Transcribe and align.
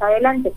adelante. 0.00 0.52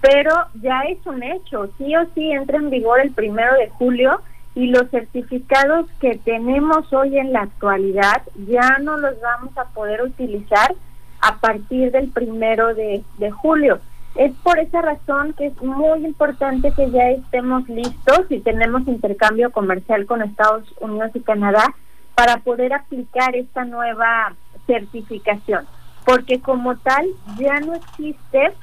Pero 0.00 0.30
ya 0.60 0.82
es 0.82 1.04
un 1.06 1.22
hecho, 1.22 1.68
sí 1.78 1.96
o 1.96 2.06
sí 2.14 2.30
entra 2.30 2.58
en 2.58 2.70
vigor 2.70 3.00
el 3.00 3.12
primero 3.12 3.54
de 3.54 3.68
julio 3.70 4.20
y 4.54 4.68
los 4.68 4.88
certificados 4.90 5.86
que 6.00 6.18
tenemos 6.24 6.90
hoy 6.92 7.18
en 7.18 7.32
la 7.32 7.42
actualidad 7.42 8.22
ya 8.48 8.78
no 8.80 8.96
los 8.96 9.20
vamos 9.20 9.56
a 9.58 9.66
poder 9.66 10.02
utilizar 10.02 10.74
a 11.20 11.36
partir 11.36 11.92
del 11.92 12.08
primero 12.10 12.74
de, 12.74 13.04
julio. 13.32 13.80
Es 14.14 14.32
por 14.42 14.58
esa 14.58 14.80
razón 14.80 15.34
que 15.34 15.48
es 15.48 15.62
muy 15.62 16.06
importante 16.06 16.72
que 16.72 16.90
ya 16.90 17.10
estemos 17.10 17.68
listos 17.68 18.22
y 18.30 18.40
tenemos 18.40 18.88
intercambio 18.88 19.50
comercial 19.50 20.06
con 20.06 20.22
Estados 20.22 20.64
Unidos 20.80 21.10
y 21.12 21.20
Canadá 21.20 21.74
para 22.14 22.38
poder 22.38 22.72
aplicar 22.72 23.36
esta 23.36 23.66
nueva 23.66 24.34
certificación, 24.66 25.66
porque 26.06 26.40
como 26.40 26.76
tal 26.76 27.06
ya 27.38 27.60
no 27.60 27.74
existe 27.74 28.54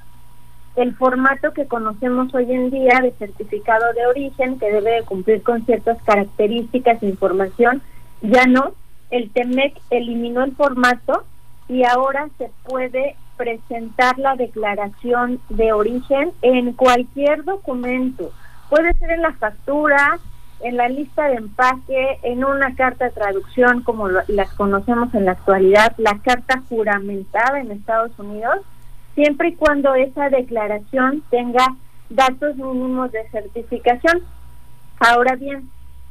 el 0.76 0.96
formato 0.96 1.54
que 1.54 1.68
conocemos 1.68 2.34
hoy 2.34 2.52
en 2.52 2.72
día 2.72 3.00
de 3.02 3.12
certificado 3.12 3.94
de 3.94 4.06
origen 4.08 4.58
que 4.58 4.72
debe 4.72 4.92
de 4.92 5.04
cumplir 5.04 5.44
con 5.44 5.66
ciertas 5.66 6.02
características 6.04 7.02
e 7.04 7.08
información, 7.08 7.82
ya 8.22 8.46
no, 8.46 8.74
el 9.12 9.30
TEMEC 9.30 9.80
eliminó 9.92 10.44
el 10.44 10.56
formato 10.56 11.26
y 11.68 11.84
ahora 11.84 12.28
se 12.38 12.50
puede 12.64 13.16
presentar 13.38 14.18
la 14.18 14.36
declaración 14.36 15.40
de 15.50 15.74
origen 15.74 16.32
en 16.42 16.74
cualquier 16.74 17.44
documento. 17.44 18.32
Puede 18.70 18.94
ser 18.94 19.12
en 19.12 19.22
la 19.22 19.34
factura, 19.34 20.20
en 20.62 20.78
la 20.78 20.88
lista 20.90 21.28
de 21.28 21.36
empaque, 21.36 22.20
en 22.24 22.44
una 22.44 22.74
carta 22.76 23.06
de 23.06 23.12
traducción 23.12 23.84
como 23.84 24.08
las 24.08 24.54
conocemos 24.54 25.14
en 25.14 25.26
la 25.26 25.34
actualidad, 25.34 25.94
la 25.98 26.18
carta 26.24 26.62
juramentada 26.70 27.60
en 27.60 27.72
Estados 27.72 28.18
Unidos, 28.18 28.60
siempre 29.16 29.50
y 29.50 29.56
cuando 29.56 29.96
esa 29.96 30.30
declaración 30.30 31.24
tenga 31.30 31.76
datos 32.10 32.56
mínimos 32.56 33.12
de 33.12 33.28
certificación. 33.30 34.22
Ahora 35.00 35.36
bien, 35.36 35.70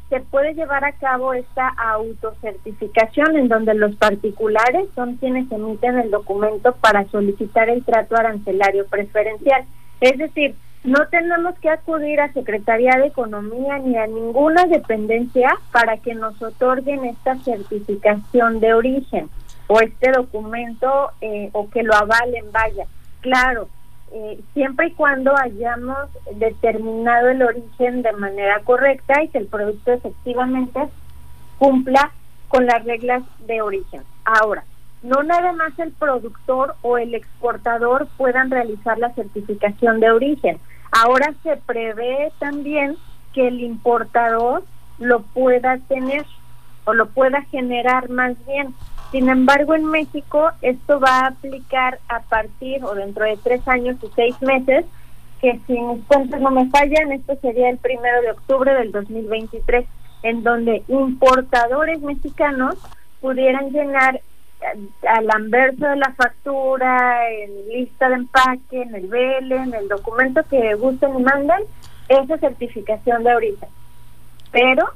se 0.08 0.20
puede 0.20 0.54
llevar 0.54 0.84
a 0.84 0.92
cabo 0.92 1.32
esta 1.32 1.68
autocertificación 1.68 3.36
en 3.36 3.48
donde 3.48 3.74
los 3.74 3.96
particulares 3.96 4.88
son 4.94 5.16
quienes 5.16 5.50
emiten 5.50 5.98
el 5.98 6.10
documento 6.10 6.74
para 6.74 7.08
solicitar 7.08 7.70
el 7.70 7.84
trato 7.84 8.16
arancelario 8.16 8.86
preferencial. 8.86 9.64
Es 10.00 10.18
decir, 10.18 10.54
no 10.84 11.06
tenemos 11.08 11.58
que 11.60 11.70
acudir 11.70 12.20
a 12.20 12.32
Secretaría 12.32 12.96
de 12.98 13.06
Economía 13.06 13.78
ni 13.78 13.96
a 13.96 14.06
ninguna 14.06 14.66
dependencia 14.66 15.54
para 15.70 15.96
que 15.96 16.14
nos 16.14 16.42
otorguen 16.42 17.04
esta 17.04 17.36
certificación 17.36 18.60
de 18.60 18.74
origen 18.74 19.30
o 19.72 19.80
este 19.80 20.12
documento 20.12 21.12
eh, 21.22 21.48
o 21.52 21.70
que 21.70 21.82
lo 21.82 21.94
avalen, 21.94 22.52
vaya. 22.52 22.84
Claro, 23.22 23.68
eh, 24.12 24.38
siempre 24.52 24.88
y 24.88 24.92
cuando 24.92 25.34
hayamos 25.34 26.10
determinado 26.34 27.30
el 27.30 27.42
origen 27.42 28.02
de 28.02 28.12
manera 28.12 28.60
correcta 28.64 29.22
y 29.22 29.28
que 29.28 29.38
el 29.38 29.46
producto 29.46 29.92
efectivamente 29.92 30.78
cumpla 31.58 32.12
con 32.48 32.66
las 32.66 32.84
reglas 32.84 33.22
de 33.46 33.62
origen. 33.62 34.02
Ahora, 34.26 34.62
no 35.02 35.22
nada 35.22 35.52
más 35.52 35.78
el 35.78 35.92
productor 35.92 36.74
o 36.82 36.98
el 36.98 37.14
exportador 37.14 38.08
puedan 38.18 38.50
realizar 38.50 38.98
la 38.98 39.14
certificación 39.14 40.00
de 40.00 40.10
origen. 40.10 40.58
Ahora 40.90 41.32
se 41.42 41.56
prevé 41.56 42.30
también 42.38 42.98
que 43.32 43.48
el 43.48 43.60
importador 43.60 44.64
lo 44.98 45.22
pueda 45.22 45.78
tener 45.88 46.26
o 46.84 46.92
lo 46.92 47.06
pueda 47.06 47.40
generar 47.44 48.10
más 48.10 48.34
bien. 48.46 48.74
Sin 49.12 49.28
embargo, 49.28 49.74
en 49.74 49.84
México 49.84 50.50
esto 50.62 50.98
va 50.98 51.20
a 51.20 51.26
aplicar 51.28 51.98
a 52.08 52.20
partir 52.20 52.82
o 52.82 52.94
dentro 52.94 53.26
de 53.26 53.36
tres 53.36 53.60
años 53.68 53.96
y 54.02 54.08
seis 54.16 54.40
meses, 54.40 54.86
que 55.42 55.60
si 55.66 55.78
mis 55.78 56.02
cuentas 56.06 56.40
no 56.40 56.50
me 56.50 56.70
fallan, 56.70 57.12
esto 57.12 57.36
sería 57.42 57.68
el 57.68 57.76
primero 57.76 58.22
de 58.22 58.30
octubre 58.30 58.72
del 58.72 58.90
2023, 58.90 59.84
en 60.22 60.42
donde 60.42 60.82
importadores 60.88 62.00
mexicanos 62.00 62.76
pudieran 63.20 63.70
llenar 63.70 64.22
al 65.06 65.30
anverso 65.30 65.86
de 65.86 65.96
la 65.96 66.12
factura, 66.12 67.28
en 67.30 67.68
lista 67.68 68.08
de 68.08 68.14
empaque, 68.14 68.80
en 68.80 68.94
el 68.94 69.08
BL, 69.08 69.52
en 69.52 69.74
el 69.74 69.88
documento 69.88 70.42
que 70.48 70.74
gusten 70.76 71.18
y 71.18 71.22
manden, 71.22 71.64
esa 72.08 72.38
certificación 72.38 73.24
de 73.24 73.34
origen. 73.34 73.68
Pero 74.52 74.88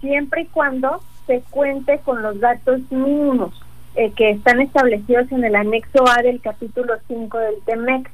siempre 0.00 0.42
y 0.42 0.46
cuando 0.46 1.00
se 1.28 1.42
cuente 1.50 2.00
con 2.04 2.22
los 2.22 2.40
datos 2.40 2.80
mínimos 2.90 3.54
eh, 3.94 4.10
que 4.16 4.30
están 4.30 4.60
establecidos 4.60 5.30
en 5.30 5.44
el 5.44 5.54
anexo 5.54 6.04
A 6.08 6.22
del 6.22 6.40
capítulo 6.40 6.94
5 7.06 7.38
del 7.38 7.60
TEMEX. 7.64 8.10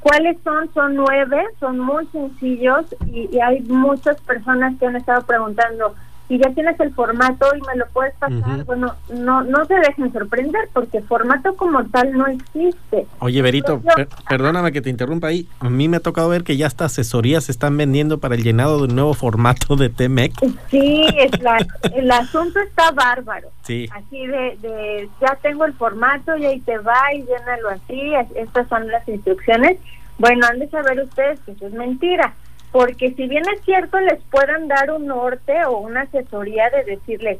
¿Cuáles 0.00 0.36
son? 0.42 0.72
Son 0.72 0.94
nueve, 0.94 1.44
son 1.60 1.78
muy 1.78 2.06
sencillos 2.06 2.86
y 3.06 3.38
hay 3.40 3.60
muchas 3.62 4.20
personas 4.20 4.74
que 4.78 4.86
han 4.86 4.96
estado 4.96 5.26
preguntando, 5.26 5.94
si 6.28 6.38
ya 6.38 6.50
tienes 6.50 6.78
el 6.80 6.92
formato 6.92 7.46
y 7.56 7.60
me 7.62 7.76
lo 7.76 7.86
puedes 7.88 8.14
pasar, 8.14 8.64
bueno, 8.64 8.94
no 9.12 9.44
no 9.44 9.64
se 9.66 9.74
dejen 9.74 10.12
sorprender 10.12 10.68
porque 10.72 11.00
formato 11.02 11.54
como 11.56 11.84
tal 11.86 12.12
no 12.12 12.26
existe. 12.26 13.06
Oye, 13.20 13.42
Berito, 13.42 13.80
perdóname 14.28 14.72
que 14.72 14.80
te 14.80 14.90
interrumpa 14.90 15.28
ahí. 15.28 15.48
A 15.60 15.70
mí 15.70 15.88
me 15.88 15.98
ha 15.98 16.00
tocado 16.00 16.28
ver 16.28 16.42
que 16.42 16.56
ya 16.56 16.66
hasta 16.66 16.86
asesorías 16.86 17.44
se 17.44 17.52
están 17.52 17.76
vendiendo 17.76 18.18
para 18.18 18.34
el 18.34 18.42
llenado 18.42 18.78
de 18.78 18.84
un 18.84 18.94
nuevo 18.96 19.14
formato 19.14 19.76
de 19.76 19.88
TMEC. 19.88 20.32
Sí, 20.70 21.06
es 21.16 21.40
la, 21.40 21.64
el 21.94 22.10
asunto 22.10 22.58
está 22.60 22.90
bárbaro. 22.90 23.48
Sí. 23.62 23.88
Así 23.92 24.26
de, 24.26 24.58
de, 24.60 25.08
ya 25.20 25.38
tengo 25.42 25.64
el 25.64 25.74
formato 25.74 26.36
y 26.36 26.46
ahí 26.46 26.60
te 26.60 26.78
va 26.78 27.14
y 27.14 27.24
llénalo 27.24 27.70
así, 27.70 28.12
estas 28.34 28.68
son 28.68 28.88
las 28.88 29.06
instrucciones. 29.08 29.78
Bueno, 30.18 30.46
han 30.46 30.58
de 30.58 30.68
saber 30.68 31.00
ustedes 31.00 31.38
que 31.40 31.52
eso 31.52 31.66
es 31.66 31.72
mentira 31.74 32.34
porque 32.76 33.14
si 33.14 33.26
bien 33.26 33.42
es 33.54 33.64
cierto 33.64 33.98
les 34.00 34.22
puedan 34.24 34.68
dar 34.68 34.90
un 34.90 35.06
norte 35.06 35.64
o 35.64 35.78
una 35.78 36.02
asesoría 36.02 36.68
de 36.68 36.84
decirles 36.84 37.38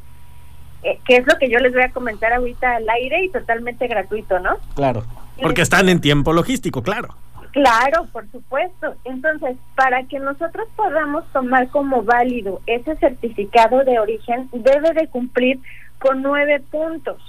eh, 0.82 0.98
qué 1.06 1.16
es 1.16 1.26
lo 1.26 1.36
que 1.36 1.50
yo 1.50 1.58
les 1.58 1.74
voy 1.74 1.82
a 1.82 1.90
comentar 1.90 2.32
ahorita 2.32 2.76
al 2.76 2.88
aire 2.88 3.22
y 3.22 3.28
totalmente 3.28 3.86
gratuito, 3.86 4.38
¿no? 4.38 4.56
Claro, 4.74 5.04
porque 5.42 5.60
están 5.60 5.90
en 5.90 6.00
tiempo 6.00 6.32
logístico, 6.32 6.82
claro. 6.82 7.08
Claro, 7.52 8.06
por 8.14 8.26
supuesto. 8.30 8.94
Entonces, 9.04 9.58
para 9.74 10.04
que 10.04 10.18
nosotros 10.20 10.68
podamos 10.74 11.30
tomar 11.34 11.68
como 11.68 12.02
válido 12.02 12.62
ese 12.66 12.96
certificado 12.96 13.84
de 13.84 13.98
origen, 13.98 14.48
debe 14.54 14.94
de 14.94 15.06
cumplir 15.08 15.58
con 15.98 16.22
nueve 16.22 16.62
puntos. 16.70 17.22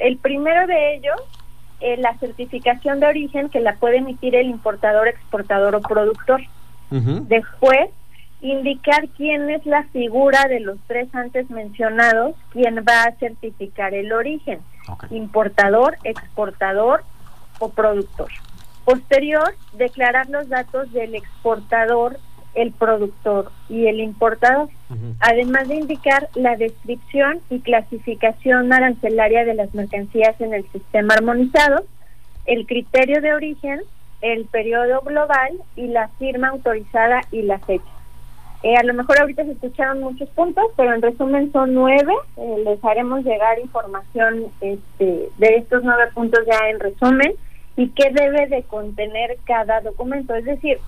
El 0.00 0.16
primero 0.16 0.66
de 0.66 0.96
ellos, 0.96 1.20
eh, 1.78 1.98
la 1.98 2.18
certificación 2.18 2.98
de 2.98 3.06
origen 3.06 3.48
que 3.48 3.60
la 3.60 3.76
puede 3.76 3.98
emitir 3.98 4.34
el 4.34 4.48
importador, 4.48 5.06
exportador 5.06 5.76
o 5.76 5.80
productor. 5.82 6.40
Después, 6.90 7.90
indicar 8.40 9.08
quién 9.16 9.50
es 9.50 9.64
la 9.66 9.84
figura 9.84 10.46
de 10.48 10.60
los 10.60 10.78
tres 10.86 11.08
antes 11.14 11.48
mencionados, 11.50 12.36
quién 12.50 12.84
va 12.86 13.04
a 13.04 13.12
certificar 13.12 13.94
el 13.94 14.12
origen, 14.12 14.60
importador, 15.10 15.96
exportador 16.04 17.02
o 17.58 17.70
productor. 17.70 18.28
Posterior, 18.84 19.54
declarar 19.72 20.28
los 20.28 20.48
datos 20.48 20.92
del 20.92 21.14
exportador, 21.14 22.18
el 22.54 22.70
productor 22.72 23.50
y 23.68 23.86
el 23.86 24.00
importador, 24.00 24.68
además 25.20 25.66
de 25.68 25.76
indicar 25.76 26.28
la 26.34 26.56
descripción 26.56 27.40
y 27.50 27.60
clasificación 27.60 28.72
arancelaria 28.72 29.44
de 29.44 29.54
las 29.54 29.74
mercancías 29.74 30.38
en 30.40 30.54
el 30.54 30.70
sistema 30.70 31.14
armonizado, 31.14 31.84
el 32.46 32.66
criterio 32.66 33.22
de 33.22 33.32
origen, 33.32 33.80
el 34.24 34.46
periodo 34.46 35.02
global 35.02 35.52
y 35.76 35.86
la 35.88 36.08
firma 36.18 36.48
autorizada 36.48 37.20
y 37.30 37.42
la 37.42 37.58
fecha. 37.58 37.84
Eh, 38.62 38.74
a 38.74 38.82
lo 38.82 38.94
mejor 38.94 39.20
ahorita 39.20 39.44
se 39.44 39.52
escucharon 39.52 40.00
muchos 40.00 40.30
puntos, 40.30 40.64
pero 40.78 40.94
en 40.94 41.02
resumen 41.02 41.52
son 41.52 41.74
nueve. 41.74 42.14
Eh, 42.38 42.56
les 42.64 42.82
haremos 42.82 43.22
llegar 43.22 43.58
información 43.58 44.46
este, 44.62 45.28
de 45.36 45.56
estos 45.56 45.84
nueve 45.84 46.04
puntos 46.14 46.40
ya 46.50 46.70
en 46.70 46.80
resumen 46.80 47.34
y 47.76 47.88
qué 47.90 48.10
debe 48.12 48.46
de 48.46 48.62
contener 48.62 49.36
cada 49.44 49.82
documento. 49.82 50.34
Es 50.34 50.46
decir, 50.46 50.78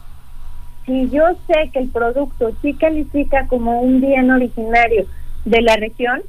si 0.87 1.11
yo 1.11 1.23
sé 1.47 1.69
que 1.75 1.81
el 1.81 1.91
producto 1.91 2.53
sí 2.63 2.73
califica 2.73 3.47
como 3.49 3.83
un 3.83 4.01
bien 4.01 4.31
originario 4.31 5.05
de 5.45 5.61
la 5.61 5.77
región, 5.77 6.23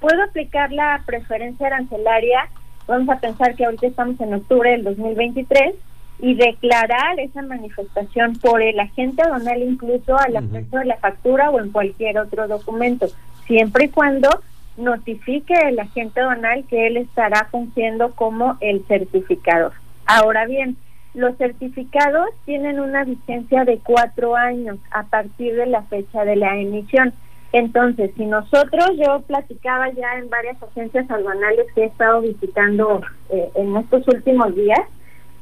puedo 0.00 0.20
aplicar 0.24 0.72
la 0.72 1.00
preferencia 1.06 1.68
arancelaria. 1.68 2.48
Vamos 2.88 3.08
a 3.10 3.20
pensar 3.20 3.54
que 3.54 3.64
ahorita 3.64 3.86
estamos 3.86 4.20
en 4.20 4.34
octubre 4.34 4.72
del 4.72 4.82
2023 4.82 5.76
y 6.20 6.34
declarar 6.34 7.20
esa 7.20 7.42
manifestación 7.42 8.34
por 8.34 8.60
el 8.62 8.78
agente 8.80 9.22
aduanal 9.22 9.62
incluso 9.62 10.16
al 10.18 10.36
acceso 10.36 10.78
de 10.78 10.84
la 10.84 10.96
factura 10.96 11.50
o 11.50 11.60
en 11.60 11.70
cualquier 11.70 12.18
otro 12.18 12.48
documento, 12.48 13.06
siempre 13.46 13.86
y 13.86 13.88
cuando 13.88 14.28
notifique 14.76 15.54
el 15.54 15.78
agente 15.78 16.20
aduanal 16.20 16.64
que 16.68 16.86
él 16.86 16.96
estará 16.96 17.46
fungiendo 17.50 18.12
como 18.12 18.56
el 18.60 18.84
certificador. 18.86 19.72
Ahora 20.06 20.46
bien, 20.46 20.76
los 21.14 21.36
certificados 21.36 22.28
tienen 22.44 22.80
una 22.80 23.04
vigencia 23.04 23.64
de 23.64 23.78
cuatro 23.78 24.36
años 24.36 24.78
a 24.90 25.04
partir 25.04 25.54
de 25.54 25.66
la 25.66 25.82
fecha 25.82 26.24
de 26.24 26.36
la 26.36 26.56
emisión. 26.56 27.12
Entonces, 27.52 28.10
si 28.16 28.26
nosotros, 28.26 28.90
yo 28.96 29.20
platicaba 29.22 29.90
ya 29.90 30.18
en 30.18 30.28
varias 30.28 30.62
agencias 30.62 31.10
aduanales 31.10 31.66
que 31.74 31.82
he 31.82 31.86
estado 31.86 32.20
visitando 32.20 33.00
eh, 33.30 33.50
en 33.54 33.76
estos 33.76 34.06
últimos 34.06 34.54
días, 34.54 34.80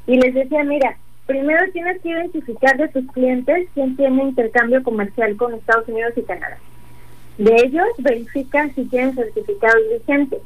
y 0.07 0.17
les 0.17 0.35
decía, 0.35 0.63
mira, 0.65 0.97
primero 1.27 1.61
tienes 1.73 2.01
que 2.01 2.11
identificar 2.11 2.77
de 2.77 2.89
tus 2.89 3.11
clientes 3.13 3.69
quién 3.75 3.97
tiene 3.97 4.23
intercambio 4.25 4.83
comercial 4.83 5.37
con 5.37 5.55
Estados 5.55 5.89
Unidos 5.89 6.13
y 6.17 6.23
Canadá. 6.23 6.59
De 7.39 7.55
ellos, 7.55 7.89
verifica 7.99 8.69
si 8.75 8.85
tienen 8.85 9.15
certificados 9.15 9.83
vigentes. 9.93 10.41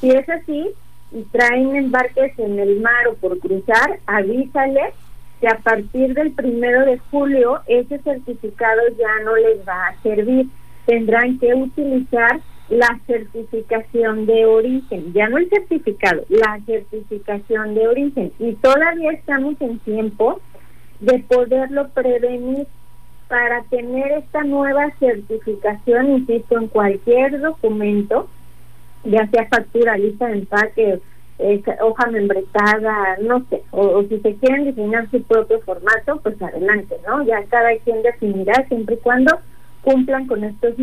Si 0.00 0.10
es 0.10 0.28
así 0.28 0.70
y 1.12 1.22
traen 1.24 1.76
embarques 1.76 2.36
en 2.38 2.58
el 2.58 2.80
mar 2.80 3.08
o 3.08 3.14
por 3.14 3.38
cruzar, 3.38 4.00
avísales 4.06 4.94
que 5.40 5.48
a 5.48 5.58
partir 5.58 6.14
del 6.14 6.32
primero 6.32 6.84
de 6.86 6.98
julio 7.10 7.60
ese 7.66 7.98
certificado 7.98 8.80
ya 8.98 9.24
no 9.24 9.36
les 9.36 9.66
va 9.68 9.88
a 9.88 10.02
servir. 10.02 10.46
Tendrán 10.86 11.38
que 11.38 11.54
utilizar 11.54 12.40
la 12.68 12.98
certificación 13.06 14.26
de 14.26 14.46
origen, 14.46 15.12
ya 15.12 15.28
no 15.28 15.38
el 15.38 15.48
certificado, 15.50 16.24
la 16.28 16.60
certificación 16.64 17.74
de 17.74 17.88
origen. 17.88 18.32
Y 18.38 18.54
todavía 18.54 19.12
estamos 19.12 19.60
en 19.60 19.78
tiempo 19.80 20.40
de 21.00 21.18
poderlo 21.20 21.88
prevenir 21.90 22.66
para 23.28 23.62
tener 23.64 24.12
esta 24.12 24.42
nueva 24.44 24.90
certificación, 24.98 26.10
insisto, 26.10 26.58
en 26.58 26.68
cualquier 26.68 27.40
documento, 27.40 28.28
ya 29.04 29.26
sea 29.28 29.46
factura, 29.46 29.98
lista 29.98 30.26
de 30.28 30.38
empaque, 30.38 31.00
hoja 31.82 32.06
membretada, 32.10 33.16
no 33.22 33.44
sé, 33.50 33.62
o, 33.72 34.02
si 34.04 34.20
se 34.20 34.34
quieren 34.36 34.64
diseñar 34.64 35.10
su 35.10 35.22
propio 35.22 35.60
formato, 35.60 36.20
pues 36.22 36.40
adelante, 36.40 36.96
¿no? 37.06 37.24
Ya 37.24 37.42
cada 37.44 37.76
quien 37.78 38.02
definirá 38.02 38.66
siempre 38.68 38.94
y 38.94 38.98
cuando 38.98 39.38
cumplan 39.82 40.26
con 40.26 40.44
estos 40.44 40.78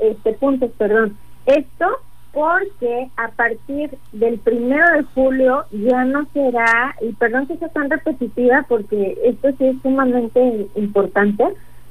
este 0.00 0.32
puntos, 0.34 0.70
perdón. 0.78 1.16
Esto 1.46 1.86
porque 2.32 3.08
a 3.16 3.28
partir 3.28 3.90
del 4.12 4.38
primero 4.38 4.84
de 4.92 5.02
julio 5.14 5.64
ya 5.72 6.04
no 6.04 6.26
será, 6.32 6.94
y 7.00 7.12
perdón 7.14 7.46
que 7.46 7.56
sea 7.56 7.68
tan 7.68 7.90
repetitiva 7.90 8.64
porque 8.68 9.18
esto 9.24 9.48
sí 9.58 9.66
es 9.66 9.82
sumamente 9.82 10.68
importante, 10.76 11.44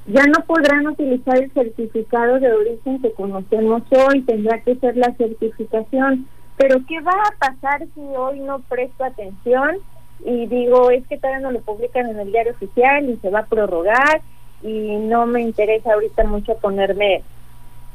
ya 0.07 0.23
no 0.25 0.45
podrán 0.45 0.88
utilizar 0.88 1.38
el 1.38 1.51
certificado 1.51 2.39
de 2.39 2.53
origen 2.53 3.01
que 3.01 3.11
conocemos 3.11 3.83
hoy, 3.91 4.21
tendrá 4.21 4.61
que 4.61 4.75
ser 4.75 4.95
la 4.95 5.13
certificación 5.15 6.25
pero 6.59 6.81
¿qué 6.89 7.00
va 7.00 7.13
a 7.13 7.38
pasar 7.39 7.88
si 7.95 8.01
hoy 8.01 8.41
no 8.41 8.59
presto 8.59 9.06
atención 9.06 9.77
y 10.25 10.45
digo, 10.47 10.91
es 10.91 11.07
que 11.07 11.17
todavía 11.17 11.39
no 11.39 11.51
lo 11.51 11.61
publican 11.61 12.09
en 12.09 12.19
el 12.19 12.33
diario 12.33 12.51
oficial 12.51 13.09
y 13.09 13.15
se 13.15 13.29
va 13.29 13.39
a 13.39 13.45
prorrogar 13.45 14.21
y 14.61 14.97
no 14.97 15.25
me 15.25 15.39
interesa 15.39 15.94
ahorita 15.94 16.25
mucho 16.25 16.57
ponerme 16.57 17.23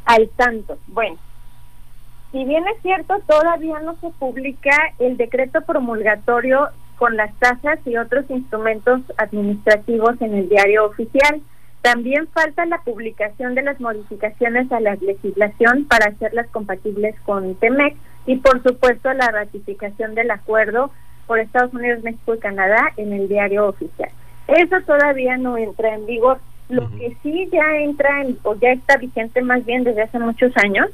al 0.04 0.28
tanto? 0.36 0.78
Bueno, 0.88 1.18
si 2.32 2.44
bien 2.44 2.64
es 2.66 2.82
cierto, 2.82 3.14
todavía 3.26 3.78
no 3.80 3.96
se 4.00 4.10
publica 4.10 4.76
el 4.98 5.16
decreto 5.16 5.60
promulgatorio 5.62 6.68
con 6.96 7.16
las 7.16 7.34
tasas 7.38 7.78
y 7.84 7.96
otros 7.96 8.28
instrumentos 8.28 9.00
administrativos 9.16 10.20
en 10.20 10.34
el 10.34 10.48
diario 10.48 10.86
oficial. 10.86 11.40
También 11.82 12.28
falta 12.28 12.64
la 12.66 12.78
publicación 12.78 13.54
de 13.54 13.62
las 13.62 13.78
modificaciones 13.80 14.72
a 14.72 14.80
la 14.80 14.94
legislación 14.96 15.84
para 15.84 16.10
hacerlas 16.10 16.48
compatibles 16.48 17.14
con 17.24 17.54
TEMEC 17.56 17.96
y 18.26 18.36
por 18.36 18.62
supuesto 18.62 19.12
la 19.12 19.28
ratificación 19.30 20.14
del 20.14 20.30
acuerdo 20.30 20.90
por 21.26 21.38
Estados 21.38 21.74
Unidos, 21.74 22.02
México 22.02 22.34
y 22.34 22.38
Canadá 22.38 22.92
en 22.96 23.12
el 23.12 23.28
diario 23.28 23.68
oficial. 23.68 24.10
Eso 24.48 24.80
todavía 24.86 25.36
no 25.36 25.56
entra 25.56 25.94
en 25.94 26.06
vigor. 26.06 26.38
Lo 26.68 26.90
que 26.90 27.16
sí 27.22 27.48
ya 27.52 27.76
entra 27.76 28.22
en, 28.22 28.38
o 28.42 28.54
ya 28.54 28.72
está 28.72 28.96
vigente 28.96 29.42
más 29.42 29.64
bien 29.64 29.84
desde 29.84 30.02
hace 30.02 30.18
muchos 30.18 30.52
años 30.56 30.88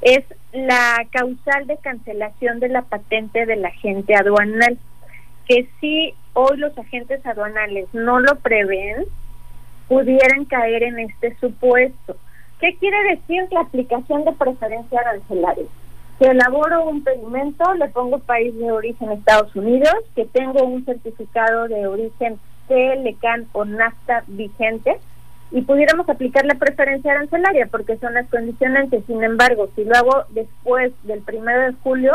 es 0.00 0.24
la 0.52 1.06
causal 1.10 1.66
de 1.66 1.76
cancelación 1.76 2.58
de 2.58 2.68
la 2.68 2.82
patente 2.82 3.44
del 3.44 3.64
agente 3.64 4.14
aduanal, 4.14 4.78
que 5.46 5.68
si 5.80 6.14
hoy 6.32 6.56
los 6.56 6.76
agentes 6.78 7.24
aduanales 7.26 7.86
no 7.92 8.18
lo 8.18 8.36
prevén, 8.36 9.04
pudieran 9.88 10.46
caer 10.46 10.84
en 10.84 11.00
este 11.00 11.36
supuesto. 11.36 12.16
¿Qué 12.60 12.76
quiere 12.76 13.02
decir 13.10 13.46
la 13.50 13.60
aplicación 13.60 14.24
de 14.24 14.32
preferencia 14.32 15.00
arancelaria? 15.00 15.66
que 16.20 16.26
elaboro 16.26 16.84
un 16.84 17.02
pedimento, 17.02 17.72
le 17.74 17.88
pongo 17.88 18.18
país 18.18 18.54
de 18.58 18.70
origen 18.70 19.10
Estados 19.10 19.56
Unidos, 19.56 19.94
que 20.14 20.26
tengo 20.26 20.62
un 20.64 20.84
certificado 20.84 21.66
de 21.66 21.86
origen 21.86 22.38
CLCAN 22.70 23.46
o 23.52 23.64
NAFTA 23.64 24.24
vigente 24.28 24.96
y 25.50 25.62
pudiéramos 25.62 26.08
aplicar 26.08 26.46
la 26.46 26.54
preferencia 26.54 27.10
arancelaria 27.10 27.66
porque 27.66 27.96
son 27.96 28.14
las 28.14 28.28
condicionantes. 28.28 29.04
Sin 29.06 29.24
embargo, 29.24 29.68
si 29.74 29.82
lo 29.84 29.96
hago 29.96 30.22
después 30.30 30.92
del 31.02 31.22
primero 31.22 31.62
de 31.62 31.72
julio, 31.82 32.12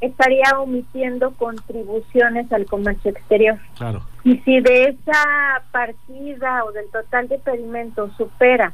estaría 0.00 0.58
omitiendo 0.58 1.34
contribuciones 1.34 2.52
al 2.52 2.66
comercio 2.66 3.12
exterior. 3.12 3.58
Claro. 3.76 4.02
Y 4.24 4.38
si 4.38 4.58
de 4.60 4.88
esa 4.88 5.62
partida 5.70 6.64
o 6.64 6.72
del 6.72 6.90
total 6.90 7.28
de 7.28 7.38
pedimentos 7.38 8.10
supera 8.16 8.72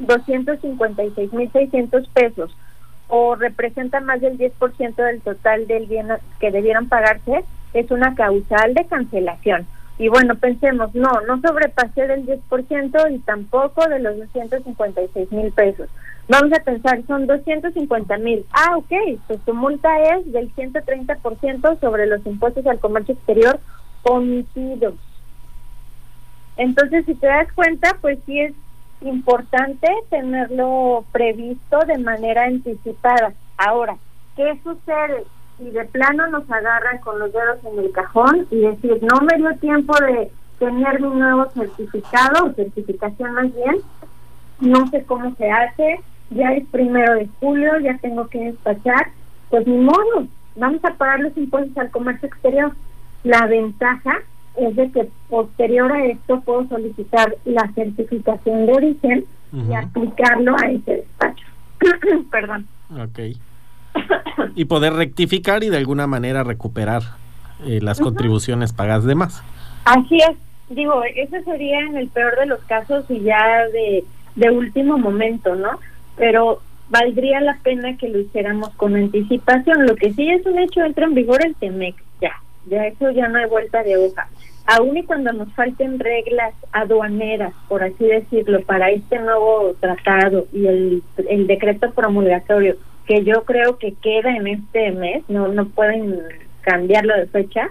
256.600 0.00 2.08
pesos 2.12 2.56
o 3.06 3.36
representa 3.36 4.00
más 4.00 4.20
del 4.20 4.36
10% 4.36 4.96
del 4.96 5.20
total 5.20 5.68
del 5.68 5.86
bien 5.86 6.08
que 6.40 6.50
debieran 6.50 6.88
pagarse, 6.88 7.44
es 7.72 7.88
una 7.92 8.16
causal 8.16 8.74
de 8.74 8.84
cancelación. 8.86 9.68
Y 9.98 10.08
bueno, 10.08 10.34
pensemos, 10.34 10.94
no, 10.94 11.20
no 11.26 11.40
sobrepasé 11.40 12.06
del 12.06 12.26
10% 12.26 13.14
y 13.14 13.18
tampoco 13.20 13.88
de 13.88 13.98
los 13.98 14.18
256 14.18 15.32
mil 15.32 15.52
pesos. 15.52 15.88
Vamos 16.28 16.52
a 16.52 16.62
pensar, 16.62 17.02
son 17.06 17.26
250 17.26 18.18
mil. 18.18 18.44
Ah, 18.52 18.76
ok, 18.76 18.92
pues 19.26 19.40
tu 19.40 19.54
multa 19.54 19.88
es 20.16 20.30
del 20.32 20.52
130% 20.54 21.80
sobre 21.80 22.06
los 22.06 22.26
impuestos 22.26 22.66
al 22.66 22.80
comercio 22.80 23.14
exterior 23.14 23.60
omitidos. 24.02 24.94
Entonces, 26.56 27.04
si 27.06 27.14
te 27.14 27.26
das 27.26 27.52
cuenta, 27.52 27.96
pues 28.00 28.18
sí 28.26 28.40
es 28.40 28.54
importante 29.02 29.88
tenerlo 30.10 31.04
previsto 31.12 31.78
de 31.86 31.98
manera 31.98 32.44
anticipada. 32.44 33.32
Ahora, 33.56 33.96
¿qué 34.36 34.58
sucede? 34.62 35.24
Si 35.58 35.70
de 35.70 35.84
plano 35.86 36.26
nos 36.28 36.50
agarran 36.50 36.98
con 36.98 37.18
los 37.18 37.32
dedos 37.32 37.58
en 37.64 37.78
el 37.78 37.92
cajón 37.92 38.46
y 38.50 38.60
decir, 38.60 39.02
no 39.02 39.20
me 39.20 39.36
dio 39.36 39.54
tiempo 39.56 39.94
de 40.00 40.30
tener 40.58 41.00
mi 41.00 41.08
nuevo 41.08 41.46
certificado 41.50 42.46
o 42.46 42.52
certificación 42.52 43.32
más 43.32 43.54
bien, 43.54 43.76
no 44.60 44.86
sé 44.88 45.04
cómo 45.04 45.34
se 45.36 45.50
hace, 45.50 46.00
ya 46.30 46.52
es 46.52 46.66
primero 46.68 47.14
de 47.14 47.28
julio, 47.40 47.78
ya 47.80 47.96
tengo 47.98 48.28
que 48.28 48.38
despachar, 48.38 49.08
pues 49.50 49.66
ni 49.66 49.78
modo, 49.78 50.26
vamos 50.56 50.84
a 50.84 50.94
pagar 50.94 51.20
los 51.20 51.36
impuestos 51.36 51.76
al 51.76 51.90
comercio 51.90 52.28
exterior. 52.28 52.72
La 53.24 53.46
ventaja 53.46 54.18
es 54.56 54.74
de 54.76 54.90
que 54.90 55.10
posterior 55.28 55.92
a 55.92 56.04
esto 56.06 56.40
puedo 56.40 56.66
solicitar 56.68 57.36
la 57.44 57.70
certificación 57.74 58.66
de 58.66 58.72
origen 58.72 59.24
y 59.52 59.74
aplicarlo 59.74 60.54
a 60.56 60.66
ese 60.70 60.96
despacho. 60.96 61.46
Perdón. 62.30 62.66
Ok. 62.90 63.36
Y 64.54 64.64
poder 64.66 64.94
rectificar 64.94 65.64
y 65.64 65.68
de 65.68 65.76
alguna 65.76 66.06
manera 66.06 66.44
recuperar 66.44 67.02
eh, 67.64 67.80
las 67.82 68.00
contribuciones 68.00 68.72
pagadas 68.72 69.04
de 69.04 69.14
más. 69.14 69.42
Así 69.84 70.18
es. 70.18 70.36
Digo, 70.68 71.02
ese 71.14 71.44
sería 71.44 71.80
en 71.80 71.96
el 71.96 72.08
peor 72.08 72.36
de 72.38 72.46
los 72.46 72.60
casos 72.64 73.04
y 73.08 73.20
ya 73.20 73.66
de, 73.72 74.04
de 74.34 74.50
último 74.50 74.98
momento, 74.98 75.54
¿no? 75.54 75.78
Pero 76.16 76.60
valdría 76.88 77.40
la 77.40 77.58
pena 77.62 77.96
que 77.96 78.08
lo 78.08 78.18
hiciéramos 78.18 78.70
con 78.70 78.96
anticipación. 78.96 79.86
Lo 79.86 79.94
que 79.94 80.12
sí 80.12 80.28
es 80.28 80.44
un 80.44 80.58
hecho, 80.58 80.84
entra 80.84 81.06
en 81.06 81.14
vigor 81.14 81.44
el 81.44 81.54
TEMEC, 81.54 81.94
ya, 82.20 82.32
ya 82.66 82.86
eso 82.86 83.10
ya 83.12 83.28
no 83.28 83.38
hay 83.38 83.46
vuelta 83.46 83.82
de 83.82 83.96
hoja 83.96 84.28
aún 84.66 84.96
y 84.96 85.04
cuando 85.04 85.32
nos 85.32 85.52
falten 85.54 85.98
reglas 85.98 86.52
aduaneras, 86.72 87.52
por 87.68 87.82
así 87.82 88.04
decirlo, 88.04 88.60
para 88.62 88.90
este 88.90 89.18
nuevo 89.18 89.74
tratado 89.80 90.46
y 90.52 90.66
el, 90.66 91.02
el 91.28 91.46
decreto 91.46 91.90
promulgatorio, 91.92 92.76
que 93.06 93.24
yo 93.24 93.44
creo 93.44 93.78
que 93.78 93.94
queda 93.94 94.36
en 94.36 94.46
este 94.46 94.92
mes, 94.92 95.22
no, 95.28 95.48
no 95.48 95.66
pueden 95.68 96.20
cambiarlo 96.62 97.16
de 97.16 97.26
fecha, 97.26 97.68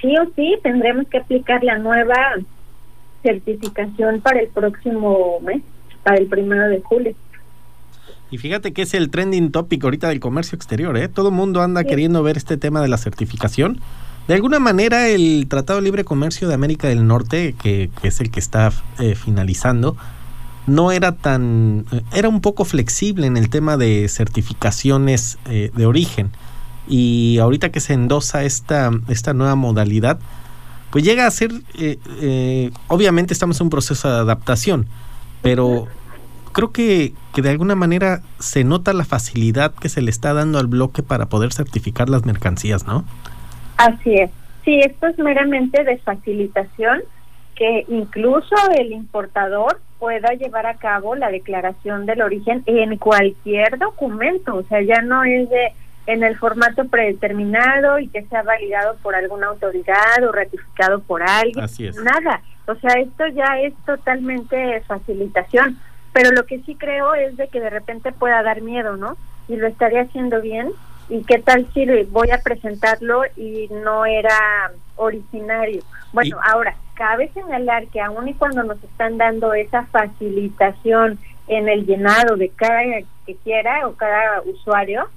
sí 0.00 0.16
o 0.16 0.30
sí 0.34 0.58
tendremos 0.62 1.06
que 1.08 1.18
aplicar 1.18 1.62
la 1.62 1.78
nueva 1.78 2.16
certificación 3.22 4.20
para 4.20 4.40
el 4.40 4.48
próximo 4.48 5.40
mes, 5.40 5.62
para 6.02 6.18
el 6.18 6.26
primero 6.26 6.68
de 6.68 6.80
julio. 6.80 7.14
Y 8.30 8.38
fíjate 8.38 8.72
que 8.72 8.82
es 8.82 8.94
el 8.94 9.10
trending 9.10 9.52
topic 9.52 9.82
ahorita 9.84 10.08
del 10.08 10.20
comercio 10.20 10.56
exterior, 10.56 10.96
¿eh? 10.98 11.08
Todo 11.08 11.28
el 11.28 11.34
mundo 11.34 11.62
anda 11.62 11.84
queriendo 11.84 12.22
ver 12.22 12.36
este 12.36 12.56
tema 12.56 12.82
de 12.82 12.88
la 12.88 12.98
certificación 12.98 13.80
de 14.28 14.34
alguna 14.34 14.58
manera 14.58 15.08
el 15.08 15.46
Tratado 15.48 15.78
de 15.78 15.84
Libre 15.86 16.04
Comercio 16.04 16.48
de 16.48 16.54
América 16.54 16.86
del 16.86 17.06
Norte, 17.06 17.54
que, 17.54 17.88
es 18.02 18.20
el 18.20 18.30
que 18.30 18.40
está 18.40 18.70
eh, 18.98 19.14
finalizando, 19.14 19.96
no 20.68 20.92
era 20.92 21.12
tan, 21.12 21.84
era 22.14 22.28
un 22.28 22.40
poco 22.40 22.64
flexible 22.64 23.26
en 23.26 23.36
el 23.36 23.50
tema 23.50 23.76
de 23.76 24.08
certificaciones 24.08 25.38
eh, 25.50 25.70
de 25.74 25.86
origen. 25.86 26.30
Y 26.86 27.38
ahorita 27.38 27.70
que 27.70 27.80
se 27.80 27.94
endosa 27.94 28.44
esta, 28.44 28.90
esta 29.08 29.34
nueva 29.34 29.56
modalidad, 29.56 30.18
pues 30.90 31.04
llega 31.04 31.26
a 31.26 31.30
ser, 31.30 31.50
eh, 31.74 32.70
obviamente 32.86 33.34
estamos 33.34 33.60
en 33.60 33.66
un 33.66 33.70
proceso 33.70 34.08
de 34.10 34.18
adaptación, 34.18 34.86
pero 35.42 35.86
creo 36.52 36.72
que, 36.72 37.12
que 37.34 37.42
de 37.42 37.50
alguna 37.50 37.74
manera 37.74 38.22
se 38.38 38.64
nota 38.64 38.92
la 38.92 39.04
facilidad 39.04 39.74
que 39.74 39.88
se 39.88 40.00
le 40.00 40.10
está 40.10 40.32
dando 40.32 40.58
al 40.58 40.66
bloque 40.66 41.02
para 41.02 41.26
poder 41.26 41.52
certificar 41.52 42.08
las 42.08 42.24
mercancías, 42.24 42.86
¿no? 42.86 43.04
Así 43.76 44.14
es. 44.14 44.30
Sí, 44.64 44.80
esto 44.80 45.06
es 45.06 45.18
meramente 45.18 45.84
de 45.84 45.98
facilitación 45.98 47.00
que 47.54 47.84
incluso 47.88 48.54
el 48.78 48.92
importador 48.92 49.80
pueda 49.98 50.32
llevar 50.34 50.66
a 50.66 50.74
cabo 50.74 51.14
la 51.14 51.30
declaración 51.30 52.06
del 52.06 52.22
origen 52.22 52.62
en 52.66 52.96
cualquier 52.96 53.78
documento, 53.78 54.56
o 54.56 54.62
sea, 54.64 54.80
ya 54.82 55.02
no 55.02 55.24
es 55.24 55.48
de 55.50 55.72
en 56.08 56.24
el 56.24 56.38
formato 56.38 56.86
predeterminado 56.86 57.98
y 57.98 58.08
que 58.08 58.22
sea 58.24 58.42
validado 58.42 58.96
por 59.02 59.14
alguna 59.14 59.48
autoridad 59.48 60.24
o 60.26 60.32
ratificado 60.32 61.00
por 61.00 61.22
alguien. 61.22 61.62
Así 61.62 61.86
es. 61.86 61.96
Nada. 61.96 62.40
O 62.66 62.74
sea, 62.76 62.94
esto 62.94 63.26
ya 63.28 63.60
es 63.60 63.74
totalmente 63.84 64.80
facilitación. 64.86 65.78
Pero 66.14 66.30
lo 66.30 66.46
que 66.46 66.60
sí 66.60 66.76
creo 66.76 67.14
es 67.14 67.36
de 67.36 67.48
que 67.48 67.60
de 67.60 67.68
repente 67.68 68.12
pueda 68.12 68.42
dar 68.42 68.62
miedo, 68.62 68.96
¿no? 68.96 69.18
Y 69.48 69.56
lo 69.56 69.66
estaría 69.66 70.00
haciendo 70.00 70.40
bien. 70.40 70.70
¿Y 71.10 71.24
qué 71.24 71.38
tal 71.40 71.66
si 71.74 71.84
voy 72.04 72.30
a 72.30 72.38
presentarlo 72.38 73.22
y 73.36 73.68
no 73.84 74.06
era 74.06 74.72
originario? 74.96 75.82
Bueno, 76.14 76.38
ahora, 76.42 76.74
cabe 76.98 77.30
señalar 77.32 77.86
que 77.86 78.00
aun 78.00 78.26
y 78.28 78.34
cuando 78.34 78.64
nos 78.64 78.82
están 78.82 79.16
dando 79.18 79.54
esa 79.54 79.86
facilitación 79.86 81.18
en 81.46 81.68
el 81.68 81.86
llenado 81.86 82.36
de 82.36 82.48
cada 82.50 82.82
que 83.24 83.36
quiera 83.36 83.86
o 83.86 83.92
cada 83.92 84.42
usuario, 84.42 85.08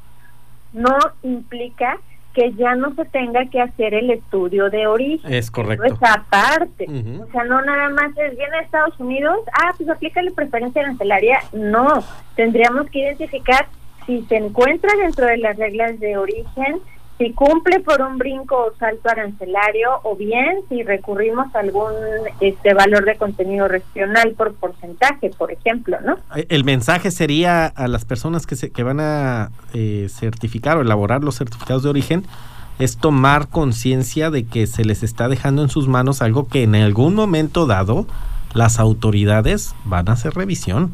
no 0.73 0.95
implica 1.23 1.97
que 2.33 2.53
ya 2.53 2.75
no 2.75 2.93
se 2.93 3.03
tenga 3.05 3.45
que 3.47 3.59
hacer 3.59 3.93
el 3.95 4.11
estudio 4.11 4.69
de 4.69 4.88
origen. 4.88 5.33
Es 5.33 5.51
correcto. 5.51 5.83
Eso 5.83 5.95
es 5.95 6.09
aparte. 6.09 6.85
O 6.88 7.31
sea, 7.31 7.43
no 7.43 7.61
nada 7.61 7.89
más 7.89 8.15
es, 8.17 8.38
viene 8.38 8.57
a 8.57 8.61
Estados 8.61 8.97
Unidos, 9.00 9.39
ah, 9.51 9.73
pues 9.75 9.89
aplícale 9.89 10.31
preferencia 10.31 10.83
arancelaria. 10.83 11.39
No, 11.51 12.03
tendríamos 12.35 12.89
que 12.89 13.00
identificar 13.00 13.67
si 14.05 14.21
se 14.23 14.38
encuentra 14.38 14.95
dentro 14.95 15.25
de 15.25 15.38
las 15.38 15.57
reglas 15.57 16.00
de 16.00 16.17
origen, 16.17 16.79
si 17.22 17.34
cumple 17.34 17.82
por 17.82 18.01
un 18.01 18.18
brinco 18.18 18.56
o 18.56 18.74
salto 18.80 19.08
arancelario 19.08 19.90
o 20.04 20.16
bien 20.16 20.62
si 20.70 20.82
recurrimos 20.82 21.54
a 21.54 21.60
algún 21.60 21.92
este 22.40 22.74
valor 22.74 23.06
de 23.06 23.16
contenido 23.16 23.68
regional 23.68 24.34
por 24.36 24.56
porcentaje, 24.56 25.30
por 25.30 25.51
ejemplo, 25.51 25.98
¿no? 26.04 26.16
Eh, 26.36 26.48
el 26.50 26.63
mensaje 26.63 27.12
sería 27.12 27.68
a 27.68 27.88
las 27.88 28.06
personas 28.06 28.48
que, 28.48 28.56
se, 28.56 28.72
que 28.72 28.82
van 28.82 29.00
a 29.00 29.51
eh, 29.75 30.08
certificar 30.10 30.78
o 30.78 30.82
elaborar 30.82 31.24
los 31.24 31.38
certificados 31.38 31.84
de 31.84 31.90
origen 31.90 32.24
es 32.80 32.98
tomar 32.98 33.50
conciencia 33.50 34.32
de 34.32 34.46
que 34.46 34.66
se 34.66 34.84
les 34.84 35.04
está 35.04 35.28
dejando 35.28 35.62
en 35.62 35.70
sus 35.70 35.88
manos 35.88 36.24
algo 36.24 36.48
que 36.48 36.63
en 36.63 36.74
algún 36.74 37.13
momento 37.13 37.68
dado 37.68 38.08
las 38.56 38.80
autoridades 38.80 39.75
van 39.86 40.10
a 40.10 40.13
hacer 40.13 40.34
revisión. 40.34 40.92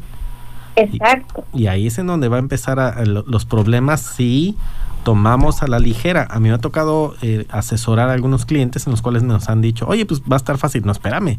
Exacto. 0.76 1.44
Y, 1.54 1.68
ahí 1.68 1.86
es 1.86 1.98
en 1.98 2.06
donde 2.06 2.28
va 2.28 2.36
a 2.36 2.40
empezar 2.40 2.78
a, 2.78 3.02
los 3.04 3.46
problemas 3.46 4.02
si 4.02 4.56
tomamos 5.04 5.62
a 5.62 5.66
la 5.66 5.78
ligera. 5.78 6.26
A 6.30 6.40
mí 6.40 6.48
me 6.48 6.54
ha 6.54 6.58
tocado 6.58 7.14
eh, 7.22 7.46
asesorar 7.50 8.08
a 8.08 8.12
algunos 8.12 8.46
clientes 8.46 8.86
en 8.86 8.92
los 8.92 9.02
cuales 9.02 9.22
nos 9.22 9.48
han 9.48 9.60
dicho, 9.60 9.86
oye, 9.86 10.06
pues 10.06 10.22
va 10.22 10.36
a 10.36 10.38
estar 10.38 10.58
fácil. 10.58 10.84
No, 10.84 10.92
espérame. 10.92 11.38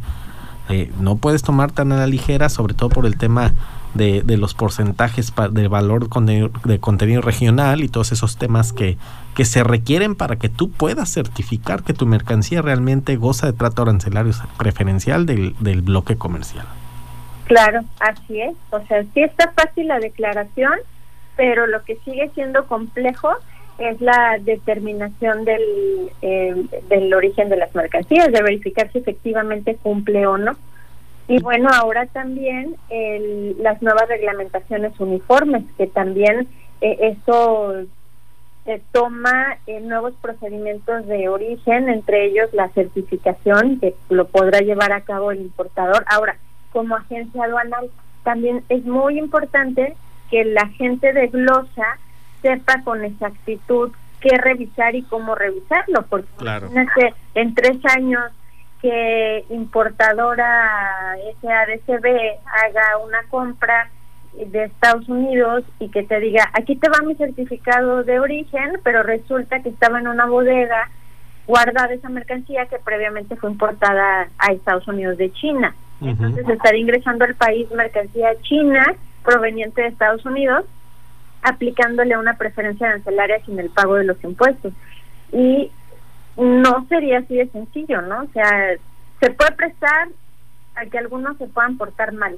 Eh, 0.69 0.91
no 0.99 1.15
puedes 1.15 1.41
tomar 1.41 1.71
tan 1.71 1.91
a 1.91 1.97
la 1.97 2.07
ligera, 2.07 2.47
sobre 2.47 2.75
todo 2.75 2.89
por 2.89 3.05
el 3.07 3.17
tema 3.17 3.53
de, 3.95 4.21
de 4.21 4.37
los 4.37 4.53
porcentajes 4.53 5.33
de 5.51 5.67
valor 5.67 6.07
de 6.09 6.79
contenido 6.79 7.21
regional 7.21 7.83
y 7.83 7.89
todos 7.89 8.11
esos 8.11 8.37
temas 8.37 8.71
que, 8.73 8.97
se 9.43 9.63
requieren 9.63 10.15
para 10.15 10.35
que 10.35 10.49
tú 10.49 10.69
puedas 10.69 11.13
certificar 11.13 11.83
que 11.83 11.93
tu 11.93 12.05
mercancía 12.05 12.61
realmente 12.61 13.15
goza 13.15 13.47
de 13.47 13.53
trato 13.53 13.83
arancelario 13.83 14.33
preferencial 14.57 15.25
del, 15.25 15.55
del 15.61 15.81
bloque 15.81 16.17
comercial. 16.17 16.65
Claro, 17.45 17.79
así 18.01 18.41
es. 18.41 18.53
O 18.69 18.85
sea, 18.85 19.01
sí 19.13 19.21
está 19.21 19.53
fácil 19.53 19.87
la 19.87 19.99
declaración, 19.99 20.73
pero 21.39 21.67
lo 21.67 21.85
que 21.85 21.95
sigue 22.03 22.29
siendo 22.35 22.65
complejo 22.67 23.29
es 23.77 24.01
la 24.01 24.37
determinación 24.41 25.45
del, 25.45 26.11
eh, 26.21 26.65
del 26.89 27.13
origen 27.13 27.47
de 27.47 27.55
las 27.55 27.73
mercancías, 27.73 28.29
de 28.29 28.43
verificar 28.43 28.91
si 28.91 28.97
efectivamente 28.97 29.77
cumple 29.81 30.27
o 30.27 30.37
no. 30.37 30.57
Y 31.29 31.41
bueno, 31.41 31.69
ahora 31.73 32.07
también 32.07 32.75
el, 32.89 33.55
las 33.63 33.81
nuevas 33.81 34.09
reglamentaciones 34.09 34.99
uniformes, 34.99 35.63
que 35.77 35.87
también 35.87 36.49
eh, 36.81 37.15
eso 37.17 37.85
se 38.65 38.81
toma 38.91 39.59
nuevos 39.83 40.15
procedimientos 40.21 41.07
de 41.07 41.29
origen, 41.29 41.87
entre 41.87 42.25
ellos 42.25 42.49
la 42.51 42.67
certificación, 42.71 43.79
que 43.79 43.95
lo 44.09 44.27
podrá 44.27 44.59
llevar 44.59 44.91
a 44.91 45.05
cabo 45.05 45.31
el 45.31 45.39
importador. 45.39 46.03
Ahora, 46.07 46.35
como 46.73 46.97
agencia 46.97 47.45
aduanal, 47.45 47.89
también 48.25 48.61
es 48.67 48.83
muy 48.83 49.17
importante 49.17 49.95
que 50.29 50.45
la 50.45 50.67
gente 50.69 51.13
de 51.13 51.27
Glosa 51.27 51.97
sepa 52.41 52.81
con 52.83 53.03
exactitud 53.03 53.91
qué 54.19 54.37
revisar 54.37 54.95
y 54.95 55.03
cómo 55.03 55.35
revisarlo, 55.35 56.05
porque 56.09 56.27
en 57.35 57.55
tres 57.55 57.77
años 57.85 58.31
que 58.81 59.45
importadora 59.49 61.15
SADCB 61.41 62.05
haga 62.45 62.97
una 63.05 63.19
compra 63.29 63.89
de 64.33 64.65
Estados 64.65 65.07
Unidos 65.09 65.63
y 65.79 65.89
que 65.89 66.03
te 66.03 66.19
diga, 66.19 66.49
aquí 66.53 66.75
te 66.75 66.87
va 66.89 67.01
mi 67.05 67.15
certificado 67.15 68.03
de 68.03 68.19
origen, 68.19 68.79
pero 68.83 69.03
resulta 69.03 69.61
que 69.61 69.69
estaba 69.69 69.99
en 69.99 70.07
una 70.07 70.27
bodega 70.27 70.89
guardada 71.47 71.93
esa 71.93 72.09
mercancía 72.09 72.67
que 72.67 72.77
previamente 72.77 73.35
fue 73.35 73.49
importada 73.49 74.29
a 74.37 74.51
Estados 74.51 74.87
Unidos 74.87 75.17
de 75.17 75.31
China. 75.33 75.75
Entonces 76.01 76.47
estar 76.47 76.75
ingresando 76.75 77.25
al 77.25 77.35
país 77.35 77.69
mercancía 77.71 78.29
china 78.43 78.85
proveniente 79.29 79.81
de 79.81 79.89
Estados 79.89 80.25
Unidos 80.25 80.65
aplicándole 81.41 82.17
una 82.17 82.35
preferencia 82.35 82.87
arancelaria 82.87 83.39
sin 83.45 83.59
el 83.59 83.69
pago 83.69 83.95
de 83.95 84.03
los 84.03 84.21
impuestos. 84.23 84.73
Y 85.31 85.71
no 86.35 86.85
sería 86.89 87.19
así 87.19 87.35
de 87.35 87.47
sencillo, 87.47 88.01
¿no? 88.01 88.23
O 88.23 88.27
sea, 88.33 88.75
se 89.21 89.29
puede 89.31 89.51
prestar 89.51 90.09
a 90.75 90.85
que 90.85 90.97
algunos 90.97 91.37
se 91.37 91.47
puedan 91.47 91.77
portar 91.77 92.11
mal. 92.13 92.37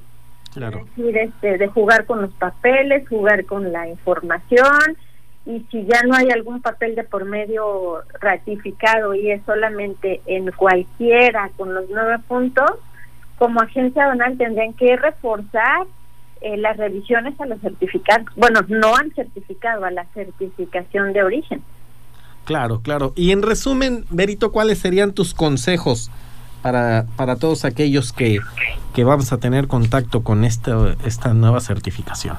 Claro. 0.52 0.78
Es 0.78 0.96
decir, 0.96 1.16
este, 1.16 1.58
de 1.58 1.66
jugar 1.68 2.04
con 2.04 2.20
los 2.20 2.32
papeles, 2.34 3.08
jugar 3.08 3.44
con 3.46 3.72
la 3.72 3.88
información, 3.88 4.96
y 5.46 5.66
si 5.70 5.84
ya 5.86 6.02
no 6.06 6.14
hay 6.14 6.30
algún 6.30 6.60
papel 6.60 6.94
de 6.94 7.02
por 7.02 7.24
medio 7.24 8.02
ratificado 8.20 9.14
y 9.14 9.32
es 9.32 9.42
solamente 9.44 10.20
en 10.26 10.52
cualquiera 10.52 11.50
con 11.56 11.74
los 11.74 11.86
nueve 11.90 12.18
puntos, 12.28 12.70
como 13.38 13.60
agencia 13.60 14.06
donal 14.06 14.38
tendrían 14.38 14.74
que 14.74 14.94
reforzar 14.96 15.86
eh, 16.42 16.56
las 16.56 16.76
revisiones 16.76 17.38
a 17.40 17.46
los 17.46 17.60
certificados, 17.60 18.26
bueno, 18.36 18.60
no 18.68 18.96
han 18.96 19.12
certificado, 19.14 19.84
a 19.84 19.90
la 19.90 20.04
certificación 20.14 21.12
de 21.12 21.22
origen. 21.22 21.62
Claro, 22.44 22.80
claro. 22.80 23.12
Y 23.14 23.30
en 23.32 23.42
resumen, 23.42 24.04
Berito, 24.10 24.50
¿cuáles 24.52 24.78
serían 24.78 25.12
tus 25.12 25.34
consejos 25.34 26.10
para, 26.60 27.06
para 27.16 27.36
todos 27.36 27.64
aquellos 27.64 28.12
que, 28.12 28.40
que 28.94 29.04
vamos 29.04 29.32
a 29.32 29.38
tener 29.38 29.68
contacto 29.68 30.22
con 30.22 30.44
esta, 30.44 30.96
esta 31.04 31.34
nueva 31.34 31.60
certificación? 31.60 32.36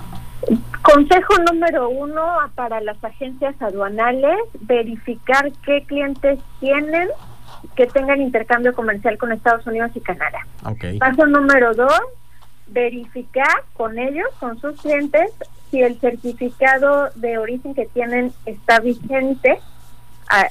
Consejo 0.81 1.35
número 1.49 1.89
uno 1.89 2.21
para 2.55 2.81
las 2.81 3.01
agencias 3.03 3.55
aduanales, 3.61 4.37
verificar 4.61 5.51
qué 5.65 5.83
clientes 5.87 6.39
tienen 6.59 7.07
que 7.75 7.87
tengan 7.87 8.21
intercambio 8.21 8.73
comercial 8.73 9.17
con 9.17 9.31
Estados 9.31 9.65
Unidos 9.65 9.91
y 9.95 10.01
Canadá. 10.01 10.45
Okay. 10.65 10.99
Paso 10.99 11.25
número 11.25 11.73
dos, 11.73 12.01
verificar 12.67 13.63
con 13.73 13.97
ellos, 13.99 14.27
con 14.39 14.59
sus 14.59 14.79
clientes, 14.81 15.31
si 15.69 15.81
el 15.81 15.99
certificado 15.99 17.09
de 17.15 17.37
origen 17.37 17.73
que 17.73 17.85
tienen 17.87 18.31
está 18.45 18.79
vigente, 18.79 19.59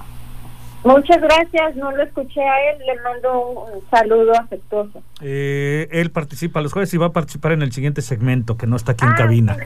Muchas 0.84 1.22
gracias, 1.22 1.76
no 1.76 1.92
lo 1.92 2.04
escuché 2.04 2.42
a 2.42 2.72
él, 2.72 2.80
le 2.86 3.02
mando 3.02 3.50
un 3.50 3.90
saludo 3.90 4.34
afectuoso. 4.34 5.02
Eh, 5.22 5.88
él 5.92 6.12
participa 6.12 6.62
los 6.62 6.74
jueves 6.74 6.94
y 6.94 6.98
va 6.98 7.08
a 7.08 7.12
participar 7.12 7.52
en 7.52 7.62
el 7.62 7.72
siguiente 7.72 8.02
segmento, 8.02 8.58
que 8.58 8.68
no 8.68 8.76
está 8.76 8.94
aquí 8.94 9.06
en 9.06 9.12
ah, 9.12 9.16
cabina. 9.16 9.58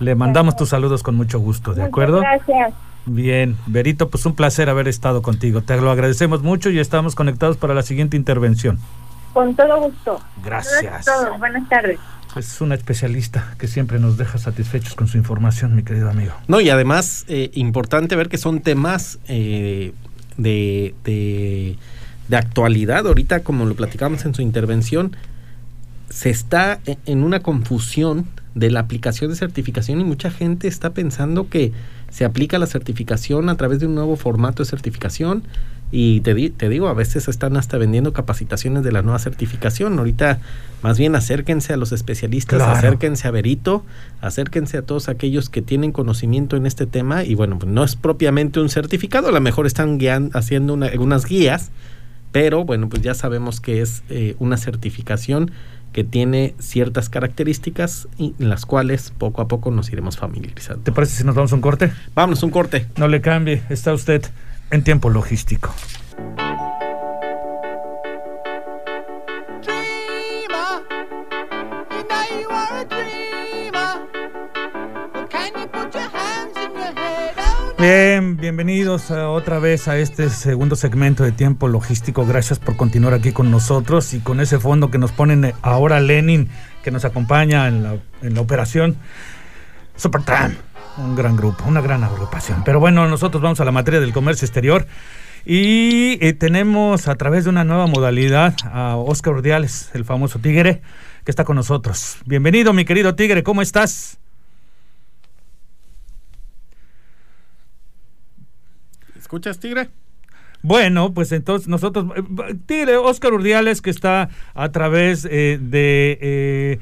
Le 0.00 0.14
mandamos 0.14 0.56
tus 0.56 0.70
saludos 0.70 1.02
con 1.02 1.16
mucho 1.16 1.38
gusto, 1.38 1.74
¿de 1.74 1.82
acuerdo? 1.82 2.20
Gracias. 2.20 2.74
Bien, 3.06 3.56
Berito, 3.66 4.08
pues 4.08 4.24
un 4.24 4.34
placer 4.34 4.70
haber 4.70 4.88
estado 4.88 5.20
contigo. 5.20 5.62
Te 5.62 5.78
lo 5.78 5.90
agradecemos 5.90 6.42
mucho 6.42 6.70
y 6.70 6.78
estamos 6.78 7.14
conectados 7.14 7.58
para 7.58 7.74
la 7.74 7.82
siguiente 7.82 8.16
intervención. 8.16 8.78
Con 9.34 9.54
todo 9.54 9.80
gusto. 9.80 10.22
Gracias. 10.42 11.06
Buenas 11.38 11.68
tardes. 11.68 11.98
Es 12.36 12.60
una 12.60 12.74
especialista 12.74 13.54
que 13.58 13.66
siempre 13.66 13.98
nos 13.98 14.16
deja 14.16 14.38
satisfechos 14.38 14.94
con 14.94 15.08
su 15.08 15.18
información, 15.18 15.74
mi 15.74 15.82
querido 15.82 16.08
amigo. 16.08 16.32
No, 16.48 16.60
y 16.60 16.70
además, 16.70 17.24
eh, 17.28 17.50
importante 17.54 18.16
ver 18.16 18.28
que 18.28 18.38
son 18.38 18.60
temas 18.60 19.18
eh, 19.28 19.92
de, 20.36 20.94
de, 21.04 21.76
de 22.28 22.36
actualidad. 22.36 23.06
Ahorita, 23.06 23.40
como 23.40 23.66
lo 23.66 23.74
platicamos 23.74 24.24
en 24.24 24.34
su 24.34 24.42
intervención, 24.42 25.16
se 26.10 26.30
está 26.30 26.80
e, 26.86 26.96
en 27.06 27.24
una 27.24 27.40
confusión 27.40 28.26
de 28.54 28.70
la 28.70 28.80
aplicación 28.80 29.30
de 29.30 29.36
certificación 29.36 30.00
y 30.00 30.04
mucha 30.04 30.30
gente 30.30 30.68
está 30.68 30.90
pensando 30.90 31.48
que 31.48 31.72
se 32.08 32.24
aplica 32.24 32.58
la 32.58 32.66
certificación 32.66 33.48
a 33.48 33.56
través 33.56 33.80
de 33.80 33.86
un 33.86 33.96
nuevo 33.96 34.14
formato 34.14 34.62
de 34.62 34.68
certificación 34.68 35.42
y 35.96 36.22
te, 36.22 36.50
te 36.50 36.68
digo, 36.68 36.88
a 36.88 36.92
veces 36.92 37.28
están 37.28 37.56
hasta 37.56 37.78
vendiendo 37.78 38.12
capacitaciones 38.12 38.82
de 38.82 38.90
la 38.90 39.02
nueva 39.02 39.20
certificación. 39.20 39.96
Ahorita 39.96 40.40
más 40.82 40.98
bien 40.98 41.14
acérquense 41.14 41.72
a 41.72 41.76
los 41.76 41.92
especialistas, 41.92 42.60
acérquense 42.62 43.28
a 43.28 43.30
Verito, 43.30 43.84
acérquense 44.20 44.76
a 44.76 44.82
todos 44.82 45.08
aquellos 45.08 45.50
que 45.50 45.62
tienen 45.62 45.92
conocimiento 45.92 46.56
en 46.56 46.66
este 46.66 46.86
tema 46.86 47.22
y 47.22 47.36
bueno, 47.36 47.60
pues 47.60 47.70
no 47.70 47.84
es 47.84 47.94
propiamente 47.94 48.58
un 48.58 48.70
certificado, 48.70 49.28
a 49.28 49.30
lo 49.30 49.40
mejor 49.40 49.66
están 49.66 49.98
guiando, 49.98 50.36
haciendo 50.36 50.74
una, 50.74 50.86
algunas 50.86 51.26
guías, 51.26 51.70
pero 52.32 52.64
bueno, 52.64 52.88
pues 52.88 53.00
ya 53.00 53.14
sabemos 53.14 53.60
que 53.60 53.80
es 53.80 54.02
eh, 54.08 54.34
una 54.40 54.56
certificación 54.56 55.52
que 55.92 56.02
tiene 56.02 56.56
ciertas 56.58 57.08
características 57.08 58.08
en 58.18 58.34
las 58.40 58.66
cuales 58.66 59.12
poco 59.16 59.42
a 59.42 59.46
poco 59.46 59.70
nos 59.70 59.92
iremos 59.92 60.16
familiarizando. 60.16 60.82
¿Te 60.82 60.90
parece 60.90 61.18
si 61.18 61.24
nos 61.24 61.36
vamos 61.36 61.52
a 61.52 61.54
un 61.54 61.60
corte? 61.60 61.92
Vámonos, 62.16 62.42
un 62.42 62.50
corte. 62.50 62.88
No 62.96 63.06
le 63.06 63.20
cambie, 63.20 63.62
está 63.70 63.92
usted 63.92 64.24
en 64.74 64.82
tiempo 64.82 65.08
logístico. 65.08 65.72
Bien, 77.78 78.36
bienvenidos 78.38 79.10
otra 79.10 79.58
vez 79.58 79.88
a 79.88 79.98
este 79.98 80.30
segundo 80.30 80.74
segmento 80.74 81.22
de 81.22 81.32
tiempo 81.32 81.68
logístico. 81.68 82.24
Gracias 82.26 82.58
por 82.58 82.76
continuar 82.76 83.14
aquí 83.14 83.30
con 83.30 83.50
nosotros 83.50 84.12
y 84.14 84.20
con 84.20 84.40
ese 84.40 84.58
fondo 84.58 84.90
que 84.90 84.98
nos 84.98 85.12
ponen 85.12 85.52
ahora 85.62 86.00
Lenin, 86.00 86.48
que 86.82 86.90
nos 86.90 87.04
acompaña 87.04 87.68
en 87.68 87.82
la, 87.82 87.98
en 88.22 88.34
la 88.34 88.40
operación 88.40 88.96
Supertram 89.96 90.56
un 90.96 91.16
gran 91.16 91.36
grupo, 91.36 91.64
una 91.66 91.80
gran 91.80 92.04
agrupación. 92.04 92.62
Pero 92.64 92.80
bueno, 92.80 93.08
nosotros 93.08 93.42
vamos 93.42 93.60
a 93.60 93.64
la 93.64 93.72
materia 93.72 94.00
del 94.00 94.12
comercio 94.12 94.46
exterior 94.46 94.86
y 95.44 96.18
eh, 96.24 96.32
tenemos 96.32 97.08
a 97.08 97.16
través 97.16 97.44
de 97.44 97.50
una 97.50 97.64
nueva 97.64 97.86
modalidad 97.86 98.54
a 98.64 98.96
Oscar 98.96 99.34
Urdiales, 99.34 99.90
el 99.94 100.04
famoso 100.04 100.38
Tigre, 100.38 100.82
que 101.24 101.30
está 101.30 101.44
con 101.44 101.56
nosotros. 101.56 102.18
Bienvenido, 102.26 102.72
mi 102.72 102.84
querido 102.84 103.14
Tigre, 103.14 103.42
¿cómo 103.42 103.62
estás? 103.62 104.18
¿Escuchas, 109.18 109.58
Tigre? 109.58 109.90
Bueno, 110.62 111.12
pues 111.12 111.32
entonces 111.32 111.68
nosotros, 111.68 112.06
eh, 112.16 112.54
Tigre, 112.66 112.96
Oscar 112.96 113.34
Urdiales, 113.34 113.82
que 113.82 113.90
está 113.90 114.30
a 114.54 114.68
través 114.70 115.26
eh, 115.30 115.58
de 115.60 116.80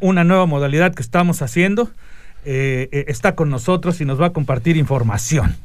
una 0.00 0.22
nueva 0.24 0.46
modalidad 0.46 0.94
que 0.94 1.02
estamos 1.02 1.42
haciendo. 1.42 1.90
Eh, 2.48 2.88
eh, 2.92 3.04
está 3.08 3.34
con 3.34 3.50
nosotros 3.50 4.00
y 4.00 4.04
nos 4.04 4.20
va 4.20 4.26
a 4.26 4.32
compartir 4.32 4.76
información. 4.76 5.56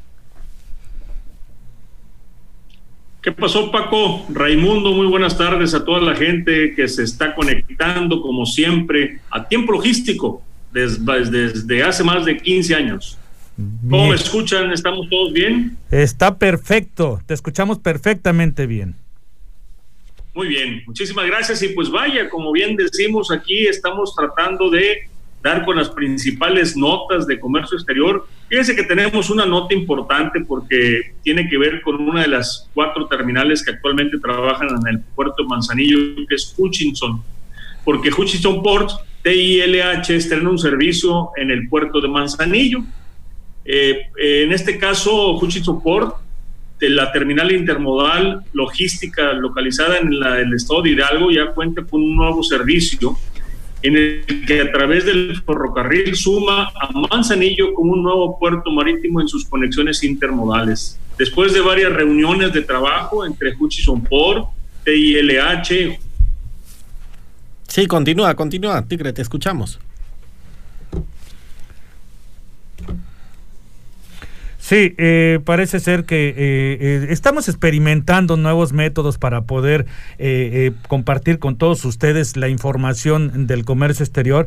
¿Qué 3.22 3.30
pasó, 3.30 3.70
Paco? 3.70 4.26
Raimundo, 4.30 4.90
muy 4.90 5.06
buenas 5.06 5.38
tardes 5.38 5.74
a 5.74 5.84
toda 5.84 6.00
la 6.00 6.16
gente 6.16 6.74
que 6.74 6.88
se 6.88 7.04
está 7.04 7.36
conectando, 7.36 8.20
como 8.20 8.44
siempre, 8.44 9.20
a 9.30 9.46
tiempo 9.46 9.70
logístico 9.70 10.42
desde, 10.72 11.84
hace 11.84 12.02
más 12.02 12.24
de 12.24 12.36
15 12.36 12.74
años. 12.74 13.16
¿Cómo 13.88 14.08
me 14.08 14.16
escuchan? 14.16 14.72
¿Estamos 14.72 15.08
todos 15.08 15.32
bien? 15.32 15.76
Está 15.88 16.36
perfecto, 16.36 17.20
te 17.26 17.34
escuchamos 17.34 17.78
perfectamente 17.78 18.66
bien. 18.66 18.96
Muy 20.34 20.48
bien, 20.48 20.82
muchísimas 20.84 21.26
gracias 21.26 21.62
y 21.62 21.68
pues 21.68 21.88
vaya, 21.90 22.28
como 22.28 22.50
bien 22.50 22.74
decimos 22.74 23.30
aquí, 23.30 23.68
estamos 23.68 24.16
tratando 24.16 24.68
de 24.68 25.11
dar 25.42 25.64
con 25.64 25.76
las 25.76 25.90
principales 25.90 26.76
notas 26.76 27.26
de 27.26 27.40
comercio 27.40 27.76
exterior. 27.76 28.26
Fíjense 28.48 28.76
que 28.76 28.84
tenemos 28.84 29.28
una 29.28 29.44
nota 29.44 29.74
importante 29.74 30.40
porque 30.46 31.14
tiene 31.22 31.48
que 31.48 31.58
ver 31.58 31.82
con 31.82 32.00
una 32.00 32.22
de 32.22 32.28
las 32.28 32.70
cuatro 32.72 33.06
terminales 33.06 33.64
que 33.64 33.72
actualmente 33.72 34.18
trabajan 34.18 34.68
en 34.68 34.94
el 34.94 35.00
puerto 35.00 35.42
de 35.42 35.48
Manzanillo, 35.48 35.98
que 36.28 36.36
es 36.36 36.54
Hutchinson, 36.56 37.22
porque 37.84 38.10
Hutchinson 38.10 38.62
Port, 38.62 38.90
TILH, 39.22 40.10
estrena 40.10 40.48
un 40.48 40.58
servicio 40.58 41.30
en 41.36 41.50
el 41.50 41.68
puerto 41.68 42.00
de 42.00 42.08
Manzanillo. 42.08 42.84
Eh, 43.64 44.02
en 44.16 44.52
este 44.52 44.78
caso, 44.78 45.36
Hutchinson 45.38 45.82
Port, 45.82 46.16
de 46.78 46.90
la 46.90 47.12
terminal 47.12 47.52
intermodal 47.52 48.42
logística 48.52 49.32
localizada 49.34 49.98
en 49.98 50.12
el 50.12 50.52
estado 50.52 50.82
de 50.82 50.90
Hidalgo, 50.90 51.30
ya 51.30 51.46
cuenta 51.52 51.84
con 51.84 52.02
un 52.02 52.16
nuevo 52.16 52.42
servicio 52.42 53.16
en 53.82 53.96
el 53.96 54.44
que 54.46 54.60
a 54.60 54.70
través 54.70 55.04
del 55.04 55.40
ferrocarril 55.44 56.14
suma 56.14 56.68
a 56.68 56.90
Manzanillo 56.92 57.74
como 57.74 57.92
un 57.92 58.02
nuevo 58.02 58.38
puerto 58.38 58.70
marítimo 58.70 59.20
en 59.20 59.28
sus 59.28 59.44
conexiones 59.44 60.02
intermodales. 60.04 60.98
Después 61.18 61.52
de 61.52 61.60
varias 61.60 61.92
reuniones 61.92 62.52
de 62.52 62.62
trabajo 62.62 63.26
entre 63.26 63.54
Hutchison 63.58 64.02
Port, 64.02 64.48
TILH. 64.84 65.98
Sí, 67.68 67.86
continúa, 67.86 68.34
continúa, 68.34 68.86
Tigre, 68.86 69.12
te 69.12 69.22
escuchamos. 69.22 69.78
Sí, 74.62 74.94
eh, 74.96 75.40
parece 75.44 75.80
ser 75.80 76.04
que 76.04 76.28
eh, 76.28 76.34
eh, 76.38 77.06
estamos 77.10 77.48
experimentando 77.48 78.36
nuevos 78.36 78.72
métodos 78.72 79.18
para 79.18 79.40
poder 79.40 79.86
compartir 80.86 81.40
con 81.40 81.56
todos 81.56 81.84
ustedes 81.84 82.36
la 82.36 82.48
información 82.48 83.48
del 83.48 83.64
comercio 83.64 84.04
exterior. 84.04 84.46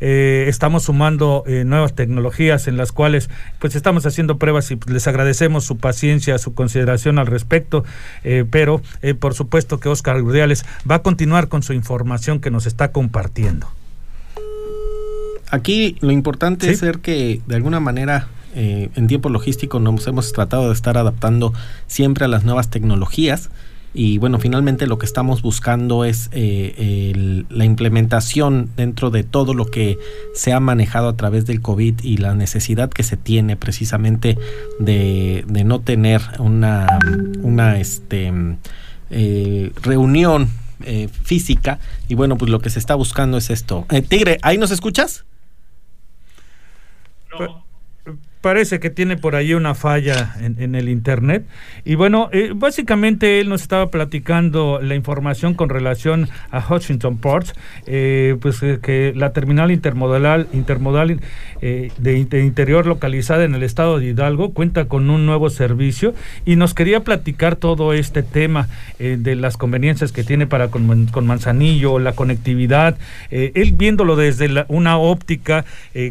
estamos 0.00 0.82
sumando 0.82 1.44
nuevas 1.46 1.94
tecnologías 1.94 2.66
en 2.66 2.76
las 2.76 2.90
cuales 2.90 3.30
pues 3.60 3.76
estamos 3.76 4.04
haciendo 4.04 4.36
pruebas 4.36 4.68
y 4.72 4.78
les 4.88 5.06
agradecemos 5.06 5.62
su 5.62 5.78
paciencia, 5.78 6.38
su 6.38 6.54
consideración 6.54 7.20
al 7.20 7.28
respecto, 7.28 7.84
pero 8.50 8.82
por 9.20 9.34
supuesto 9.34 9.78
que 9.78 9.88
Oscar 9.88 10.20
Urdiales 10.20 10.64
va 10.90 10.96
a 10.96 11.02
continuar 11.02 11.46
con 11.46 11.62
su 11.62 11.72
información 11.72 12.40
que 12.40 12.50
nos 12.50 12.66
está 12.66 12.90
compartiendo. 12.90 13.68
Aquí 15.50 15.96
lo 16.00 16.10
importante 16.10 16.68
es 16.68 16.80
ser 16.80 16.98
que 16.98 17.40
de 17.46 17.54
alguna 17.54 17.78
manera 17.78 18.26
eh, 18.54 18.90
en 18.94 19.06
tiempo 19.06 19.28
logístico 19.28 19.80
nos 19.80 20.06
hemos 20.06 20.32
tratado 20.32 20.68
de 20.68 20.74
estar 20.74 20.98
adaptando 20.98 21.52
siempre 21.86 22.24
a 22.24 22.28
las 22.28 22.44
nuevas 22.44 22.70
tecnologías 22.70 23.50
y 23.94 24.16
bueno, 24.18 24.38
finalmente 24.38 24.86
lo 24.86 24.96
que 24.98 25.04
estamos 25.04 25.42
buscando 25.42 26.04
es 26.04 26.30
eh, 26.32 27.44
la 27.50 27.64
implementación 27.64 28.70
dentro 28.74 29.10
de 29.10 29.22
todo 29.22 29.52
lo 29.52 29.66
que 29.66 29.98
se 30.34 30.52
ha 30.54 30.60
manejado 30.60 31.08
a 31.08 31.16
través 31.16 31.44
del 31.44 31.60
COVID 31.60 32.00
y 32.02 32.16
la 32.16 32.34
necesidad 32.34 32.88
que 32.88 33.02
se 33.02 33.18
tiene 33.18 33.56
precisamente 33.56 34.38
de, 34.78 35.44
no 35.46 35.80
tener 35.80 36.22
una, 36.38 36.86
una 37.42 37.78
este, 37.78 38.32
eh, 39.10 39.72
reunión 39.82 40.48
eh, 40.84 41.08
física 41.08 41.78
y 42.08 42.14
bueno, 42.14 42.38
pues 42.38 42.50
lo 42.50 42.60
que 42.60 42.70
se 42.70 42.78
está 42.78 42.94
buscando 42.94 43.36
es 43.36 43.50
esto. 43.50 43.86
Tigre, 44.08 44.38
¿ahí 44.40 44.56
nos 44.56 44.70
escuchas? 44.70 45.26
No 47.38 47.71
parece 48.42 48.80
que 48.80 48.90
tiene 48.90 49.16
por 49.16 49.36
ahí 49.36 49.54
una 49.54 49.74
falla 49.74 50.34
en, 50.40 50.74
el 50.74 50.88
internet. 50.88 51.46
Y 51.84 51.94
bueno, 51.94 52.28
eh, 52.32 52.52
básicamente 52.54 53.40
él 53.40 53.48
nos 53.48 53.62
estaba 53.62 53.88
platicando 53.88 54.80
la 54.82 54.96
información 54.96 55.54
con 55.54 55.68
relación 55.68 56.28
a 56.50 56.62
Hutchinson 56.68 57.18
Ports, 57.18 57.54
eh, 57.86 58.36
pues 58.42 58.62
eh, 58.62 58.80
que 58.82 59.12
la 59.14 59.32
terminal 59.32 59.70
intermodal, 59.70 60.48
intermodal 60.52 61.20
de, 61.60 62.40
interior 62.42 62.86
localizada 62.86 63.44
en 63.44 63.54
el 63.54 63.62
estado 63.62 64.00
de 64.00 64.06
Hidalgo 64.06 64.52
cuenta 64.52 64.86
con 64.86 65.08
un 65.10 65.24
nuevo 65.26 65.48
servicio 65.48 66.12
y 66.44 66.56
nos 66.56 66.74
quería 66.74 67.04
platicar 67.04 67.54
todo 67.54 67.92
este 67.92 68.24
tema 68.24 68.68
de 68.98 69.36
las 69.36 69.56
conveniencias 69.56 70.10
que 70.10 70.24
tiene 70.24 70.48
para 70.48 70.68
con, 70.68 71.24
Manzanillo, 71.24 72.00
la 72.00 72.14
conectividad, 72.14 72.96
él 73.30 73.74
viéndolo 73.76 74.16
desde 74.16 74.64
una 74.66 74.98
óptica 74.98 75.64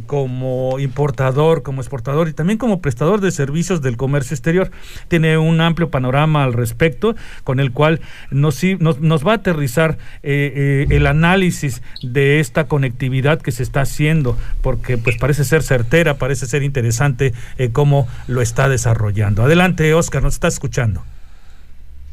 como 0.06 0.80
importador, 0.80 1.64
como 1.64 1.82
exportador 1.82 2.21
y 2.28 2.34
también 2.34 2.58
como 2.58 2.82
prestador 2.82 3.22
de 3.22 3.32
servicios 3.32 3.82
del 3.82 3.98
comercio 3.98 4.34
exterior. 4.34 4.72
Tiene 5.08 5.38
un 5.38 5.62
amplio 5.62 5.90
panorama 5.90 6.44
al 6.44 6.54
respecto, 6.54 7.16
con 7.44 7.60
el 7.60 7.72
cual 7.72 8.02
nos, 8.30 8.64
nos, 8.80 9.28
va 9.28 9.34
a 9.34 9.36
aterrizar 9.36 9.98
eh, 10.24 10.88
eh, 10.90 10.96
el 10.96 11.08
análisis 11.08 11.82
de 12.02 12.40
esta 12.40 12.68
conectividad 12.68 13.42
que 13.42 13.52
se 13.52 13.64
está 13.64 13.82
haciendo, 13.82 14.38
porque 14.62 14.98
pues 14.98 15.18
parece 15.18 15.44
ser 15.44 15.64
certera, 15.64 16.16
parece 16.18 16.46
ser 16.46 16.64
interesante 16.64 17.34
eh, 17.58 17.70
cómo 17.72 18.08
lo 18.28 18.42
está 18.42 18.70
desarrollando. 18.70 19.44
Adelante, 19.44 19.94
Oscar, 19.94 20.24
nos 20.24 20.36
está 20.36 20.48
escuchando. 20.48 21.04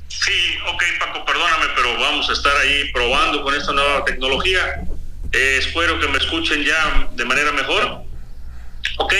Sí, 0.08 0.56
ok, 0.72 0.82
Paco, 0.98 1.24
perdóname, 1.24 1.66
pero 1.76 1.98
vamos 2.00 2.28
a 2.30 2.32
estar 2.32 2.56
ahí 2.56 2.90
probando 2.92 3.42
con 3.42 3.54
esta 3.54 3.72
nueva 3.72 4.04
tecnología. 4.04 4.82
espero 5.32 6.00
que 6.00 6.08
me 6.08 6.18
escuchen 6.18 6.62
ya 6.62 7.08
de 7.14 7.24
manera 7.24 7.52
mejor. 7.52 8.07
Ok, 8.96 9.14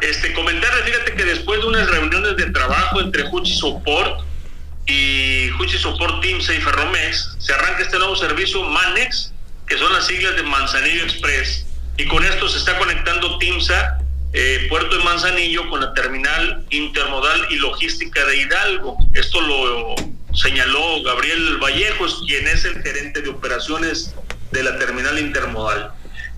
este, 0.00 0.32
comentarles, 0.32 0.84
fíjate 0.84 1.14
que 1.14 1.24
después 1.24 1.60
de 1.60 1.66
unas 1.66 1.88
reuniones 1.88 2.36
de 2.36 2.50
trabajo 2.50 3.00
entre 3.00 3.24
Huchi 3.30 3.54
Support 3.54 4.24
y 4.86 5.50
Huchi 5.52 5.78
Support 5.78 6.22
Teamsa 6.22 6.54
y 6.54 6.60
Ferromex, 6.60 7.36
se 7.38 7.52
arranca 7.52 7.82
este 7.82 7.98
nuevo 7.98 8.16
servicio 8.16 8.62
MANEX, 8.64 9.32
que 9.66 9.78
son 9.78 9.92
las 9.92 10.06
siglas 10.06 10.34
de 10.36 10.42
Manzanillo 10.42 11.04
Express, 11.04 11.66
y 11.96 12.06
con 12.06 12.24
esto 12.24 12.48
se 12.48 12.58
está 12.58 12.76
conectando 12.78 13.38
Timsa, 13.38 13.98
eh, 14.32 14.66
Puerto 14.68 14.96
de 14.96 15.04
Manzanillo, 15.04 15.68
con 15.68 15.80
la 15.80 15.92
terminal 15.94 16.64
intermodal 16.70 17.46
y 17.50 17.56
logística 17.56 18.24
de 18.24 18.36
Hidalgo. 18.38 18.96
Esto 19.12 19.40
lo 19.40 19.94
señaló 20.34 21.02
Gabriel 21.02 21.58
Vallejos, 21.58 22.24
quien 22.26 22.48
es 22.48 22.64
el 22.64 22.82
gerente 22.82 23.20
de 23.20 23.28
operaciones 23.28 24.14
de 24.50 24.62
la 24.62 24.78
terminal 24.78 25.18
intermodal. 25.18 25.92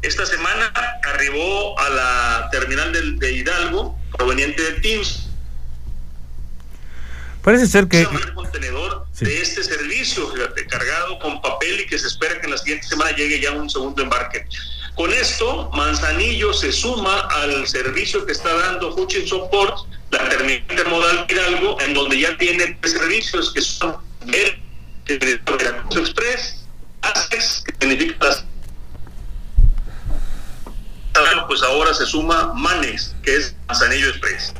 Esta 0.04 0.26
semana 0.26 0.70
arribó 1.02 1.78
a 1.80 1.88
la 1.88 2.48
terminal 2.52 2.92
de, 3.18 3.32
Hidalgo, 3.32 3.98
proveniente 4.12 4.62
de 4.62 4.72
Teams. 4.80 5.28
Parece 7.42 7.66
ser 7.66 7.88
que... 7.88 8.02
El 8.02 8.34
contenedor 8.34 9.06
de 9.18 9.40
este 9.40 9.64
servicio, 9.64 10.30
cargado 10.68 11.18
con 11.20 11.40
papel 11.40 11.80
y 11.80 11.86
que 11.86 11.98
se 11.98 12.08
espera 12.08 12.38
que 12.38 12.44
en 12.44 12.50
la 12.50 12.58
siguiente 12.58 12.86
semana 12.86 13.16
llegue 13.16 13.40
ya 13.40 13.52
un 13.52 13.70
segundo 13.70 14.02
embarque. 14.02 14.46
Con 14.94 15.10
esto, 15.10 15.70
Manzanillo 15.72 16.52
se 16.52 16.70
suma 16.70 17.20
al 17.20 17.66
servicio 17.66 18.26
que 18.26 18.32
está 18.32 18.54
dando 18.54 18.94
Hutchinson 18.94 19.48
Port, 19.50 19.88
la 20.10 20.28
terminal 20.28 20.64
intermodal 20.68 21.26
Hidalgo, 21.30 21.80
en 21.80 21.94
donde 21.94 22.20
ya 22.20 22.36
tiene 22.36 22.76
tres 22.82 22.92
servicios 22.92 23.54
que 23.54 23.62
son 23.62 23.96
el, 24.30 24.60
Express, 25.06 26.62
ASEX, 27.00 27.64
que 27.64 27.74
significa 27.80 28.26
las 28.26 28.44
pues 31.46 31.62
ahora 31.62 31.94
se 31.94 32.06
suma 32.06 32.52
Manes, 32.54 33.14
que 33.22 33.36
es 33.36 33.54
Manzanillo 33.68 34.08
Express. 34.08 34.52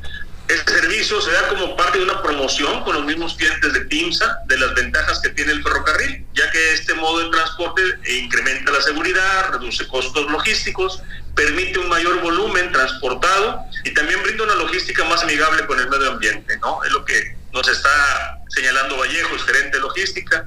Este 0.46 0.72
servicio 0.72 1.20
se 1.22 1.32
da 1.32 1.48
como 1.48 1.74
parte 1.74 1.98
de 1.98 2.04
una 2.04 2.22
promoción 2.22 2.84
con 2.84 2.94
los 2.94 3.04
mismos 3.04 3.34
clientes 3.34 3.72
de 3.72 3.86
TIMSA 3.86 4.40
de 4.46 4.58
las 4.58 4.74
ventajas 4.74 5.20
que 5.20 5.30
tiene 5.30 5.52
el 5.52 5.62
ferrocarril, 5.62 6.26
ya 6.34 6.50
que 6.50 6.74
este 6.74 6.92
modo 6.94 7.20
de 7.20 7.30
transporte 7.30 7.82
incrementa 8.22 8.70
la 8.70 8.82
seguridad, 8.82 9.52
reduce 9.52 9.88
costos 9.88 10.30
logísticos, 10.30 11.02
permite 11.34 11.78
un 11.78 11.88
mayor 11.88 12.20
volumen 12.20 12.70
transportado 12.72 13.60
y 13.84 13.94
también 13.94 14.22
brinda 14.22 14.44
una 14.44 14.54
logística 14.56 15.02
más 15.04 15.22
amigable 15.22 15.66
con 15.66 15.80
el 15.80 15.88
medio 15.88 16.10
ambiente, 16.10 16.58
¿no? 16.58 16.84
Es 16.84 16.92
lo 16.92 17.04
que 17.06 17.36
nos 17.52 17.66
está 17.66 18.38
señalando 18.48 18.98
Vallejos, 18.98 19.44
gerente 19.44 19.78
de 19.78 19.82
logística. 19.82 20.46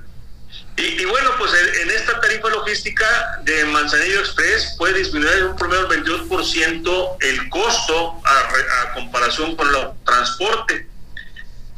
Y, 0.79 1.05
bueno, 1.05 1.31
pues 1.39 1.51
en 1.81 1.89
esta 1.89 2.21
tarifa 2.21 2.49
logística 2.49 3.39
de 3.41 3.65
Manzanillo 3.65 4.19
Express 4.19 4.75
puede 4.77 4.99
disminuir 4.99 5.33
en 5.37 5.43
un 5.45 5.55
promedio 5.55 5.87
del 5.87 6.03
22% 6.03 7.17
el 7.19 7.49
costo 7.49 8.21
a, 8.23 8.93
comparación 8.93 9.55
con 9.55 9.67
el 9.67 9.75
transporte. 10.05 10.87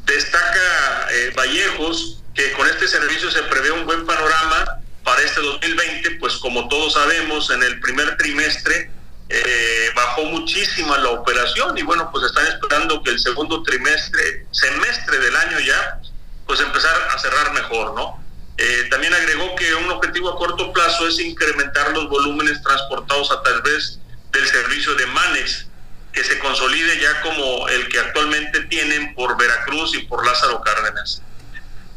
Destaca 0.04 1.08
eh, 1.12 1.32
Vallejos 1.34 2.22
que 2.36 2.52
con 2.54 2.68
este 2.68 2.90
servicio 2.90 3.32
se 3.32 3.42
prevé 3.44 3.72
un 3.72 3.86
buen 3.86 4.06
panorama 4.06 4.82
para 5.06 5.22
este 5.22 5.40
2020, 5.40 6.12
pues 6.20 6.36
como 6.36 6.68
todos 6.68 6.94
sabemos, 6.94 7.50
en 7.52 7.64
el 7.64 7.80
primer 7.80 8.18
trimestre 8.18 8.92
eh, 9.30 9.90
bajó 9.96 10.24
muchísimo 10.26 10.98
la 10.98 11.12
operación 11.12 11.78
y 11.78 11.84
bueno, 11.84 12.10
pues 12.12 12.26
están 12.26 12.46
esperando 12.48 13.02
que 13.02 13.12
el 13.12 13.20
segundo 13.20 13.64
trimestre, 13.64 14.46
semestre 14.52 15.20
del 15.20 15.36
año 15.38 15.60
ya, 15.62 16.02
pues 16.46 16.60
empezar 16.60 16.96
a 17.16 17.18
cerrar 17.18 17.54
mejor, 17.54 17.96
¿no? 17.96 18.29
Eh, 18.62 18.88
también 18.90 19.14
agregó 19.14 19.56
que 19.56 19.74
un 19.74 19.90
objetivo 19.90 20.32
a 20.32 20.36
corto 20.38 20.74
plazo 20.74 21.08
es 21.08 21.18
incrementar 21.22 21.94
los 21.94 22.10
volúmenes 22.10 22.62
transportados 22.62 23.32
a 23.32 23.42
través 23.42 24.02
del 24.34 24.46
servicio 24.50 24.96
de 24.96 25.06
Manes, 25.06 25.68
que 26.12 26.26
se 26.26 26.38
consolide 26.40 27.00
ya 27.00 27.22
como 27.22 27.70
el 27.70 27.88
que 27.88 28.00
actualmente 28.00 28.60
tienen 28.66 29.16
por 29.16 29.38
Veracruz 29.38 29.96
y 29.96 30.00
por 30.00 30.26
Lázaro 30.26 30.60
Cárdenas. 30.60 31.22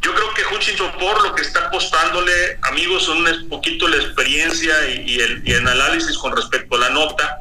Yo 0.03 0.15
creo 0.15 0.33
que 0.35 0.55
Hutchinson 0.55 0.93
por 1.01 1.21
lo 1.25 1.35
que 1.35 1.43
está 1.43 1.67
apostándole, 1.67 2.61
amigos, 2.63 3.09
un 3.09 3.49
poquito 3.49 3.89
la 3.89 3.97
experiencia 3.97 4.87
y, 4.87 5.19
el, 5.19 5.43
y 5.45 5.55
el 5.55 5.67
análisis 5.67 6.17
con 6.17 6.37
respecto 6.37 6.77
a 6.77 6.79
la 6.79 6.91
nota, 6.91 7.39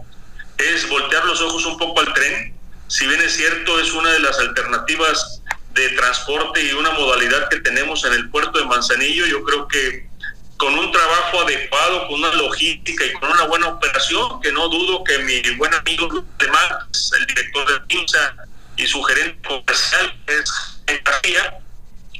es 0.57 0.89
voltear 0.89 1.25
los 1.25 1.39
ojos 1.41 1.63
un 1.67 1.77
poco 1.77 1.99
al 1.99 2.11
tren. 2.15 2.55
Si 2.87 3.05
bien 3.05 3.21
es 3.21 3.35
cierto, 3.35 3.79
es 3.79 3.91
una 3.91 4.13
de 4.13 4.19
las 4.19 4.39
alternativas 4.39 5.43
de 5.73 5.89
transporte 5.89 6.63
y 6.63 6.73
una 6.73 6.91
modalidad 6.91 7.49
que 7.49 7.59
tenemos 7.61 8.03
en 8.05 8.13
el 8.13 8.29
puerto 8.29 8.59
de 8.59 8.65
Manzanillo, 8.65 9.25
yo 9.25 9.43
creo 9.43 9.67
que 9.67 10.09
con 10.57 10.77
un 10.77 10.91
trabajo 10.91 11.41
adecuado, 11.41 12.07
con 12.07 12.19
una 12.19 12.33
logística 12.35 13.05
y 13.05 13.13
con 13.13 13.31
una 13.31 13.45
buena 13.45 13.67
operación, 13.69 14.39
que 14.41 14.51
no 14.51 14.67
dudo 14.69 15.03
que 15.03 15.17
mi 15.19 15.41
buen 15.55 15.73
amigo 15.73 16.23
además 16.39 17.11
el 17.19 17.25
director 17.25 17.73
de 17.73 17.79
PIMSA 17.87 18.35
y 18.77 18.85
su 18.85 19.01
gerente 19.03 19.47
comercial, 19.47 20.13
es 20.27 20.51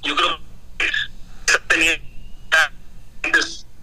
yo 0.04 0.16
creo 0.16 0.40
que 0.78 0.90
está 1.46 1.62
teniendo 1.68 2.04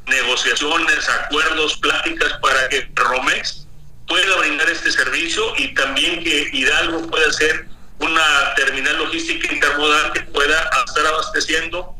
negociaciones, 0.06 1.08
acuerdos, 1.08 1.76
pláticas 1.76 2.32
para 2.40 2.68
que 2.68 2.90
Romex 2.94 3.66
pueda 4.06 4.36
brindar 4.38 4.68
este 4.70 4.90
servicio 4.90 5.54
y 5.58 5.74
también 5.74 6.24
que 6.24 6.48
Hidalgo 6.52 7.06
pueda 7.08 7.30
ser 7.32 7.68
una 8.00 8.54
terminal 8.54 8.96
logística 8.98 9.52
intermodal 9.52 10.12
que 10.12 10.20
pueda 10.20 10.70
estar 10.86 11.06
abasteciendo 11.06 11.94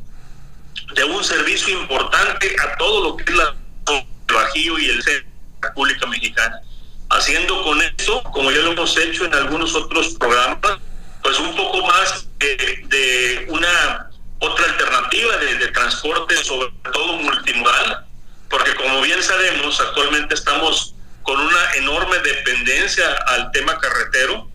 de 0.95 1.05
un 1.05 1.23
servicio 1.25 1.79
importante 1.81 2.55
a 2.61 2.77
todo 2.77 3.11
lo 3.11 3.17
que 3.17 3.25
es 3.25 3.37
la, 3.37 3.55
el 3.89 4.35
Bajío 4.35 4.79
y 4.79 4.91
el 4.91 5.03
centro 5.03 5.29
de 5.29 5.61
la 5.61 5.69
República 5.69 6.07
Mexicana. 6.07 6.61
Haciendo 7.11 7.63
con 7.63 7.81
eso, 7.83 8.23
como 8.25 8.51
ya 8.51 8.59
lo 8.59 8.73
hemos 8.73 8.97
hecho 8.97 9.25
en 9.25 9.35
algunos 9.35 9.75
otros 9.75 10.15
programas, 10.19 10.79
pues 11.23 11.39
un 11.39 11.57
poco 11.57 11.87
más 11.87 12.29
de, 12.39 13.47
una 13.49 14.11
otra 14.41 14.67
alternativa 14.67 15.37
de, 15.39 15.57
de 15.57 15.69
transporte, 15.69 16.37
sobre 16.45 16.71
todo 16.93 17.15
multimodal, 17.15 18.07
porque 18.49 18.75
como 18.77 19.01
bien 19.03 19.23
sabemos, 19.23 19.81
actualmente 19.81 20.35
estamos 20.35 20.95
con 21.23 21.41
una 21.41 21.75
enorme 21.75 22.19
dependencia 22.21 23.13
al 23.27 23.51
tema 23.53 23.79
carretero 23.79 24.48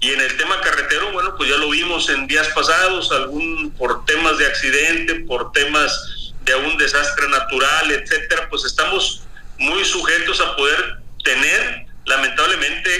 y 0.00 0.10
en 0.10 0.20
el 0.20 0.36
tema 0.36 0.60
carretero, 0.60 1.12
bueno, 1.12 1.34
pues 1.36 1.50
ya 1.50 1.56
lo 1.56 1.70
vimos 1.70 2.08
en 2.10 2.26
días 2.26 2.48
pasados, 2.48 3.10
algún 3.12 3.72
por 3.78 4.04
temas 4.04 4.38
de 4.38 4.46
accidente, 4.46 5.14
por 5.26 5.52
temas 5.52 6.32
de 6.42 6.52
algún 6.52 6.76
desastre 6.76 7.28
natural, 7.28 7.90
etcétera, 7.90 8.48
pues 8.48 8.64
estamos 8.64 9.22
muy 9.58 9.84
sujetos 9.84 10.40
a 10.40 10.54
poder 10.54 10.98
tener 11.24 11.86
lamentablemente 12.04 12.90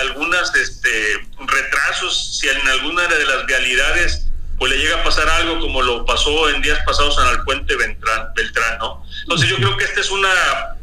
algunas 0.00 0.54
este, 0.54 1.20
retrasos 1.46 2.38
si 2.38 2.48
en 2.48 2.66
alguna 2.68 3.06
de 3.06 3.26
las 3.26 3.46
vialidades 3.46 4.26
pues 4.58 4.70
le 4.72 4.78
llega 4.78 5.00
a 5.00 5.04
pasar 5.04 5.28
algo 5.28 5.60
como 5.60 5.82
lo 5.82 6.06
pasó 6.06 6.48
en 6.48 6.62
días 6.62 6.78
pasados 6.86 7.18
en 7.18 7.28
el 7.28 7.44
puente 7.44 7.76
Beltrán, 7.76 8.28
Beltrán 8.34 8.78
¿no? 8.78 9.04
Entonces 9.22 9.48
yo 9.48 9.56
creo 9.56 9.76
que 9.76 9.84
esta 9.84 10.00
es 10.00 10.10
una 10.10 10.30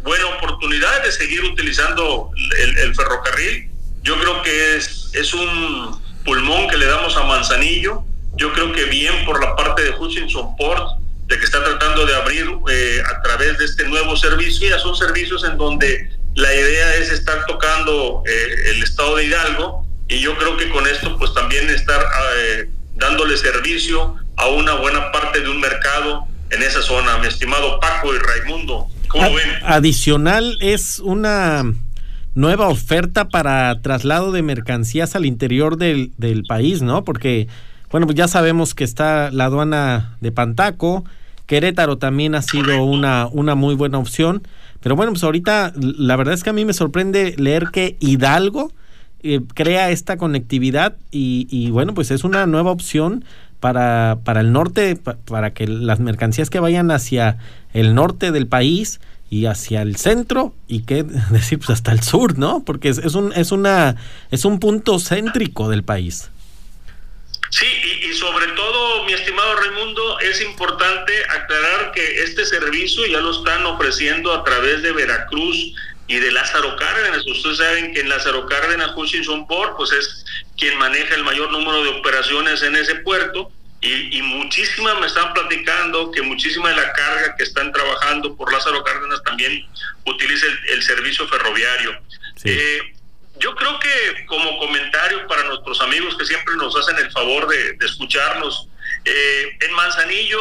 buena 0.04 0.26
oportunidad 0.28 1.04
de 1.04 1.12
seguir 1.12 1.44
utilizando 1.44 2.32
el, 2.58 2.96
ferrocarril. 2.96 3.71
Yo 4.04 4.20
creo 4.20 4.42
que 4.42 4.76
es, 4.78 5.12
es 5.14 5.34
un 5.34 6.02
pulmón 6.26 6.68
que 6.68 6.78
le 6.78 6.86
damos 6.86 7.16
a 7.18 7.24
Manzanillo. 7.24 8.04
Yo 8.36 8.52
creo 8.54 8.72
que 8.72 8.86
bien 8.86 9.26
por 9.26 9.40
la 9.44 9.56
parte 9.56 9.84
de 9.84 9.92
Hutchinson 9.92 10.56
Port, 10.56 11.00
de 11.28 11.38
que 11.38 11.46
está 11.46 11.64
tratando 11.64 12.06
de 12.06 12.16
abrir 12.16 12.46
eh, 12.70 13.02
a 13.10 13.22
través 13.22 13.58
de 13.58 13.66
este 13.66 13.86
nuevo 13.88 14.16
servicio. 14.16 14.70
Ya 14.70 14.80
son 14.80 14.96
servicios 14.96 15.44
en 15.44 15.58
donde 15.58 16.10
la 16.36 16.54
idea 16.54 16.96
es 16.96 17.12
estar 17.12 17.46
tocando 17.46 18.24
eh, 18.26 18.72
el 18.72 18.84
estado 18.84 19.16
de 19.18 19.26
Hidalgo 19.26 19.86
y 20.08 20.20
yo 20.20 20.38
creo 20.38 20.58
que 20.58 20.70
con 20.70 20.86
esto 20.88 21.18
pues 21.18 21.34
también 21.34 21.70
estar 21.70 22.02
eh, 22.38 22.70
dándole 22.96 23.38
servicio 23.38 24.16
a 24.38 24.48
una 24.48 24.76
buena 24.76 25.12
parte 25.12 25.40
de 25.40 25.50
un 25.50 25.60
mercado 25.60 26.26
en 26.50 26.64
esa 26.64 26.82
zona, 26.82 27.18
mi 27.20 27.28
estimado 27.28 27.80
Paco 27.80 28.14
y 28.14 28.18
Raimundo. 28.18 28.88
¿Cómo 29.08 29.34
ven? 29.34 29.50
Adicional 29.64 30.58
es 30.62 31.00
una 31.00 31.64
nueva 32.36 32.68
oferta 32.68 33.30
para 33.30 33.82
traslado 33.82 34.32
de 34.32 34.42
mercancías 34.42 35.16
al 35.16 35.26
interior 35.26 35.78
del, 35.78 36.12
del 36.18 36.44
país, 36.44 36.82
¿no? 36.82 37.04
Porque, 37.04 37.48
bueno, 37.92 38.08
pues 38.08 38.18
ya 38.18 38.28
sabemos 38.28 38.74
que 38.74 38.84
está 38.84 39.32
la 39.32 39.46
aduana 39.46 40.18
de 40.22 40.32
Pantaco, 40.32 41.04
Querétaro 41.52 41.98
también 41.98 42.34
ha 42.36 42.42
sido 42.42 42.86
una, 42.86 43.28
una 43.28 43.56
muy 43.56 43.76
buena 43.76 43.98
opción, 43.98 44.42
pero 44.80 44.96
bueno, 44.96 45.12
pues 45.12 45.24
ahorita 45.24 45.74
la 45.76 46.16
verdad 46.16 46.34
es 46.34 46.44
que 46.44 46.50
a 46.50 46.54
mí 46.54 46.64
me 46.64 46.72
sorprende 46.72 47.36
leer 47.38 47.68
que 47.74 47.98
Hidalgo 48.00 48.72
eh, 49.22 49.42
crea 49.54 49.92
esta 49.92 50.16
conectividad 50.16 50.96
y, 51.12 51.70
bueno, 51.72 51.94
pues 51.94 52.10
es 52.10 52.24
una 52.24 52.46
nueva 52.48 52.72
opción 52.72 53.26
para, 53.60 54.20
para 54.24 54.40
el 54.40 54.54
norte, 54.54 54.96
para 54.96 55.52
que 55.54 55.68
las 55.68 56.00
mercancías 56.00 56.50
que 56.50 56.62
vayan 56.62 56.90
hacia 56.90 57.38
el 57.74 57.96
norte 57.96 58.32
del 58.32 58.48
país 58.48 59.02
y 59.32 59.46
hacia 59.46 59.82
el 59.82 59.96
centro 59.96 60.54
y 60.68 60.84
qué 60.84 61.04
decir 61.32 61.58
pues 61.58 61.72
hasta 61.72 61.92
el 61.94 62.04
sur, 62.04 62.38
¿no? 62.38 62.64
Porque 62.64 62.90
es, 62.90 63.16
un 63.16 63.34
es 63.34 63.52
una 63.52 63.96
es 64.30 64.46
un 64.46 64.60
punto 64.60 65.00
céntrico 65.00 65.70
del 65.70 65.84
país. 65.84 66.30
Sí, 67.50 67.66
y, 68.04 68.14
sobre 68.14 68.48
todo, 68.54 69.04
mi 69.04 69.12
estimado 69.12 69.56
Raimundo, 69.58 70.20
es 70.20 70.40
importante 70.42 71.12
aclarar 71.30 71.92
que 71.92 72.24
este 72.24 72.46
servicio 72.46 73.06
ya 73.08 73.20
lo 73.20 73.32
están 73.32 73.66
ofreciendo 73.66 74.32
a 74.34 74.42
través 74.46 74.82
de 74.82 74.94
Veracruz 74.94 75.74
y 76.08 76.16
de 76.16 76.32
Lázaro 76.32 76.78
Cárdenas. 76.78 77.28
Ustedes 77.28 77.58
saben 77.58 77.94
que 77.94 78.00
en 78.00 78.10
Lázaro 78.10 78.46
Cárdenas, 78.46 78.92
Hutchinson 78.96 79.48
Port, 79.48 79.76
pues 79.76 79.92
es 79.92 80.26
quien 80.58 80.78
maneja 80.78 81.14
el 81.16 81.26
mayor 81.26 81.52
número 81.52 81.84
de 81.84 81.90
operaciones 81.90 82.64
en 82.64 82.78
ese 82.78 82.96
puerto. 82.96 83.52
Y, 83.82 84.18
y 84.18 84.22
muchísimas 84.22 85.00
me 85.00 85.08
están 85.08 85.34
platicando 85.34 86.12
que 86.12 86.22
muchísima 86.22 86.70
de 86.70 86.76
la 86.76 86.94
carga 86.94 87.36
que 87.36 87.44
están 87.44 87.72
trabajando 87.72 88.36
por 88.36 88.52
Lázaro 88.54 88.84
Cárdenas 88.84 89.24
también 89.24 89.68
utiliza 90.06 90.46
el, 90.70 90.84
servicio 90.84 91.28
ferroviario. 91.28 92.00
Eh, 92.44 92.94
yo 93.40 93.56
creo 93.56 93.80
que 93.80 94.26
como 94.28 94.58
comentario 94.60 95.28
para 95.28 95.44
nuestros 95.46 95.82
amigos 95.82 96.16
que 96.16 96.26
siempre 96.26 96.56
nos 96.58 96.76
hacen 96.76 96.98
el 96.98 97.12
favor 97.12 97.48
de, 97.48 97.78
escucharnos, 97.84 98.68
eh, 99.04 99.58
en 99.62 99.74
Manzanillo, 99.74 100.40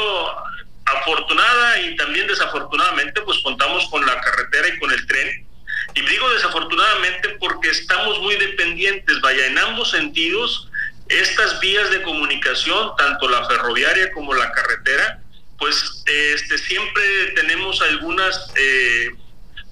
afortunada 0.85 1.81
y 1.81 1.97
también 1.97 2.27
desafortunadamente, 2.27 3.21
pues 3.23 3.39
contamos 3.43 3.89
con 3.89 4.05
la 4.05 4.21
carretera 4.21 4.69
y 4.69 4.79
con 4.79 4.91
el 4.91 5.07
tren. 5.07 5.47
Y 5.95 6.03
digo 6.03 6.29
desafortunadamente 6.31 7.31
porque 7.41 7.71
estamos 7.71 8.21
muy 8.21 8.37
dependientes, 8.37 9.21
vaya, 9.21 9.47
en 9.47 9.59
ambos 9.59 9.91
sentidos, 9.91 10.70
estas 11.11 11.59
vías 11.61 11.91
de 11.91 12.03
comunicación, 12.03 12.93
tanto 12.97 13.29
la 13.29 13.45
ferroviaria 13.47 14.13
como 14.13 14.33
la 14.33 14.51
carretera, 14.53 15.21
pues 15.59 16.05
este, 16.07 16.59
siempre 16.59 17.03
tenemos 17.35 17.81
algunas... 17.83 18.53
Eh, 18.57 19.11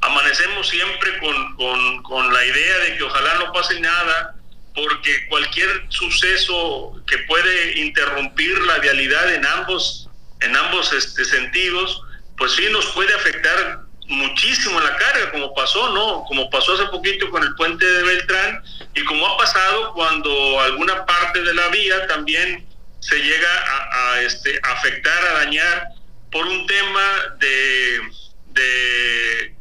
amanecemos 0.01 0.69
siempre 0.69 1.19
con, 1.19 2.03
con, 2.05 2.33
la 2.33 2.45
idea 2.45 2.79
de 2.79 2.97
que 2.97 3.03
ojalá 3.03 3.35
no 3.35 3.53
pase 3.53 3.81
nada, 3.81 4.35
porque 4.75 5.27
cualquier 5.29 5.87
suceso 5.89 6.95
que 7.07 7.19
puede 7.19 7.81
interrumpir 7.81 8.57
la 8.63 8.79
vialidad 8.79 9.35
en 9.35 9.45
ambos, 9.45 10.09
en 10.41 10.55
ambos 10.57 10.93
este, 10.93 11.25
sentidos, 11.25 12.01
pues 12.37 12.53
sí 12.53 12.67
nos 12.71 12.87
puede 12.93 13.13
afectar 13.15 13.81
muchísimo 14.07 14.79
la 14.81 14.97
carga, 14.97 15.33
como 15.33 15.53
pasó, 15.55 15.93
¿no? 15.93 16.25
Como 16.29 16.49
pasó 16.49 16.75
hace 16.75 16.87
poquito 16.87 17.29
con 17.31 17.43
el 17.43 17.55
puente 17.57 17.85
de 17.85 18.03
Beltrán 18.05 18.63
y 18.99 19.05
como 19.05 19.27
ha 19.27 19.37
pasado 19.39 19.93
cuando 19.93 20.61
alguna 20.61 21.07
parte 21.07 21.41
de 21.41 21.55
la 21.55 21.69
vía 21.69 22.07
también 22.09 22.67
se 22.99 23.17
llega 23.17 23.49
a, 23.93 24.21
este, 24.23 24.59
afectar, 24.65 25.25
a 25.25 25.33
dañar 25.45 25.89
por 26.33 26.45
un 26.45 26.67
tema 26.67 27.37
de, 27.39 28.01
de 28.47 29.55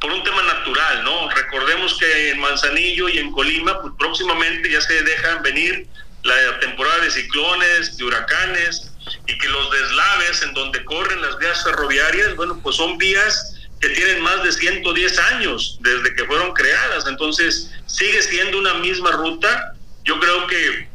por 0.00 0.12
un 0.12 0.22
tema 0.22 0.42
natural, 0.44 1.02
¿no? 1.02 1.28
Recordemos 1.30 1.98
que 1.98 2.30
en 2.30 2.38
Manzanillo 2.38 3.08
y 3.08 3.18
en 3.18 3.32
Colima, 3.32 3.80
pues 3.82 3.94
próximamente 3.98 4.70
ya 4.70 4.80
se 4.80 5.02
dejan 5.02 5.42
venir 5.42 5.88
la 6.22 6.60
temporada 6.60 6.98
de 6.98 7.10
ciclones, 7.10 7.96
de 7.96 8.04
huracanes, 8.04 8.92
y 9.26 9.36
que 9.36 9.48
los 9.48 9.70
deslaves 9.72 10.42
en 10.42 10.54
donde 10.54 10.84
corren 10.84 11.20
las 11.20 11.36
vías 11.38 11.64
ferroviarias, 11.64 12.36
bueno, 12.36 12.60
pues 12.62 12.76
son 12.76 12.96
vías 12.96 13.53
que 13.84 13.90
tienen 13.90 14.22
más 14.22 14.42
de 14.42 14.50
110 14.50 15.18
años 15.18 15.76
desde 15.82 16.14
que 16.14 16.24
fueron 16.24 16.54
creadas, 16.54 17.06
entonces 17.06 17.70
sigue 17.84 18.22
siendo 18.22 18.58
una 18.58 18.74
misma 18.74 19.10
ruta. 19.10 19.74
Yo 20.04 20.18
creo 20.18 20.46
que 20.46 20.88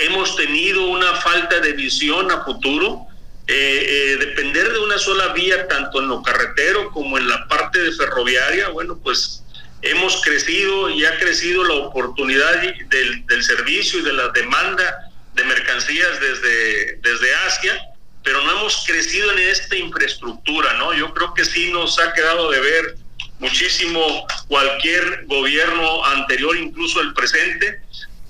hemos 0.00 0.34
tenido 0.34 0.82
una 0.88 1.14
falta 1.20 1.60
de 1.60 1.74
visión 1.74 2.32
a 2.32 2.44
futuro. 2.44 3.06
Eh, 3.46 3.54
eh, 3.54 4.16
depender 4.16 4.72
de 4.72 4.80
una 4.80 4.98
sola 4.98 5.28
vía, 5.28 5.68
tanto 5.68 6.00
en 6.00 6.08
lo 6.08 6.24
carretero 6.24 6.90
como 6.90 7.18
en 7.18 7.28
la 7.28 7.46
parte 7.46 7.78
de 7.78 7.92
ferroviaria, 7.92 8.70
bueno, 8.70 8.98
pues 9.00 9.44
hemos 9.82 10.20
crecido 10.24 10.90
y 10.90 11.04
ha 11.04 11.16
crecido 11.20 11.62
la 11.62 11.74
oportunidad 11.74 12.62
del, 12.62 13.26
del 13.26 13.44
servicio 13.44 14.00
y 14.00 14.02
de 14.02 14.12
la 14.12 14.30
demanda 14.30 15.12
de 15.34 15.44
mercancías 15.44 16.18
desde, 16.20 16.96
desde 16.96 17.34
Asia, 17.46 17.80
pero 18.24 18.42
no 18.42 18.58
hemos 18.58 18.84
crecido 18.86 19.30
en 19.32 19.38
esta 19.38 19.76
infraestructura, 19.76 20.72
¿no? 20.74 20.94
Yo 20.94 21.12
creo 21.12 21.34
que 21.34 21.44
sí 21.44 21.70
nos 21.70 21.98
ha 21.98 22.12
quedado 22.14 22.50
de 22.50 22.60
ver 22.60 22.96
muchísimo 23.38 24.26
cualquier 24.48 25.26
gobierno 25.26 26.04
anterior, 26.06 26.56
incluso 26.56 27.00
el 27.02 27.12
presente, 27.12 27.82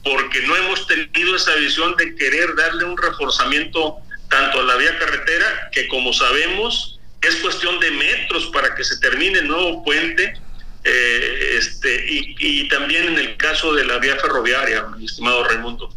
porque 0.03 0.43
no 0.43 0.57
hemos 0.57 0.87
tenido 0.89 1.37
esa 1.37 1.55
visión 1.55 1.95
de 1.97 2.15
querer 2.17 2.55
darle 2.57 2.85
un 2.85 2.99
reforzamiento 2.99 3.99
tanto 4.29 4.61
a 4.61 4.65
la 4.65 4.77
vía 4.77 4.99
carretera, 4.99 5.71
que 5.73 5.87
como 5.87 6.13
sabemos 6.13 6.99
es 7.23 7.37
cuestión 7.37 7.79
de 7.81 7.91
metros 7.93 8.47
para 8.53 8.75
que 8.75 8.85
se 8.85 8.99
termine 8.99 9.39
el 9.39 9.49
nuevo 9.49 9.85
puente, 9.85 10.35
eh, 10.83 11.57
este, 11.57 12.05
y, 12.07 12.69
también 12.69 13.05
en 13.05 13.19
el 13.19 13.37
caso 13.37 13.73
de 13.73 13.85
la 13.85 13.99
vía 13.99 14.17
ferroviaria, 14.17 14.83
mi 14.99 15.07
estimado 15.07 15.45
Raimundo. 15.45 15.89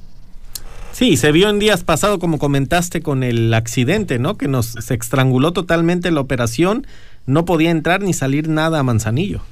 Sí, 0.97 1.15
se 1.15 1.31
vio 1.31 1.49
en 1.49 1.59
días 1.59 1.83
pasados, 1.83 2.17
como 2.17 2.39
comentaste, 2.39 3.03
con 3.03 3.21
el 3.21 3.53
accidente, 3.53 4.17
¿no? 4.17 4.35
Que 4.35 4.47
nos 4.47 4.65
se 4.65 4.95
estranguló 4.95 5.53
totalmente 5.53 6.09
la 6.09 6.21
operación, 6.21 6.87
no 7.27 7.45
podía 7.45 7.69
entrar 7.69 8.01
ni 8.01 8.13
salir 8.13 8.49
nada 8.49 8.79
a 8.79 8.83
Manzanillo. 8.83 9.45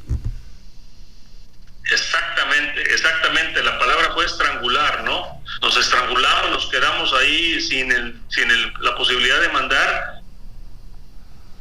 Exactamente, 1.91 2.81
exactamente, 2.91 3.61
la 3.61 3.77
palabra 3.77 4.11
fue 4.15 4.25
estrangular, 4.25 5.03
¿no? 5.03 5.35
nos 5.61 5.77
estrangulamos, 5.77 6.49
nos 6.49 6.65
quedamos 6.71 7.13
ahí 7.13 7.61
sin, 7.61 7.91
el, 7.91 8.19
sin 8.27 8.49
el, 8.49 8.73
la 8.81 8.95
posibilidad 8.95 9.39
de 9.39 9.49
mandar 9.49 10.21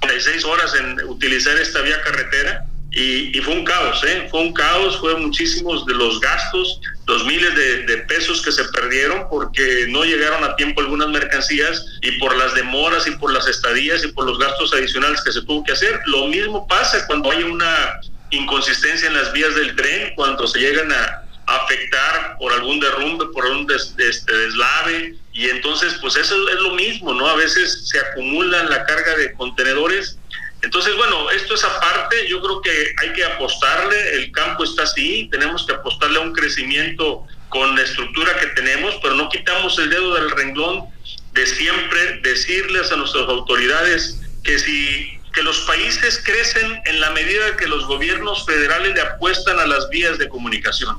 36 0.01 0.45
horas 0.47 0.75
en 0.77 1.09
utilizar 1.11 1.59
esta 1.59 1.83
vía 1.83 2.01
carretera 2.01 2.65
y, 2.97 3.41
fue 3.41 3.55
un 3.55 3.65
caos, 3.65 4.05
¿eh? 4.05 4.29
fue 4.31 4.41
un 4.41 4.53
caos, 4.53 4.99
fue 5.01 5.17
muchísimos 5.17 5.85
de 5.85 5.95
los 5.95 6.21
gastos, 6.21 6.81
los 7.07 7.25
miles 7.27 7.55
de, 7.57 7.97
pesos 8.09 8.41
que 8.43 8.53
se 8.53 8.65
perdieron 8.65 9.27
porque 9.29 9.87
no 9.89 10.05
llegaron 10.05 10.45
a 10.45 10.55
tiempo 10.55 10.81
algunas 10.81 11.09
mercancías 11.09 11.85
y 12.03 12.13
por 12.13 12.37
las 12.37 12.55
demoras 12.55 13.07
y 13.09 13.13
por 13.13 13.33
las 13.33 13.49
estadías 13.49 14.05
y 14.05 14.09
por 14.09 14.27
los 14.27 14.39
gastos 14.39 14.73
adicionales 14.73 15.23
que 15.23 15.33
se 15.33 15.43
tuvo 15.43 15.65
que 15.65 15.73
hacer. 15.73 16.01
Lo 16.07 16.29
mismo 16.29 16.69
pasa 16.69 17.05
cuando 17.07 17.31
hay 17.33 17.43
una 17.43 18.01
inconsistencia 18.31 19.09
en 19.09 19.15
las 19.15 19.33
vías 19.33 19.55
del 19.57 19.75
tren, 19.75 20.15
cuando 20.15 20.47
se 20.47 20.61
llegan 20.61 20.93
a, 20.93 21.21
afectar 21.47 22.39
por 22.39 22.51
algún 22.55 22.81
derrumbe, 22.81 23.27
por 23.35 23.45
un 23.45 23.71
este, 23.71 24.33
deslave, 24.33 25.15
y 25.35 25.51
entonces 25.51 25.95
pues 26.01 26.17
eso 26.17 26.49
es 26.49 26.61
lo 26.61 26.75
mismo, 26.75 27.13
¿no? 27.13 27.27
A 27.27 27.35
veces 27.35 27.87
se 27.87 27.99
acumulan 27.99 28.71
la 28.71 28.85
carga 28.87 29.15
de 29.17 29.35
contenedores. 29.35 30.19
Entonces, 30.65 30.97
bueno, 30.97 31.31
esto 31.31 31.55
es 31.55 31.63
aparte, 31.63 32.27
yo 32.27 32.41
creo 32.41 32.63
que 32.63 32.95
hay 33.03 33.13
que 33.13 33.23
apostarle, 33.23 34.15
el 34.15 34.33
campo 34.33 34.65
está 34.65 34.85
así, 34.85 35.29
tenemos 35.31 35.67
que 35.67 35.75
apostarle 35.75 36.19
a 36.19 36.23
un 36.23 36.33
crecimiento 36.33 37.27
con 37.51 37.77
la 37.77 37.83
estructura 37.83 38.35
que 38.39 38.47
tenemos, 38.49 38.99
pero 39.03 39.15
no 39.15 39.29
quitamos 39.29 39.79
el 39.79 39.91
dedo 39.91 40.15
del 40.15 40.31
renglón 40.31 40.87
de 41.33 41.47
siempre 41.47 42.21
decirles 42.23 42.91
a 42.91 42.97
nuestras 42.97 43.29
autoridades 43.29 44.21
que 44.43 44.59
si 44.59 45.11
que 45.35 45.43
los 45.43 45.59
países 45.63 46.23
crecen 46.25 46.81
en 46.85 47.01
la 47.01 47.11
medida 47.11 47.57
que 47.57 47.67
los 47.67 47.87
gobiernos 47.87 48.47
federales 48.47 48.95
le 48.95 49.01
apuestan 49.01 49.59
a 49.59 49.67
las 49.67 49.89
vías 49.91 50.17
de 50.17 50.29
comunicación 50.29 50.97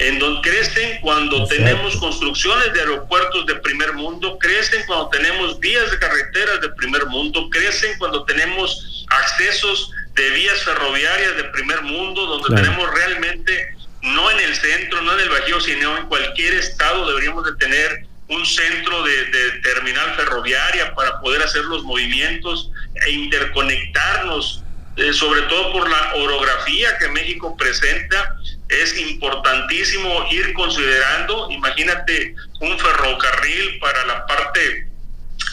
en 0.00 0.18
donde 0.18 0.40
crecen 0.48 0.98
cuando 1.02 1.46
tenemos 1.46 1.94
construcciones 1.96 2.72
de 2.72 2.80
aeropuertos 2.80 3.44
de 3.44 3.56
primer 3.56 3.92
mundo, 3.92 4.38
crecen 4.38 4.82
cuando 4.86 5.10
tenemos 5.10 5.60
vías 5.60 5.90
de 5.90 5.98
carreteras 5.98 6.60
de 6.62 6.70
primer 6.70 7.04
mundo, 7.06 7.50
crecen 7.50 7.98
cuando 7.98 8.24
tenemos 8.24 8.89
accesos 9.10 9.92
de 10.14 10.30
vías 10.30 10.62
ferroviarias 10.62 11.36
de 11.36 11.44
primer 11.44 11.82
mundo, 11.82 12.26
donde 12.26 12.54
tenemos 12.54 12.90
realmente, 12.92 13.74
no 14.02 14.30
en 14.30 14.40
el 14.40 14.54
centro, 14.54 15.02
no 15.02 15.12
en 15.14 15.20
el 15.20 15.28
Bajío, 15.28 15.60
sino 15.60 15.96
en 15.98 16.06
cualquier 16.06 16.54
estado 16.54 17.06
deberíamos 17.08 17.44
de 17.44 17.54
tener 17.56 18.06
un 18.28 18.46
centro 18.46 19.02
de, 19.02 19.24
terminal 19.62 20.14
ferroviaria 20.14 20.94
para 20.94 21.20
poder 21.20 21.42
hacer 21.42 21.64
los 21.64 21.82
movimientos 21.82 22.70
e 23.06 23.10
interconectarnos, 23.10 24.62
eh, 24.96 25.12
sobre 25.12 25.42
todo 25.42 25.72
por 25.72 25.90
la 25.90 26.14
orografía 26.14 26.96
que 26.98 27.08
México 27.08 27.56
presenta. 27.56 28.36
Es 28.68 28.96
importantísimo 28.96 30.26
ir 30.30 30.52
considerando, 30.52 31.50
imagínate 31.50 32.36
un 32.60 32.78
ferrocarril 32.78 33.80
para 33.80 34.06
la 34.06 34.26
parte 34.26 34.89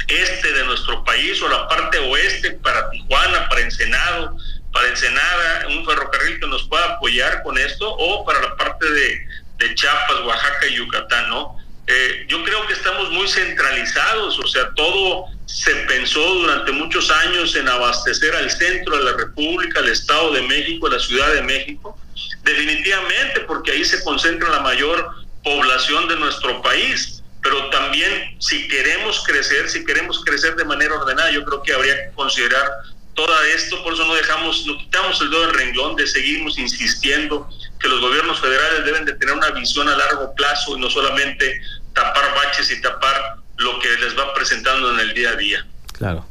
este 0.08 0.54
de 0.54 0.66
nuestro 0.66 1.04
país 1.04 1.42
o 1.42 1.50
la 1.50 1.68
parte 1.68 1.98
oeste 2.00 2.52
para 2.52 2.90
Tijuana, 2.90 3.50
para 3.50 3.62
Ensenado, 3.62 4.38
para 4.72 4.88
Ensenada, 4.90 5.68
un 5.70 5.86
ferrocarril 5.86 6.40
que 6.40 6.48
nos 6.48 6.68
pueda 6.68 6.86
apoyar 6.96 7.44
con 7.44 7.58
esto 7.58 7.90
o 7.90 8.26
para 8.26 8.42
la 8.42 8.56
parte 8.56 8.90
de, 8.90 9.28
de 9.58 9.76
Chiapas, 9.76 10.22
Oaxaca 10.26 10.68
y 10.68 10.76
Yucatán, 10.76 11.30
¿no? 11.30 11.58
Eh, 11.88 12.26
yo 12.28 12.44
creo 12.44 12.68
que 12.68 12.74
estamos 12.74 13.10
muy 13.12 13.28
centralizados, 13.30 14.38
o 14.40 14.48
sea, 14.48 14.70
todo 14.76 15.26
se 15.46 15.74
pensó 15.88 16.20
durante 16.20 16.74
muchos 16.74 17.10
años 17.10 17.56
en 17.56 17.68
abastecer 17.70 18.36
al 18.36 18.52
centro 18.52 18.98
de 18.98 19.06
la 19.06 19.14
República, 19.14 19.80
al 19.80 19.88
Estado 19.88 20.34
de 20.34 20.42
México, 20.42 20.88
a 20.88 20.92
la 20.92 21.00
Ciudad 21.00 21.34
de 21.34 21.42
México, 21.42 21.98
definitivamente 22.44 23.40
porque 23.48 23.72
ahí 23.72 23.86
se 23.86 24.04
concentra 24.04 24.50
la 24.50 24.60
mayor 24.60 25.12
población 25.44 26.10
de 26.10 26.18
nuestro 26.18 26.62
país, 26.62 27.17
pero 27.48 27.70
también 27.70 28.36
si 28.40 28.68
queremos 28.68 29.24
crecer, 29.26 29.70
si 29.70 29.86
queremos 29.86 30.22
crecer 30.26 30.58
de 30.58 30.66
manera 30.66 30.96
ordenada, 30.96 31.32
yo 31.32 31.46
creo 31.46 31.64
que 31.64 31.74
habría 31.74 31.96
que 31.96 32.12
considerar 32.14 32.68
todo 33.14 33.34
esto, 33.56 33.82
por 33.84 33.94
eso 33.94 34.06
no 34.06 34.16
dejamos, 34.16 34.66
no 34.66 34.78
quitamos 34.78 35.22
el 35.22 35.30
dedo 35.30 35.48
del 35.48 35.54
renglón 35.54 35.96
de 35.96 36.06
seguimos 36.08 36.58
insistiendo 36.58 37.50
que 37.80 37.88
los 37.88 38.02
gobiernos 38.02 38.42
federales 38.42 38.84
deben 38.84 39.06
de 39.06 39.14
tener 39.14 39.34
una 39.34 39.52
visión 39.52 39.88
a 39.88 39.96
largo 39.96 40.36
plazo 40.36 40.76
y 40.76 40.82
no 40.82 40.90
solamente 40.90 41.62
tapar 41.94 42.36
baches 42.36 42.70
y 42.70 42.82
tapar 42.82 43.38
lo 43.56 43.80
que 43.80 43.88
les 44.02 44.18
va 44.18 44.34
presentando 44.34 44.94
en 44.94 45.00
el 45.00 45.14
día 45.14 45.30
a 45.30 45.36
día. 45.38 45.66
Claro, 45.94 46.26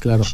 claro. 0.00 0.24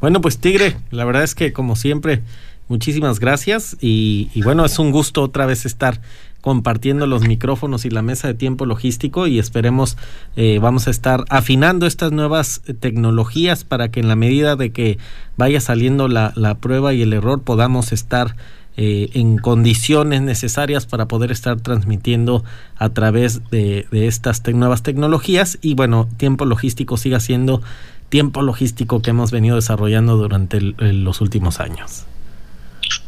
Bueno, 0.00 0.22
pues 0.22 0.40
Tigre, 0.40 0.78
la 0.92 1.04
verdad 1.04 1.24
es 1.24 1.34
que 1.34 1.52
como 1.52 1.76
siempre, 1.76 2.22
muchísimas 2.68 3.20
gracias 3.20 3.76
y, 3.80 4.30
bueno, 4.42 4.64
es 4.64 4.78
un 4.78 4.90
gusto 4.90 5.22
otra 5.22 5.46
vez 5.46 5.66
estar 5.66 6.00
compartiendo 6.40 7.06
los 7.06 7.22
micrófonos 7.22 7.86
y 7.86 7.90
la 7.90 8.02
mesa 8.02 8.28
de 8.28 8.34
tiempo 8.34 8.66
logístico 8.66 9.26
y 9.26 9.38
esperemos 9.38 9.96
eh, 10.36 10.58
vamos 10.60 10.86
a 10.88 10.90
estar 10.90 11.24
afinando 11.30 11.86
estas 11.86 12.12
nuevas 12.12 12.60
tecnologías 12.80 13.64
para 13.64 13.90
que 13.90 14.00
en 14.00 14.08
la 14.08 14.16
medida 14.16 14.54
de 14.54 14.70
que 14.70 14.98
vaya 15.38 15.60
saliendo 15.62 16.06
la, 16.06 16.34
la 16.36 16.56
prueba 16.56 16.92
y 16.92 17.00
el 17.00 17.14
error 17.14 17.40
podamos 17.40 17.92
estar 17.92 18.36
eh, 18.76 19.10
en 19.14 19.38
condiciones 19.38 20.20
necesarias 20.22 20.84
para 20.84 21.06
poder 21.06 21.30
estar 21.30 21.60
transmitiendo 21.60 22.42
a 22.76 22.88
través 22.88 23.48
de, 23.50 23.86
estas 23.92 24.42
nuevas 24.52 24.82
tecnologías 24.82 25.58
y 25.62 25.74
bueno, 25.74 26.08
tiempo 26.16 26.44
logístico 26.44 26.96
siga 26.96 27.20
siendo 27.20 27.62
tiempo 28.08 28.42
logístico 28.42 29.00
que 29.00 29.10
hemos 29.10 29.30
venido 29.30 29.54
desarrollando 29.54 30.16
durante 30.16 30.60
los 30.60 31.20
últimos 31.20 31.60
años. 31.60 32.04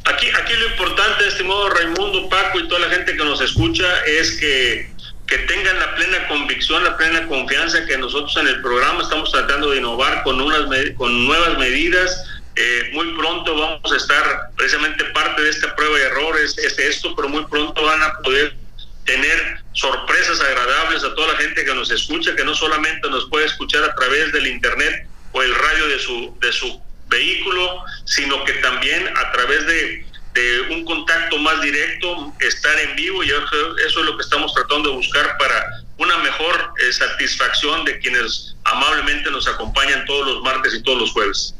Aquí, 0.04 0.28
aquí 0.28 0.52
lo 0.54 0.66
importante, 0.66 1.26
estimado 1.26 1.68
Raimundo, 1.70 2.28
Paco 2.28 2.60
y 2.60 2.68
toda 2.68 2.80
la 2.80 2.90
gente 2.90 3.16
que 3.16 3.24
nos 3.24 3.40
escucha 3.40 3.86
es 4.06 4.32
que, 4.32 4.90
que 5.26 5.38
tengan 5.38 5.78
la 5.78 5.94
plena 5.96 6.28
convicción, 6.28 6.84
la 6.84 6.96
plena 6.96 7.26
confianza 7.26 7.84
que 7.86 7.98
nosotros 7.98 8.36
en 8.36 8.46
el 8.46 8.60
programa 8.62 9.02
estamos 9.02 9.32
tratando 9.32 9.70
de 9.70 9.78
innovar 9.78 10.22
con, 10.22 10.40
unas, 10.40 10.62
con 10.96 11.26
nuevas 11.26 11.58
medidas. 11.58 12.24
Eh, 12.54 12.90
muy 12.94 13.14
pronto 13.16 13.54
vamos 13.54 13.92
a 13.92 13.96
estar, 13.96 14.50
precisamente 14.56 15.04
parte 15.06 15.42
de 15.42 15.50
esta 15.50 15.74
prueba 15.76 15.98
de 15.98 16.04
errores 16.04 16.56
es 16.56 16.78
esto, 16.78 17.14
pero 17.14 17.28
muy 17.28 17.44
pronto 17.46 17.84
van 17.84 18.02
a 18.02 18.14
poder 18.20 18.56
tener 19.04 19.60
sorpresas 19.72 20.40
agradables 20.40 21.04
a 21.04 21.14
toda 21.14 21.32
la 21.32 21.38
gente 21.38 21.64
que 21.64 21.74
nos 21.74 21.90
escucha, 21.90 22.34
que 22.34 22.44
no 22.44 22.54
solamente 22.54 23.08
nos 23.10 23.28
puede 23.28 23.46
escuchar 23.46 23.84
a 23.84 23.94
través 23.94 24.32
del 24.32 24.46
internet 24.46 25.06
o 25.32 25.42
el 25.42 25.54
radio 25.54 25.88
de 25.88 25.98
su, 25.98 26.36
de 26.40 26.52
su 26.52 26.80
vehículo, 27.08 27.82
sino 28.04 28.44
que 28.44 28.54
también 28.54 29.08
a 29.16 29.32
través 29.32 29.66
de, 29.66 30.06
de 30.34 30.60
un 30.74 30.84
contacto 30.84 31.38
más 31.38 31.60
directo, 31.62 32.32
estar 32.40 32.78
en 32.80 32.94
vivo, 32.96 33.24
y 33.24 33.28
eso, 33.28 33.76
es 33.78 33.94
lo 33.94 34.16
que 34.16 34.22
estamos 34.22 34.52
tratando 34.54 34.90
de 34.90 34.96
buscar 34.96 35.36
para 35.38 35.82
una 35.98 36.18
mejor 36.18 36.72
eh, 36.78 36.92
satisfacción 36.92 37.84
de 37.84 37.98
quienes 37.98 38.54
amablemente 38.64 39.30
nos 39.30 39.48
acompañan 39.48 40.04
todos 40.04 40.26
los 40.26 40.42
martes 40.42 40.74
y 40.74 40.82
todos 40.82 40.98
los 40.98 41.12
jueves. 41.12 41.54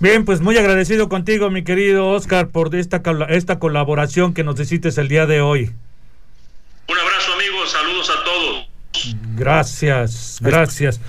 Bien, 0.00 0.24
pues 0.24 0.40
muy 0.40 0.56
agradecido 0.56 1.08
contigo, 1.08 1.50
mi 1.50 1.62
querido 1.62 2.08
Oscar, 2.08 2.48
por 2.48 2.74
esta, 2.74 3.02
esta 3.28 3.58
colaboración 3.58 4.34
que 4.34 4.42
nos 4.42 4.58
hiciste 4.58 4.88
el 4.88 5.08
día 5.08 5.26
de 5.26 5.42
hoy. 5.42 5.70
Un 6.88 6.98
abrazo, 6.98 7.34
amigos. 7.34 7.70
Saludos 7.70 8.10
a 8.10 8.24
todos. 8.24 8.66
Gracias, 9.36 10.38
gracias. 10.40 11.00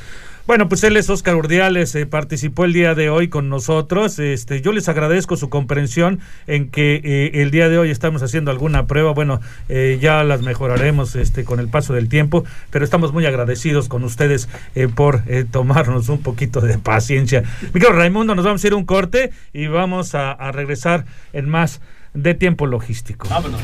Bueno, 0.51 0.67
pues 0.67 0.83
él 0.83 0.97
es 0.97 1.09
Oscar 1.09 1.37
Urdiales, 1.37 1.95
eh, 1.95 2.05
participó 2.05 2.65
el 2.65 2.73
día 2.73 2.93
de 2.93 3.09
hoy 3.09 3.29
con 3.29 3.47
nosotros. 3.47 4.19
Este, 4.19 4.59
yo 4.59 4.73
les 4.73 4.89
agradezco 4.89 5.37
su 5.37 5.49
comprensión 5.49 6.19
en 6.45 6.69
que 6.69 6.99
eh, 7.05 7.41
el 7.41 7.51
día 7.51 7.69
de 7.69 7.77
hoy 7.77 7.89
estamos 7.89 8.21
haciendo 8.21 8.51
alguna 8.51 8.85
prueba. 8.85 9.13
Bueno, 9.13 9.39
eh, 9.69 9.97
ya 10.01 10.25
las 10.25 10.41
mejoraremos 10.41 11.15
este, 11.15 11.45
con 11.45 11.61
el 11.61 11.69
paso 11.69 11.93
del 11.93 12.09
tiempo, 12.09 12.43
pero 12.69 12.83
estamos 12.83 13.13
muy 13.13 13.25
agradecidos 13.25 13.87
con 13.87 14.03
ustedes 14.03 14.49
por 14.93 15.23
tomarnos 15.51 16.09
un 16.09 16.21
poquito 16.21 16.59
de 16.59 16.77
paciencia. 16.77 17.43
Miguel 17.73 17.95
Raimundo, 17.95 18.35
nos 18.35 18.43
vamos 18.43 18.61
a 18.61 18.67
ir 18.67 18.73
un 18.73 18.83
corte 18.83 19.31
y 19.53 19.67
vamos 19.67 20.15
a, 20.15 20.33
a 20.33 20.51
regresar 20.51 21.05
en 21.31 21.47
más 21.47 21.79
de 22.13 22.33
tiempo 22.33 22.67
logístico. 22.67 23.29
Vámonos. 23.29 23.61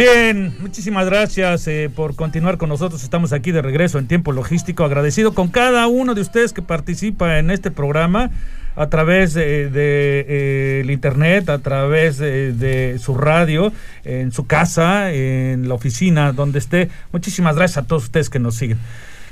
Bien, 0.00 0.56
muchísimas 0.60 1.04
gracias 1.04 1.68
eh, 1.68 1.90
por 1.94 2.16
continuar 2.16 2.56
con 2.56 2.70
nosotros. 2.70 3.02
Estamos 3.02 3.34
aquí 3.34 3.52
de 3.52 3.60
regreso 3.60 3.98
en 3.98 4.06
tiempo 4.06 4.32
logístico. 4.32 4.82
Agradecido 4.82 5.34
con 5.34 5.48
cada 5.48 5.86
uno 5.88 6.14
de 6.14 6.22
ustedes 6.22 6.54
que 6.54 6.62
participa 6.62 7.38
en 7.38 7.50
este 7.50 7.70
programa 7.70 8.30
a 8.76 8.88
través 8.88 9.34
del 9.34 9.74
de, 9.74 10.24
eh, 10.26 10.86
internet, 10.88 11.50
a 11.50 11.58
través 11.58 12.16
de, 12.16 12.96
su 12.98 13.14
radio, 13.14 13.74
en 14.02 14.32
su 14.32 14.46
casa, 14.46 15.12
en 15.12 15.68
la 15.68 15.74
oficina, 15.74 16.32
donde 16.32 16.60
esté. 16.60 16.88
Muchísimas 17.12 17.54
gracias 17.56 17.84
a 17.84 17.86
todos 17.86 18.04
ustedes 18.04 18.30
que 18.30 18.38
nos 18.38 18.54
siguen. 18.54 18.78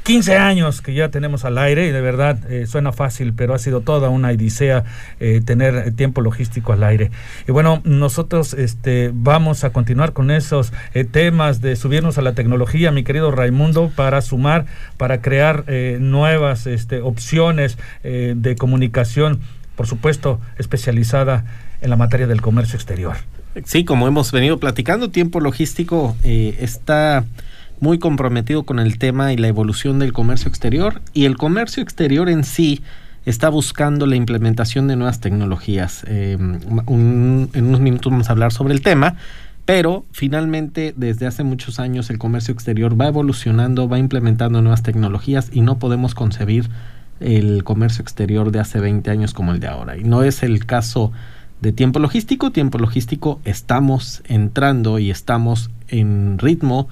15 0.09 0.38
años 0.38 0.81
que 0.81 0.94
ya 0.94 1.11
tenemos 1.11 1.44
al 1.44 1.59
aire 1.59 1.87
y 1.87 1.90
de 1.90 2.01
verdad 2.01 2.38
eh, 2.51 2.66
suena 2.66 2.92
fácil, 2.92 3.35
pero 3.35 3.53
ha 3.53 3.59
sido 3.59 3.83
toda 3.83 4.09
una 4.09 4.29
odisea 4.29 4.85
eh, 5.21 5.42
tener 5.44 5.92
tiempo 5.97 6.23
logístico 6.23 6.73
al 6.73 6.83
aire. 6.83 7.11
Y 7.47 7.53
bueno, 7.53 7.83
nosotros 7.85 8.55
este, 8.55 9.11
vamos 9.12 9.64
a 9.64 9.71
continuar 9.71 10.14
con 10.14 10.31
esos 10.31 10.73
eh, 10.94 11.05
temas 11.05 11.61
de 11.61 11.77
subirnos 11.77 12.16
a 12.16 12.23
la 12.23 12.33
tecnología, 12.33 12.90
mi 12.90 13.05
querido 13.05 13.31
Raimundo, 13.33 13.92
para 13.94 14.23
sumar, 14.23 14.64
para 14.97 15.21
crear 15.21 15.66
nuevas 16.01 16.66
este, 16.66 17.03
opciones 17.03 17.77
de 18.03 18.57
comunicación, 18.59 19.40
por 19.77 19.87
supuesto, 19.87 20.40
especializada 20.57 21.44
en 21.83 21.90
la 21.90 21.97
materia 21.97 22.27
del 22.27 22.40
comercio 22.40 22.77
exterior. 22.77 23.16
Sí, 23.66 23.85
como 23.85 24.09
hemos 24.09 24.33
venido 24.33 24.59
platicando, 24.59 25.11
tiempo 25.11 25.40
logístico 25.40 26.16
está 26.25 27.27
muy 27.81 27.99
comprometido 27.99 28.64
con 28.64 28.79
el 28.79 28.99
tema 28.99 29.33
y 29.33 29.37
la 29.37 29.49
evolución 29.49 29.99
del 29.99 30.12
comercio 30.12 30.49
exterior 30.49 31.01
y 31.12 31.25
el 31.25 31.37
comercio 31.37 31.83
exterior 31.83 32.29
en 32.29 32.45
sí 32.45 32.83
está 33.25 33.49
buscando 33.49 34.07
la 34.07 34.17
implementación 34.17 34.88
de 34.88 34.97
nuevas 34.97 35.21
tecnologías. 35.21 36.05
Em, 36.07 36.59
en 36.88 37.64
unos 37.64 37.81
minutos 37.81 38.11
vamos 38.11 38.29
a 38.29 38.33
hablar 38.33 38.53
sobre 38.53 38.75
el 38.75 38.81
tema, 38.81 39.17
pero 39.64 40.07
finalmente 40.12 40.95
desde 40.97 41.27
hace 41.27 41.45
muchos 41.45 41.79
años 41.79 42.09
el 42.09 42.19
comercio 42.19 42.55
exterior 42.55 42.99
va 42.99 43.09
evolucionando, 43.09 43.88
va 43.88 43.99
implementando 43.99 44.62
nuevas 44.62 44.83
tecnologías 44.83 45.51
y 45.53 45.61
no 45.61 45.79
podemos 45.79 46.14
concebir 46.14 46.71
el 47.21 47.64
comercio 47.64 48.03
exterior 48.03 48.51
de 48.51 48.61
hace 48.61 48.81
20 48.81 49.11
años 49.11 49.35
como 49.35 49.53
el 49.53 49.61
de 49.61 49.66
ahora. 49.66 49.97
Y 49.97 50.05
no 50.05 50.22
es 50.22 50.43
el 50.43 50.64
caso 50.64 51.12
de 51.61 51.72
tiempo 51.72 51.99
logístico. 51.99 52.51
Tiempo 52.51 52.79
logístico 52.79 53.41
estamos 53.45 54.22
entrando 54.26 54.99
y 54.99 55.11
estamos 55.11 55.70
en 55.89 56.39
ritmo 56.39 56.89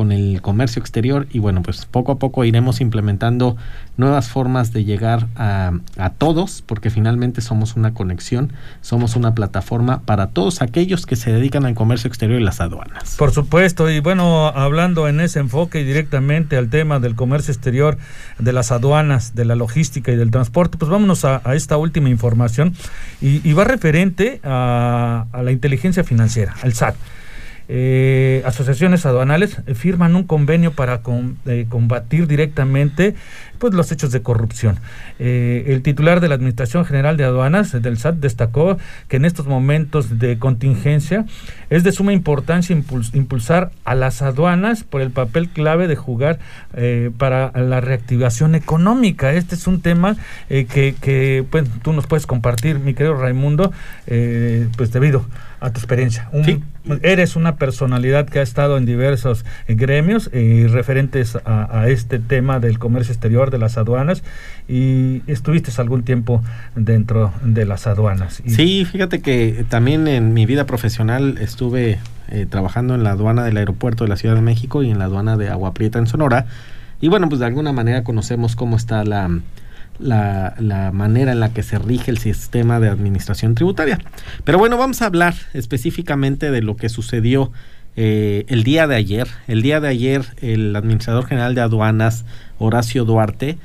con 0.00 0.12
el 0.12 0.40
comercio 0.40 0.80
exterior 0.80 1.26
y 1.30 1.40
bueno, 1.40 1.60
pues 1.60 1.84
poco 1.84 2.12
a 2.12 2.18
poco 2.18 2.46
iremos 2.46 2.80
implementando 2.80 3.58
nuevas 3.98 4.30
formas 4.30 4.72
de 4.72 4.84
llegar 4.84 5.26
a, 5.36 5.72
a, 5.98 6.08
todos, 6.08 6.62
porque 6.64 6.88
finalmente 6.88 7.42
somos 7.42 7.76
una 7.76 7.92
conexión, 7.92 8.50
somos 8.80 9.14
una 9.14 9.34
plataforma 9.34 10.00
para 10.06 10.28
todos 10.28 10.62
aquellos 10.62 11.04
que 11.04 11.16
se 11.16 11.30
dedican 11.32 11.66
al 11.66 11.74
comercio 11.74 12.08
exterior 12.08 12.40
y 12.40 12.44
las 12.44 12.62
aduanas. 12.62 13.16
Por 13.18 13.32
supuesto, 13.32 13.90
y 13.90 14.00
bueno, 14.00 14.46
hablando 14.46 15.06
en 15.06 15.20
ese 15.20 15.38
enfoque 15.38 15.84
directamente 15.84 16.56
al 16.56 16.70
tema 16.70 16.98
del 16.98 17.14
comercio 17.14 17.52
exterior, 17.52 17.98
de 18.38 18.54
las 18.54 18.72
aduanas, 18.72 19.34
de 19.34 19.44
la 19.44 19.54
logística 19.54 20.10
y 20.12 20.16
del 20.16 20.30
transporte, 20.30 20.78
pues 20.78 20.90
vámonos 20.90 21.26
a, 21.26 21.42
esta 21.54 21.76
última 21.76 22.08
información 22.08 22.72
y, 23.20 23.46
y 23.46 23.52
va 23.52 23.64
referente 23.64 24.40
a, 24.44 25.26
a 25.30 25.42
la 25.42 25.52
inteligencia 25.52 26.04
financiera, 26.04 26.54
al 26.62 26.72
SAT 26.72 26.96
eh, 27.72 28.42
asociaciones 28.44 29.06
aduanales 29.06 29.58
eh, 29.64 29.76
firman 29.76 30.16
un 30.16 30.24
convenio 30.24 30.72
para 30.72 31.02
eh, 31.46 31.66
combatir 31.68 32.26
directamente 32.26 33.14
pues, 33.60 33.74
los 33.74 33.92
hechos 33.92 34.10
de 34.10 34.22
corrupción. 34.22 34.78
Eh, 35.20 35.64
el 35.68 35.82
titular 35.82 36.20
de 36.20 36.28
la 36.28 36.34
Administración 36.34 36.84
General 36.84 37.16
de 37.16 37.24
Aduanas 37.24 37.80
del 37.80 37.98
SAT 37.98 38.16
destacó 38.16 38.78
que 39.06 39.18
en 39.18 39.24
estos 39.24 39.46
momentos 39.46 40.18
de 40.18 40.38
contingencia 40.38 41.26
es 41.68 41.84
de 41.84 41.92
suma 41.92 42.12
importancia 42.12 42.74
impuls 42.74 43.14
impulsar 43.14 43.70
a 43.84 43.94
las 43.94 44.22
aduanas 44.22 44.82
por 44.82 45.02
el 45.02 45.10
papel 45.10 45.50
clave 45.50 45.86
de 45.86 45.94
jugar 45.94 46.38
eh, 46.74 47.10
para 47.16 47.52
la 47.54 47.80
reactivación 47.80 48.54
económica. 48.54 49.32
Este 49.34 49.54
es 49.54 49.66
un 49.66 49.82
tema 49.82 50.16
eh, 50.48 50.64
que, 50.64 50.96
que 51.00 51.44
pues, 51.48 51.68
tú 51.82 51.92
nos 51.92 52.06
puedes 52.06 52.26
compartir, 52.26 52.80
mi 52.80 52.94
querido 52.94 53.14
Raimundo, 53.14 53.72
pues 54.06 54.90
debido 54.92 55.26
a 55.60 55.70
tu 55.70 55.78
experiencia. 55.78 56.28
Un, 56.32 56.44
sí. 56.44 56.64
Eres 57.02 57.36
una 57.36 57.56
personalidad 57.56 58.26
que 58.26 58.38
ha 58.38 58.42
estado 58.42 58.78
en 58.78 58.86
diversos 58.86 59.44
gremios 59.68 60.30
referentes 60.32 61.36
a, 61.44 61.80
a, 61.80 61.88
este 61.88 62.18
tema 62.18 62.58
del 62.58 62.78
comercio 62.78 63.12
exterior, 63.12 63.49
de 63.50 63.58
las 63.58 63.76
aduanas, 63.76 64.22
y 64.68 65.22
estuviste 65.26 65.70
algún 65.80 66.02
tiempo 66.02 66.42
dentro 66.74 67.32
de 67.42 67.64
las 67.64 67.86
aduanas. 67.86 68.42
Sí, 68.46 68.84
fíjate 68.84 69.20
que 69.20 69.64
también 69.68 70.08
en 70.08 70.32
mi 70.32 70.46
vida 70.46 70.66
profesional 70.66 71.38
estuve 71.40 71.98
eh, 72.28 72.46
trabajando 72.48 72.94
en 72.94 73.02
la 73.02 73.12
aduana 73.12 73.44
del 73.44 73.56
aeropuerto 73.56 74.04
de 74.04 74.10
la 74.10 74.16
Ciudad 74.16 74.34
de 74.34 74.42
México 74.42 74.82
y 74.82 74.90
en 74.90 74.98
la 74.98 75.06
aduana 75.06 75.36
de 75.36 75.48
Agua 75.48 75.74
Prieta 75.74 75.98
en 75.98 76.06
Sonora. 76.06 76.46
Y 77.00 77.08
bueno, 77.08 77.28
pues 77.28 77.40
de 77.40 77.46
alguna 77.46 77.72
manera 77.72 78.04
conocemos 78.04 78.56
cómo 78.56 78.76
está 78.76 79.04
la, 79.04 79.30
la, 79.98 80.54
la, 80.58 80.92
manera 80.92 81.32
en 81.32 81.40
la 81.40 81.52
que 81.52 81.62
se 81.62 81.78
rige 81.78 82.10
el 82.10 82.18
sistema 82.18 82.78
de 82.78 82.88
administración 82.88 83.54
tributaria. 83.54 83.98
Pero 84.44 84.58
bueno, 84.58 84.76
vamos 84.76 85.02
a 85.02 85.06
hablar 85.06 85.34
específicamente 85.54 86.50
de 86.50 86.62
lo 86.62 86.76
que 86.76 86.88
sucedió 86.88 87.52
eh, 88.02 88.46
el 88.48 88.64
día 88.64 88.86
de 88.86 88.96
ayer. 88.96 89.28
El 89.46 89.60
día 89.60 89.78
de 89.78 89.88
ayer 89.88 90.24
el 90.40 90.74
administrador 90.74 91.26
general 91.26 91.54
de 91.54 91.60
aduanas, 91.60 92.24
Horacio 92.58 93.04
Duarte, 93.04 93.58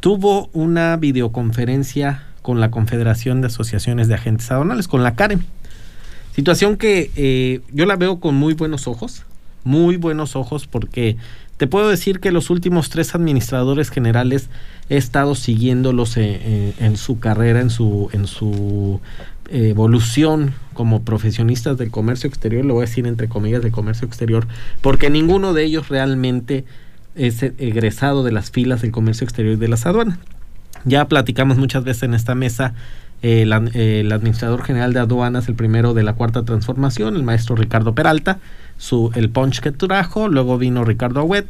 tuvo 0.00 0.50
una 0.52 0.98
videoconferencia 0.98 2.22
con 2.42 2.60
la 2.60 2.70
Confederación 2.70 3.40
de 3.40 3.46
Asociaciones 3.46 4.06
de 4.06 4.14
Agentes 4.16 4.50
Aduanales, 4.50 4.88
con 4.88 5.02
la 5.02 5.14
CAREM. 5.14 5.40
Situación 6.34 6.76
que 6.76 7.10
eh, 7.16 7.62
yo 7.72 7.86
la 7.86 7.96
veo 7.96 8.20
con 8.20 8.34
muy 8.34 8.52
buenos 8.52 8.86
ojos, 8.86 9.24
muy 9.64 9.96
buenos 9.96 10.36
ojos 10.36 10.66
porque 10.66 11.16
te 11.56 11.66
puedo 11.66 11.88
decir 11.88 12.20
que 12.20 12.30
los 12.30 12.50
últimos 12.50 12.90
tres 12.90 13.14
administradores 13.14 13.88
generales 13.88 14.50
he 14.90 14.98
estado 14.98 15.34
siguiéndolos 15.34 16.18
en, 16.18 16.24
eh, 16.24 16.74
en, 16.78 16.98
su 16.98 17.20
carrera, 17.20 17.62
en 17.62 17.70
su, 17.70 18.10
en 18.12 18.26
su 18.26 19.00
evolución 19.48 20.54
como 20.74 21.02
profesionistas 21.02 21.78
del 21.78 21.90
comercio 21.90 22.28
exterior, 22.28 22.64
lo 22.64 22.74
voy 22.74 22.84
a 22.84 22.86
decir 22.86 23.06
entre 23.06 23.28
comillas 23.28 23.62
de 23.62 23.70
comercio 23.70 24.06
exterior, 24.06 24.46
porque 24.80 25.10
ninguno 25.10 25.54
de 25.54 25.64
ellos 25.64 25.88
realmente 25.88 26.64
es 27.14 27.42
egresado 27.42 28.22
de 28.22 28.32
las 28.32 28.50
filas 28.50 28.82
del 28.82 28.92
comercio 28.92 29.24
exterior 29.24 29.54
y 29.54 29.58
de 29.58 29.68
las 29.68 29.86
aduanas. 29.86 30.18
Ya 30.84 31.06
platicamos 31.06 31.58
muchas 31.58 31.82
veces 31.82 32.04
en 32.04 32.14
esta 32.14 32.34
mesa 32.34 32.74
el 33.22 33.52
administrador 33.52 34.62
general 34.62 34.92
de 34.92 35.00
aduanas, 35.00 35.48
el 35.48 35.56
primero 35.56 35.92
de 35.92 36.04
la 36.04 36.12
cuarta 36.12 36.44
transformación, 36.44 37.16
el 37.16 37.24
maestro 37.24 37.56
Ricardo 37.56 37.94
Peralta, 37.94 38.38
su, 38.76 39.10
el 39.16 39.30
punch 39.30 39.58
que 39.58 39.72
trajo, 39.72 40.28
luego 40.28 40.56
vino 40.56 40.84
Ricardo 40.84 41.18
Agüet, 41.18 41.46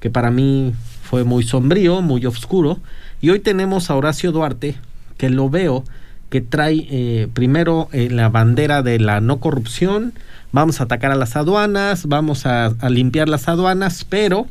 que 0.00 0.08
para 0.08 0.30
mí 0.30 0.72
fue 1.02 1.24
muy 1.24 1.42
sombrío, 1.42 2.00
muy 2.00 2.24
oscuro, 2.24 2.78
y 3.20 3.28
hoy 3.28 3.40
tenemos 3.40 3.90
a 3.90 3.96
Horacio 3.96 4.32
Duarte, 4.32 4.76
que 5.18 5.28
lo 5.28 5.50
veo 5.50 5.84
que 6.30 6.40
trae 6.40 6.86
eh, 6.90 7.28
primero 7.34 7.88
eh, 7.92 8.08
la 8.08 8.28
bandera 8.28 8.82
de 8.82 8.98
la 9.00 9.20
no 9.20 9.40
corrupción, 9.40 10.14
vamos 10.52 10.80
a 10.80 10.84
atacar 10.84 11.10
a 11.10 11.16
las 11.16 11.36
aduanas, 11.36 12.06
vamos 12.06 12.46
a, 12.46 12.72
limpiar 12.88 13.28
las 13.28 13.48
aduanas, 13.48 14.04
pero 14.08 14.46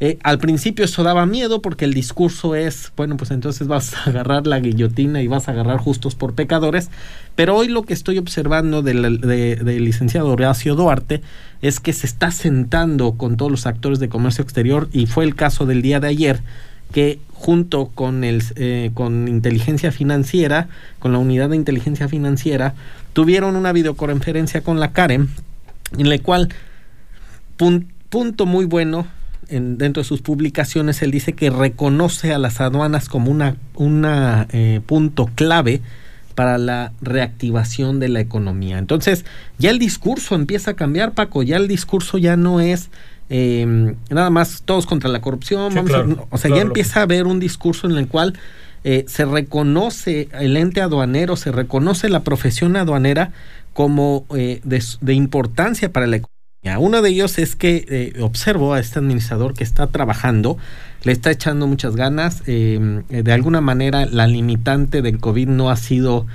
eh, 0.00 0.18
al 0.22 0.38
principio 0.38 0.84
eso 0.84 1.02
daba 1.02 1.24
miedo 1.24 1.62
porque 1.62 1.86
el 1.86 1.94
discurso 1.94 2.54
es, 2.54 2.92
bueno, 2.96 3.16
pues 3.16 3.30
entonces 3.30 3.66
vas 3.66 3.94
a 3.94 4.10
agarrar 4.10 4.46
la 4.46 4.60
guillotina 4.60 5.22
y 5.22 5.26
vas 5.26 5.48
a 5.48 5.52
agarrar 5.52 5.78
justos 5.78 6.14
por 6.14 6.34
pecadores, 6.34 6.90
pero 7.34 7.56
hoy 7.56 7.68
lo 7.68 7.84
que 7.84 7.94
estoy 7.94 8.18
observando 8.18 8.82
del 8.82 9.20
de, 9.20 9.56
de 9.56 9.80
licenciado 9.80 10.28
Horacio 10.28 10.74
Duarte 10.74 11.22
es 11.62 11.80
que 11.80 11.94
se 11.94 12.06
está 12.06 12.30
sentando 12.32 13.12
con 13.12 13.38
todos 13.38 13.50
los 13.50 13.66
actores 13.66 13.98
de 13.98 14.10
comercio 14.10 14.44
exterior 14.44 14.90
y 14.92 15.06
fue 15.06 15.24
el 15.24 15.34
caso 15.34 15.64
del 15.64 15.80
día 15.80 16.00
de 16.00 16.08
ayer 16.08 16.40
que 16.92 17.18
junto 17.44 17.90
con 17.94 18.24
el 18.24 18.42
eh, 18.56 18.90
con 18.94 19.28
inteligencia 19.28 19.92
financiera, 19.92 20.68
con 20.98 21.12
la 21.12 21.18
unidad 21.18 21.50
de 21.50 21.56
inteligencia 21.56 22.08
financiera, 22.08 22.72
tuvieron 23.12 23.54
una 23.54 23.70
videoconferencia 23.72 24.62
con 24.62 24.80
la 24.80 24.92
Karen, 24.92 25.28
en 25.98 26.08
la 26.08 26.18
cual 26.20 26.48
pun, 27.58 27.92
punto 28.08 28.46
muy 28.46 28.64
bueno 28.64 29.06
en, 29.48 29.76
dentro 29.76 30.02
de 30.02 30.08
sus 30.08 30.22
publicaciones 30.22 31.02
él 31.02 31.10
dice 31.10 31.34
que 31.34 31.50
reconoce 31.50 32.32
a 32.32 32.38
las 32.38 32.62
aduanas 32.62 33.10
como 33.10 33.30
una 33.30 33.56
una 33.74 34.46
eh, 34.50 34.80
punto 34.86 35.28
clave 35.34 35.82
para 36.34 36.56
la 36.56 36.92
reactivación 37.02 38.00
de 38.00 38.08
la 38.08 38.20
economía. 38.20 38.78
Entonces, 38.78 39.26
ya 39.58 39.68
el 39.68 39.78
discurso 39.78 40.34
empieza 40.34 40.70
a 40.70 40.74
cambiar, 40.74 41.12
Paco, 41.12 41.42
ya 41.42 41.58
el 41.58 41.68
discurso 41.68 42.16
ya 42.16 42.38
no 42.38 42.60
es 42.60 42.88
eh, 43.36 43.96
nada 44.10 44.30
más 44.30 44.62
todos 44.64 44.86
contra 44.86 45.10
la 45.10 45.20
corrupción, 45.20 45.72
sí, 45.72 45.76
vamos 45.76 45.90
claro, 45.90 46.28
a, 46.30 46.34
o 46.34 46.38
sea, 46.38 46.48
claro, 46.50 46.56
ya 46.56 46.62
empieza 46.62 47.00
a 47.00 47.02
haber 47.02 47.26
un 47.26 47.40
discurso 47.40 47.88
en 47.88 47.96
el 47.96 48.06
cual 48.06 48.38
eh, 48.84 49.04
se 49.08 49.24
reconoce 49.24 50.28
el 50.32 50.56
ente 50.56 50.80
aduanero, 50.80 51.34
se 51.34 51.50
reconoce 51.50 52.08
la 52.08 52.20
profesión 52.20 52.76
aduanera 52.76 53.32
como 53.72 54.24
eh, 54.36 54.60
de, 54.62 54.82
de, 55.00 55.14
importancia 55.14 55.92
para 55.92 56.06
la 56.06 56.16
economía. 56.16 56.78
Uno 56.78 57.02
de 57.02 57.10
ellos 57.10 57.38
es 57.38 57.56
que 57.56 57.84
eh, 57.88 58.22
observo 58.22 58.72
a 58.72 58.78
este 58.78 59.00
administrador 59.00 59.52
que 59.52 59.64
está 59.64 59.88
trabajando, 59.88 60.56
le 61.02 61.12
está 61.12 61.30
echando 61.30 61.66
muchas 61.66 61.96
ganas, 61.96 62.42
eh, 62.46 63.02
de 63.08 63.32
alguna 63.32 63.60
manera 63.60 64.06
la 64.06 64.26
limitante 64.26 65.02
del 65.02 65.18
COVID 65.18 65.48
no 65.48 65.70
ha 65.70 65.76
sido 65.76 66.26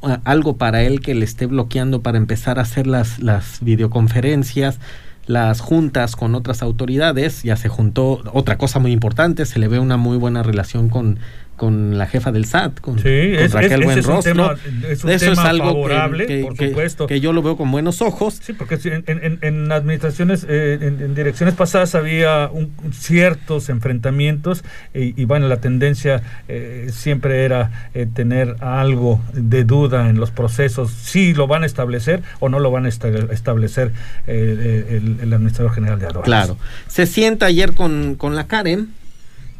uh, 0.00 0.16
algo 0.24 0.56
para 0.56 0.82
él 0.82 1.00
que 1.00 1.14
le 1.14 1.24
esté 1.24 1.46
bloqueando 1.46 2.00
para 2.00 2.16
empezar 2.16 2.58
a 2.58 2.62
hacer 2.62 2.86
las, 2.86 3.20
las 3.20 3.58
videoconferencias, 3.60 4.80
las 5.28 5.60
juntas 5.60 6.16
con 6.16 6.34
otras 6.34 6.62
autoridades, 6.62 7.42
ya 7.42 7.56
se 7.56 7.68
juntó 7.68 8.22
otra 8.32 8.58
cosa 8.58 8.78
muy 8.80 8.92
importante, 8.92 9.46
se 9.46 9.58
le 9.58 9.68
ve 9.68 9.78
una 9.78 9.98
muy 9.98 10.16
buena 10.16 10.42
relación 10.42 10.88
con, 10.88 11.18
con 11.58 11.98
la 11.98 12.06
jefa 12.06 12.32
del 12.32 12.46
SAT, 12.46 12.80
con, 12.80 12.96
sí, 12.96 13.02
con 13.02 13.10
es, 13.10 13.52
Raquel 13.52 13.80
es, 13.80 13.86
Buenrostro. 13.86 14.18
Es 14.20 14.26
un 14.26 14.32
tema, 14.32 14.56
es 14.88 15.04
Eso 15.04 15.32
es 15.32 15.38
algo 15.38 15.66
favorable, 15.66 16.26
que, 16.26 16.36
que, 16.38 16.42
por 16.44 16.56
supuesto. 16.56 17.06
que, 17.06 17.20
yo 17.20 17.34
lo 17.34 17.42
veo 17.42 17.58
con 17.58 17.70
buenos 17.70 18.00
ojos. 18.00 18.38
Sí, 18.40 18.54
porque 18.54 18.78
en, 18.84 19.04
en, 19.06 19.38
en 19.42 19.72
administraciones, 19.72 20.46
eh, 20.48 20.78
en, 20.80 21.02
en, 21.02 21.14
direcciones 21.14 21.54
pasadas 21.54 21.94
había 21.94 22.48
un, 22.50 22.72
ciertos 22.92 23.68
enfrentamientos 23.68 24.64
y, 24.94 25.20
y, 25.20 25.24
bueno, 25.26 25.48
la 25.48 25.58
tendencia 25.58 26.22
eh, 26.48 26.88
siempre 26.92 27.44
era 27.44 27.90
eh, 27.92 28.06
tener 28.06 28.56
algo 28.60 29.20
de 29.32 29.64
duda 29.64 30.08
en 30.08 30.20
los 30.20 30.30
procesos, 30.30 30.92
si 30.92 31.34
lo 31.34 31.46
van 31.46 31.64
a 31.64 31.66
establecer 31.66 32.22
o 32.38 32.48
no 32.48 32.60
lo 32.60 32.70
van 32.70 32.86
a 32.86 32.88
establecer 32.88 33.92
eh, 34.26 35.00
el, 35.02 35.20
el, 35.20 35.32
administrador 35.32 35.72
general 35.74 35.98
de 35.98 36.06
aduanas. 36.06 36.24
Claro. 36.24 36.56
Se 36.86 37.06
sienta 37.06 37.46
ayer 37.46 37.74
con, 37.74 38.14
con 38.14 38.36
la 38.36 38.46
Karen 38.46 38.97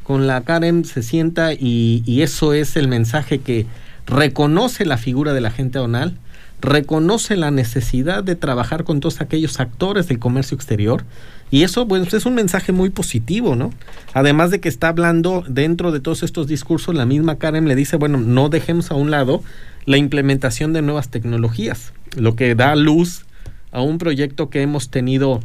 con 0.08 0.26
la 0.26 0.40
Karen 0.40 0.86
se 0.86 1.02
sienta 1.02 1.52
y, 1.52 2.02
y, 2.06 2.22
eso 2.22 2.54
es 2.54 2.76
el 2.76 2.88
mensaje 2.88 3.40
que 3.40 3.66
reconoce 4.06 4.86
la 4.86 4.96
figura 4.96 5.34
del 5.34 5.44
agente 5.44 5.76
aduanal, 5.76 6.16
reconoce 6.62 7.36
la 7.36 7.50
necesidad 7.50 8.24
de 8.24 8.34
trabajar 8.34 8.84
con 8.84 9.00
todos 9.00 9.20
aquellos 9.20 9.60
actores 9.60 10.08
del 10.08 10.18
comercio 10.18 10.54
exterior 10.54 11.04
y 11.50 11.62
eso 11.62 11.84
bueno, 11.84 12.06
es 12.10 12.24
un 12.24 12.34
mensaje 12.34 12.72
muy 12.72 12.88
positivo, 12.88 13.54
¿no? 13.54 13.70
Además 14.14 14.50
de 14.50 14.60
que 14.60 14.70
está 14.70 14.88
hablando 14.88 15.44
dentro 15.46 15.92
de 15.92 16.00
todos 16.00 16.22
estos 16.22 16.46
discursos, 16.46 16.94
la 16.94 17.04
misma 17.04 17.36
Karen 17.36 17.68
le 17.68 17.74
dice, 17.74 17.96
bueno, 17.96 18.16
no 18.16 18.48
dejemos 18.48 18.90
a 18.90 18.94
un 18.94 19.10
lado 19.10 19.42
la 19.84 19.98
implementación 19.98 20.72
de 20.72 20.80
nuevas 20.80 21.10
tecnologías, 21.10 21.92
lo 22.16 22.34
que 22.34 22.54
da 22.54 22.74
luz 22.76 23.26
a 23.72 23.82
un 23.82 23.98
proyecto 23.98 24.48
que 24.48 24.62
hemos 24.62 24.88
tenido 24.88 25.40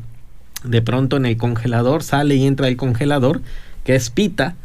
de 0.64 0.82
pronto 0.82 1.18
en 1.18 1.26
el 1.26 1.36
congelador, 1.36 2.02
sale 2.02 2.36
y 2.36 2.48
entra 2.48 2.70
el 2.70 2.78
congelador 2.78 3.42
que 3.84 3.96
es 3.96 4.10
PITA, 4.10 4.56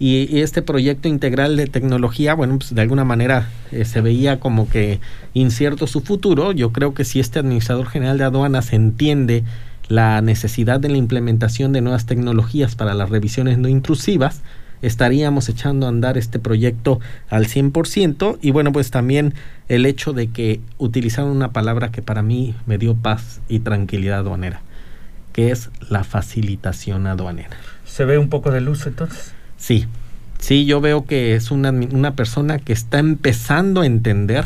y, 0.00 0.40
este 0.40 0.62
proyecto 0.62 1.08
integral 1.08 1.56
de 1.56 1.66
tecnología, 1.66 2.34
bueno, 2.34 2.58
pues 2.58 2.74
de 2.74 2.80
alguna 2.82 3.04
manera 3.04 3.48
eh, 3.72 3.84
se 3.84 4.00
veía 4.00 4.38
como 4.38 4.68
que 4.68 5.00
incierto 5.34 5.86
su 5.86 6.02
futuro. 6.02 6.52
Yo 6.52 6.72
creo 6.72 6.94
que 6.94 7.04
si 7.04 7.18
este 7.18 7.40
administrador 7.40 7.88
general 7.88 8.18
de 8.18 8.24
aduanas 8.24 8.72
entiende 8.72 9.42
la 9.88 10.20
necesidad 10.20 10.78
de 10.78 10.88
la 10.88 10.98
implementación 10.98 11.72
de 11.72 11.80
nuevas 11.80 12.06
tecnologías 12.06 12.76
para 12.76 12.94
las 12.94 13.10
revisiones 13.10 13.58
no 13.58 13.68
intrusivas, 13.68 14.42
estaríamos 14.82 15.48
echando 15.48 15.86
a 15.86 15.88
andar 15.88 16.16
este 16.16 16.38
proyecto 16.38 17.00
al 17.28 17.46
100% 17.46 18.38
y 18.40 18.52
bueno, 18.52 18.70
pues 18.70 18.92
también 18.92 19.34
el 19.68 19.86
hecho 19.86 20.12
de 20.12 20.28
que 20.28 20.60
utilizaron 20.76 21.30
una 21.30 21.52
palabra 21.52 21.90
que 21.90 22.02
para 22.02 22.22
mí 22.22 22.54
me 22.66 22.78
dio 22.78 22.94
paz 22.94 23.40
y 23.48 23.60
tranquilidad 23.60 24.20
aduanera, 24.20 24.60
que 25.32 25.50
es 25.50 25.70
la 25.88 26.04
facilitación 26.04 27.08
aduanera. 27.08 27.56
¿Se 27.98 28.04
ve 28.04 28.16
un 28.16 28.28
poco 28.28 28.52
de 28.52 28.60
luz 28.60 28.86
entonces? 28.86 29.32
Sí, 29.56 29.86
sí, 30.38 30.66
yo 30.66 30.80
veo 30.80 31.04
que 31.04 31.34
es 31.34 31.50
una, 31.50 31.70
una 31.70 32.14
persona 32.14 32.60
que 32.60 32.72
está 32.72 33.00
empezando 33.00 33.80
a 33.80 33.86
entender 33.86 34.44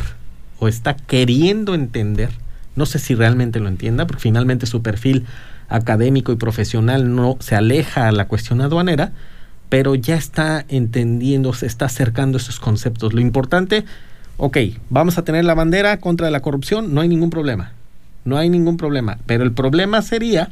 o 0.57 0.67
está 0.67 0.95
queriendo 0.95 1.75
entender, 1.75 2.31
no 2.75 2.87
sé 2.87 2.97
si 2.97 3.13
realmente 3.13 3.59
lo 3.59 3.67
entienda, 3.67 4.07
porque 4.07 4.23
finalmente 4.23 4.65
su 4.65 4.81
perfil 4.81 5.27
académico 5.69 6.31
y 6.31 6.35
profesional 6.35 7.15
no 7.15 7.37
se 7.41 7.53
aleja 7.55 8.07
a 8.07 8.11
la 8.11 8.27
cuestión 8.27 8.59
aduanera, 8.59 9.11
pero 9.69 9.93
ya 9.93 10.15
está 10.15 10.65
entendiendo, 10.67 11.53
se 11.53 11.67
está 11.67 11.85
acercando 11.85 12.39
a 12.39 12.41
esos 12.41 12.59
conceptos. 12.59 13.13
Lo 13.13 13.21
importante, 13.21 13.85
ok, 14.37 14.57
vamos 14.89 15.19
a 15.19 15.25
tener 15.25 15.45
la 15.45 15.53
bandera 15.53 15.97
contra 15.97 16.31
la 16.31 16.39
corrupción, 16.39 16.95
no 16.95 17.01
hay 17.01 17.07
ningún 17.07 17.29
problema, 17.29 17.73
no 18.25 18.35
hay 18.35 18.49
ningún 18.49 18.77
problema, 18.77 19.19
pero 19.27 19.43
el 19.43 19.51
problema 19.51 20.01
sería 20.01 20.49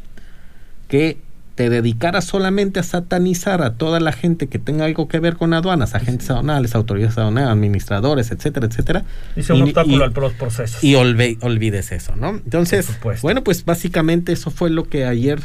que 0.87 1.17
te 1.62 1.70
dedicaras 1.70 2.26
solamente 2.26 2.80
a 2.80 2.84
satanizar 2.84 3.62
a 3.62 3.76
toda 3.76 3.99
la 3.99 4.14
gente 4.14 4.47
que 4.47 4.57
tenga 4.57 4.86
algo 4.86 5.07
que 5.07 5.20
ver 5.20 5.36
con 5.36 5.53
aduanas, 5.53 5.93
agentes 5.93 6.28
aduanales, 6.32 6.74
autoridades 6.74 7.20
aduanales, 7.20 7.51
administradores, 7.51 8.32
etcétera, 8.32 8.66
etcétera. 8.66 9.03
Y 9.36 9.43
sea 9.43 9.55
un 9.55 9.62
obstáculo 9.62 10.03
al 10.03 10.12
proceso. 10.12 10.80
Y 10.82 10.95
olvides 10.95 11.91
eso, 11.91 12.16
¿no? 12.16 12.30
Entonces, 12.30 12.89
bueno, 13.22 13.43
pues 13.43 13.64
básicamente 13.64 14.32
eso 14.32 14.49
fue 14.49 14.72
lo 14.72 14.86
que 14.86 15.05
ayer, 15.05 15.39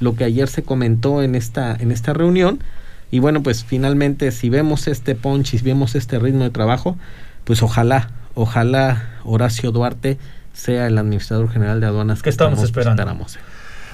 lo 0.00 0.14
que 0.16 0.24
ayer 0.24 0.48
se 0.48 0.64
comentó 0.64 1.22
en 1.22 1.34
esta, 1.34 1.74
en 1.74 1.92
esta 1.92 2.12
reunión. 2.12 2.62
Y 3.10 3.20
bueno, 3.20 3.42
pues 3.42 3.64
finalmente 3.64 4.32
si 4.32 4.50
vemos 4.50 4.86
este 4.86 5.14
punch 5.14 5.54
y 5.54 5.58
vemos 5.62 5.94
este 5.94 6.18
ritmo 6.18 6.44
de 6.44 6.50
trabajo, 6.50 6.98
pues 7.44 7.62
ojalá, 7.62 8.10
ojalá 8.34 9.08
Horacio 9.24 9.72
Duarte 9.72 10.18
sea 10.52 10.88
el 10.88 10.98
administrador 10.98 11.50
general 11.50 11.80
de 11.80 11.86
aduanas 11.86 12.22
que 12.22 12.28
estamos, 12.28 12.62
esperando. 12.62 13.02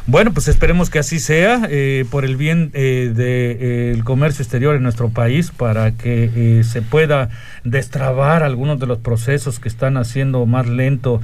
Bueno, 0.07 0.33
pues 0.33 0.49
esperemos 0.49 0.89
que 0.89 0.99
así 0.99 1.21
sea 1.21 1.69
eh, 1.69 2.07
por 2.11 2.25
el 2.25 2.37
bien 2.37 2.71
eh, 2.73 3.13
del 3.15 4.01
eh, 4.01 4.03
comercio 4.03 4.43
exterior 4.43 4.75
en 4.75 4.83
nuestro 4.83 5.11
país 5.11 5.51
para 5.51 5.93
que 5.93 6.63
se 6.65 6.81
pueda 6.81 7.29
destrabar 7.65 8.43
algunos 8.43 8.81
de 8.81 8.87
los 8.87 8.99
procesos 8.99 9.61
que 9.61 9.69
están 9.69 9.99
haciendo 9.99 10.45
más 10.47 10.67
lento 10.67 11.21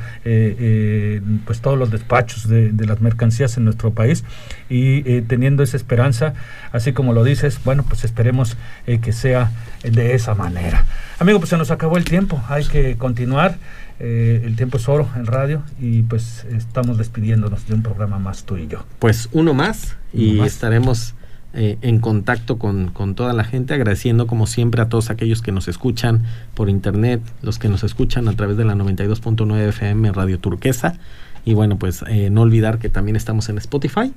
pues 1.44 1.60
todos 1.60 1.78
los 1.78 1.90
despachos 1.90 2.48
de, 2.48 2.72
de, 2.72 2.86
las 2.86 3.00
mercancías 3.00 3.56
en 3.56 3.64
nuestro 3.64 3.92
país 3.92 4.24
y 4.68 5.22
teniendo 5.22 5.62
esa 5.62 5.76
esperanza, 5.76 6.34
así 6.72 6.92
como 6.92 7.12
lo 7.12 7.24
dices, 7.24 7.58
bueno, 7.64 7.84
pues 7.88 8.04
esperemos 8.04 8.56
que 8.86 9.12
sea 9.12 9.50
de 9.82 10.14
esa 10.14 10.34
manera. 10.34 10.84
Amigo, 11.18 11.38
pues 11.38 11.50
se 11.50 11.56
nos 11.56 11.70
acabó 11.70 11.96
el 11.96 12.04
tiempo, 12.04 12.42
hay 12.48 12.64
que 12.64 12.96
continuar. 12.96 13.56
Eh, 13.98 14.42
el 14.44 14.56
tiempo 14.56 14.76
es 14.76 14.88
oro 14.88 15.08
en 15.16 15.26
radio 15.26 15.62
y 15.80 16.02
pues 16.02 16.44
estamos 16.52 16.98
despidiéndonos 16.98 17.66
de 17.66 17.74
un 17.74 17.82
programa 17.82 18.18
más 18.18 18.44
tú 18.44 18.56
y 18.56 18.66
yo. 18.66 18.84
Pues 18.98 19.28
uno 19.32 19.54
más 19.54 19.96
y 20.12 20.40
estaremos 20.40 21.14
eh, 21.54 21.78
en 21.80 22.00
contacto 22.00 22.58
con, 22.58 22.90
con, 22.90 23.14
toda 23.14 23.32
la 23.32 23.44
gente, 23.44 23.72
agradeciendo 23.72 24.26
como 24.26 24.46
siempre 24.46 24.82
a 24.82 24.88
todos 24.90 25.08
aquellos 25.08 25.40
que 25.40 25.52
nos 25.52 25.68
escuchan 25.68 26.24
por 26.54 26.68
internet, 26.68 27.22
los 27.40 27.58
que 27.58 27.68
nos 27.68 27.84
escuchan 27.84 28.28
a 28.28 28.34
través 28.34 28.58
de 28.58 28.66
la 28.66 28.74
92.9 28.74 29.68
FM 29.68 30.12
Radio 30.12 30.38
Turquesa. 30.38 30.98
Y 31.46 31.54
bueno 31.54 31.78
pues 31.78 32.04
eh, 32.08 32.28
no 32.28 32.42
olvidar 32.42 32.78
que 32.78 32.90
también 32.90 33.16
estamos 33.16 33.48
en 33.48 33.56
Spotify. 33.56 34.12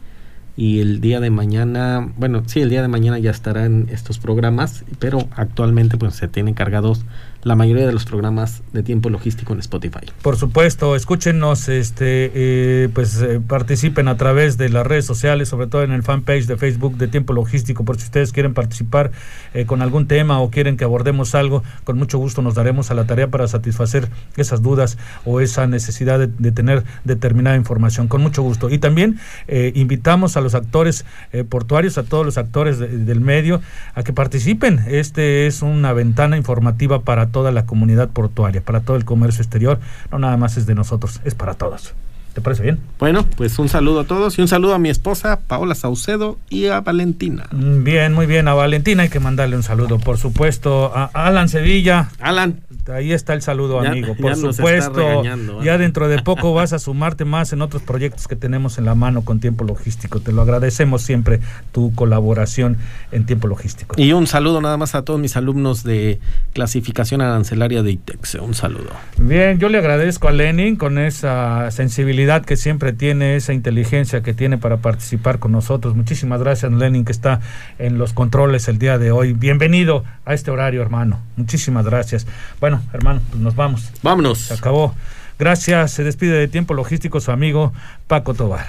Y 0.57 0.81
el 0.81 0.99
día 0.99 1.21
de 1.21 1.29
mañana, 1.29 2.11
bueno, 2.17 2.43
sí, 2.45 2.59
el 2.59 2.69
día 2.69 2.81
de 2.81 2.89
mañana 2.89 3.17
ya 3.17 3.31
estarán 3.31 3.87
estos 3.89 4.19
programas, 4.19 4.83
pero 4.99 5.29
actualmente 5.37 5.97
pues 5.97 6.15
se 6.15 6.27
tienen 6.27 6.53
cargados 6.53 7.05
la 7.43 7.55
mayoría 7.55 7.85
de 7.85 7.93
los 7.93 8.05
programas 8.05 8.61
de 8.73 8.83
tiempo 8.83 9.09
logístico 9.09 9.53
en 9.53 9.59
Spotify. 9.59 9.99
Por 10.21 10.35
supuesto, 10.35 10.95
escúchenos, 10.95 11.69
este, 11.69 12.31
eh, 12.33 12.89
pues 12.93 13.21
eh, 13.21 13.39
participen 13.45 14.09
a 14.09 14.17
través 14.17 14.57
de 14.57 14.69
las 14.69 14.85
redes 14.85 15.05
sociales, 15.05 15.47
sobre 15.47 15.67
todo 15.67 15.83
en 15.83 15.91
el 15.91 16.03
fanpage 16.03 16.47
de 16.47 16.57
Facebook 16.57 16.97
de 16.97 17.07
Tiempo 17.07 17.33
Logístico, 17.33 17.85
por 17.85 17.97
si 17.97 18.03
ustedes 18.03 18.33
quieren 18.33 18.53
participar 18.53 19.11
eh, 19.53 19.65
con 19.65 19.81
algún 19.81 20.07
tema 20.07 20.41
o 20.41 20.49
quieren 20.49 20.75
que 20.75 20.83
abordemos 20.83 21.33
algo, 21.33 21.63
con 21.85 21.97
mucho 21.97 22.17
gusto 22.17 22.41
nos 22.41 22.55
daremos 22.55 22.91
a 22.91 22.93
la 22.93 23.05
tarea 23.05 23.29
para 23.29 23.47
satisfacer 23.47 24.09
esas 24.35 24.61
dudas 24.61 24.97
o 25.23 25.39
esa 25.39 25.65
necesidad 25.65 26.19
de, 26.19 26.51
tener 26.51 26.83
determinada 27.05 27.55
información, 27.55 28.07
con 28.07 28.21
mucho 28.21 28.41
gusto. 28.41 28.69
Y 28.69 28.79
también 28.79 29.19
invitamos 29.47 30.35
a 30.35 30.41
los 30.41 30.55
actores 30.55 31.05
portuarios, 31.49 31.97
a 31.97 32.03
todos 32.03 32.25
los 32.25 32.37
actores 32.37 32.79
del 32.79 33.21
medio, 33.21 33.61
a 33.93 34.03
que 34.03 34.13
participen. 34.13 34.81
Este 34.87 35.47
es 35.47 35.61
una 35.61 35.93
ventana 35.93 36.37
informativa 36.37 37.01
para 37.01 37.28
toda 37.29 37.51
la 37.51 37.65
comunidad 37.65 38.09
portuaria, 38.09 38.61
para 38.61 38.81
todo 38.81 38.97
el 38.97 39.05
comercio 39.05 39.41
exterior. 39.41 39.79
No 40.11 40.19
nada 40.19 40.37
más 40.37 40.57
es 40.57 40.65
de 40.65 40.75
nosotros, 40.75 41.21
es 41.23 41.35
para 41.35 41.53
todos. 41.53 41.93
¿Te 42.39 42.43
parece 42.43 42.63
bien? 42.63 42.79
Bueno, 42.99 43.25
pues 43.35 43.59
un 43.59 43.67
saludo 43.67 43.99
a 43.99 44.03
todos 44.05 44.39
y 44.39 44.41
un 44.41 44.47
saludo 44.47 44.73
a 44.73 44.79
mi 44.79 44.89
esposa 44.89 45.41
Paola 45.45 45.75
Saucedo 45.75 46.37
y 46.49 46.67
a 46.67 46.79
Valentina. 46.79 47.47
Mm, 47.51 47.83
bien, 47.83 48.13
muy 48.13 48.27
bien, 48.27 48.47
a 48.47 48.53
Valentina 48.53 49.03
hay 49.03 49.09
que 49.09 49.19
mandarle 49.19 49.57
un 49.57 49.63
saludo, 49.63 49.99
por 49.99 50.17
supuesto, 50.17 50.89
a 50.95 51.09
Alan 51.13 51.49
Sevilla. 51.49 52.11
Alan. 52.21 52.61
Ahí 52.93 53.11
está 53.11 53.33
el 53.33 53.41
saludo, 53.41 53.81
amigo. 53.81 54.15
Por 54.15 54.35
supuesto, 54.35 55.23
¿eh? 55.23 55.29
ya 55.63 55.77
dentro 55.77 56.07
de 56.07 56.21
poco 56.23 56.53
vas 56.53 56.73
a 56.73 56.79
sumarte 56.79 57.25
más 57.25 57.53
en 57.53 57.61
otros 57.61 57.83
proyectos 57.83 58.27
que 58.27 58.35
tenemos 58.35 58.77
en 58.77 58.85
la 58.85 58.95
mano 58.95 59.23
con 59.23 59.39
tiempo 59.39 59.63
logístico. 59.63 60.21
Te 60.21 60.31
lo 60.31 60.41
agradecemos 60.41 61.01
siempre 61.01 61.39
tu 61.71 61.93
colaboración 61.93 62.77
en 63.11 63.25
tiempo 63.25 63.47
logístico. 63.47 63.95
Y 63.97 64.13
un 64.13 64.27
saludo 64.27 64.61
nada 64.61 64.77
más 64.77 64.95
a 64.95 65.03
todos 65.03 65.19
mis 65.19 65.35
alumnos 65.35 65.83
de 65.83 66.19
clasificación 66.53 67.21
arancelaria 67.21 67.83
de 67.83 67.91
ITEX. 67.91 68.35
Un 68.35 68.53
saludo. 68.53 68.89
Bien, 69.17 69.59
yo 69.59 69.69
le 69.69 69.77
agradezco 69.77 70.27
a 70.27 70.31
Lenin 70.31 70.75
con 70.75 70.97
esa 70.97 71.69
sensibilidad 71.71 72.28
que 72.37 72.55
siempre 72.55 72.93
tiene, 72.93 73.35
esa 73.35 73.53
inteligencia 73.53 74.21
que 74.21 74.35
tiene 74.35 74.59
para 74.59 74.77
participar 74.77 75.39
con 75.39 75.51
nosotros. 75.51 75.95
Muchísimas 75.95 76.39
gracias, 76.39 76.71
Lenin, 76.71 77.03
que 77.03 77.11
está 77.11 77.41
en 77.79 77.97
los 77.97 78.13
controles 78.13 78.67
el 78.67 78.77
día 78.77 78.99
de 78.99 79.11
hoy. 79.11 79.33
Bienvenido 79.33 80.03
a 80.25 80.35
este 80.35 80.51
horario, 80.51 80.83
hermano. 80.83 81.19
Muchísimas 81.37 81.85
gracias. 81.85 82.27
Bueno, 82.59 82.83
hermano, 82.93 83.21
pues 83.31 83.41
nos 83.41 83.55
vamos. 83.55 83.89
Vámonos. 84.03 84.37
Se 84.37 84.53
acabó. 84.53 84.93
Gracias. 85.39 85.91
Se 85.91 86.03
despide 86.03 86.37
de 86.37 86.47
Tiempo 86.47 86.75
Logístico 86.75 87.19
su 87.19 87.31
amigo 87.31 87.73
Paco 88.05 88.35
Tobar. 88.35 88.67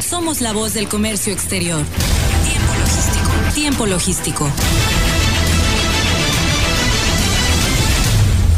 Somos 0.00 0.40
la 0.40 0.52
voz 0.52 0.74
del 0.74 0.86
comercio 0.86 1.32
exterior. 1.32 1.82
Tiempo 2.44 2.74
Logístico. 2.78 3.54
Tiempo 3.54 3.86
Logístico. 3.86 4.50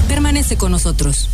Permanece 0.08 0.58
con 0.58 0.72
nosotros. 0.72 1.30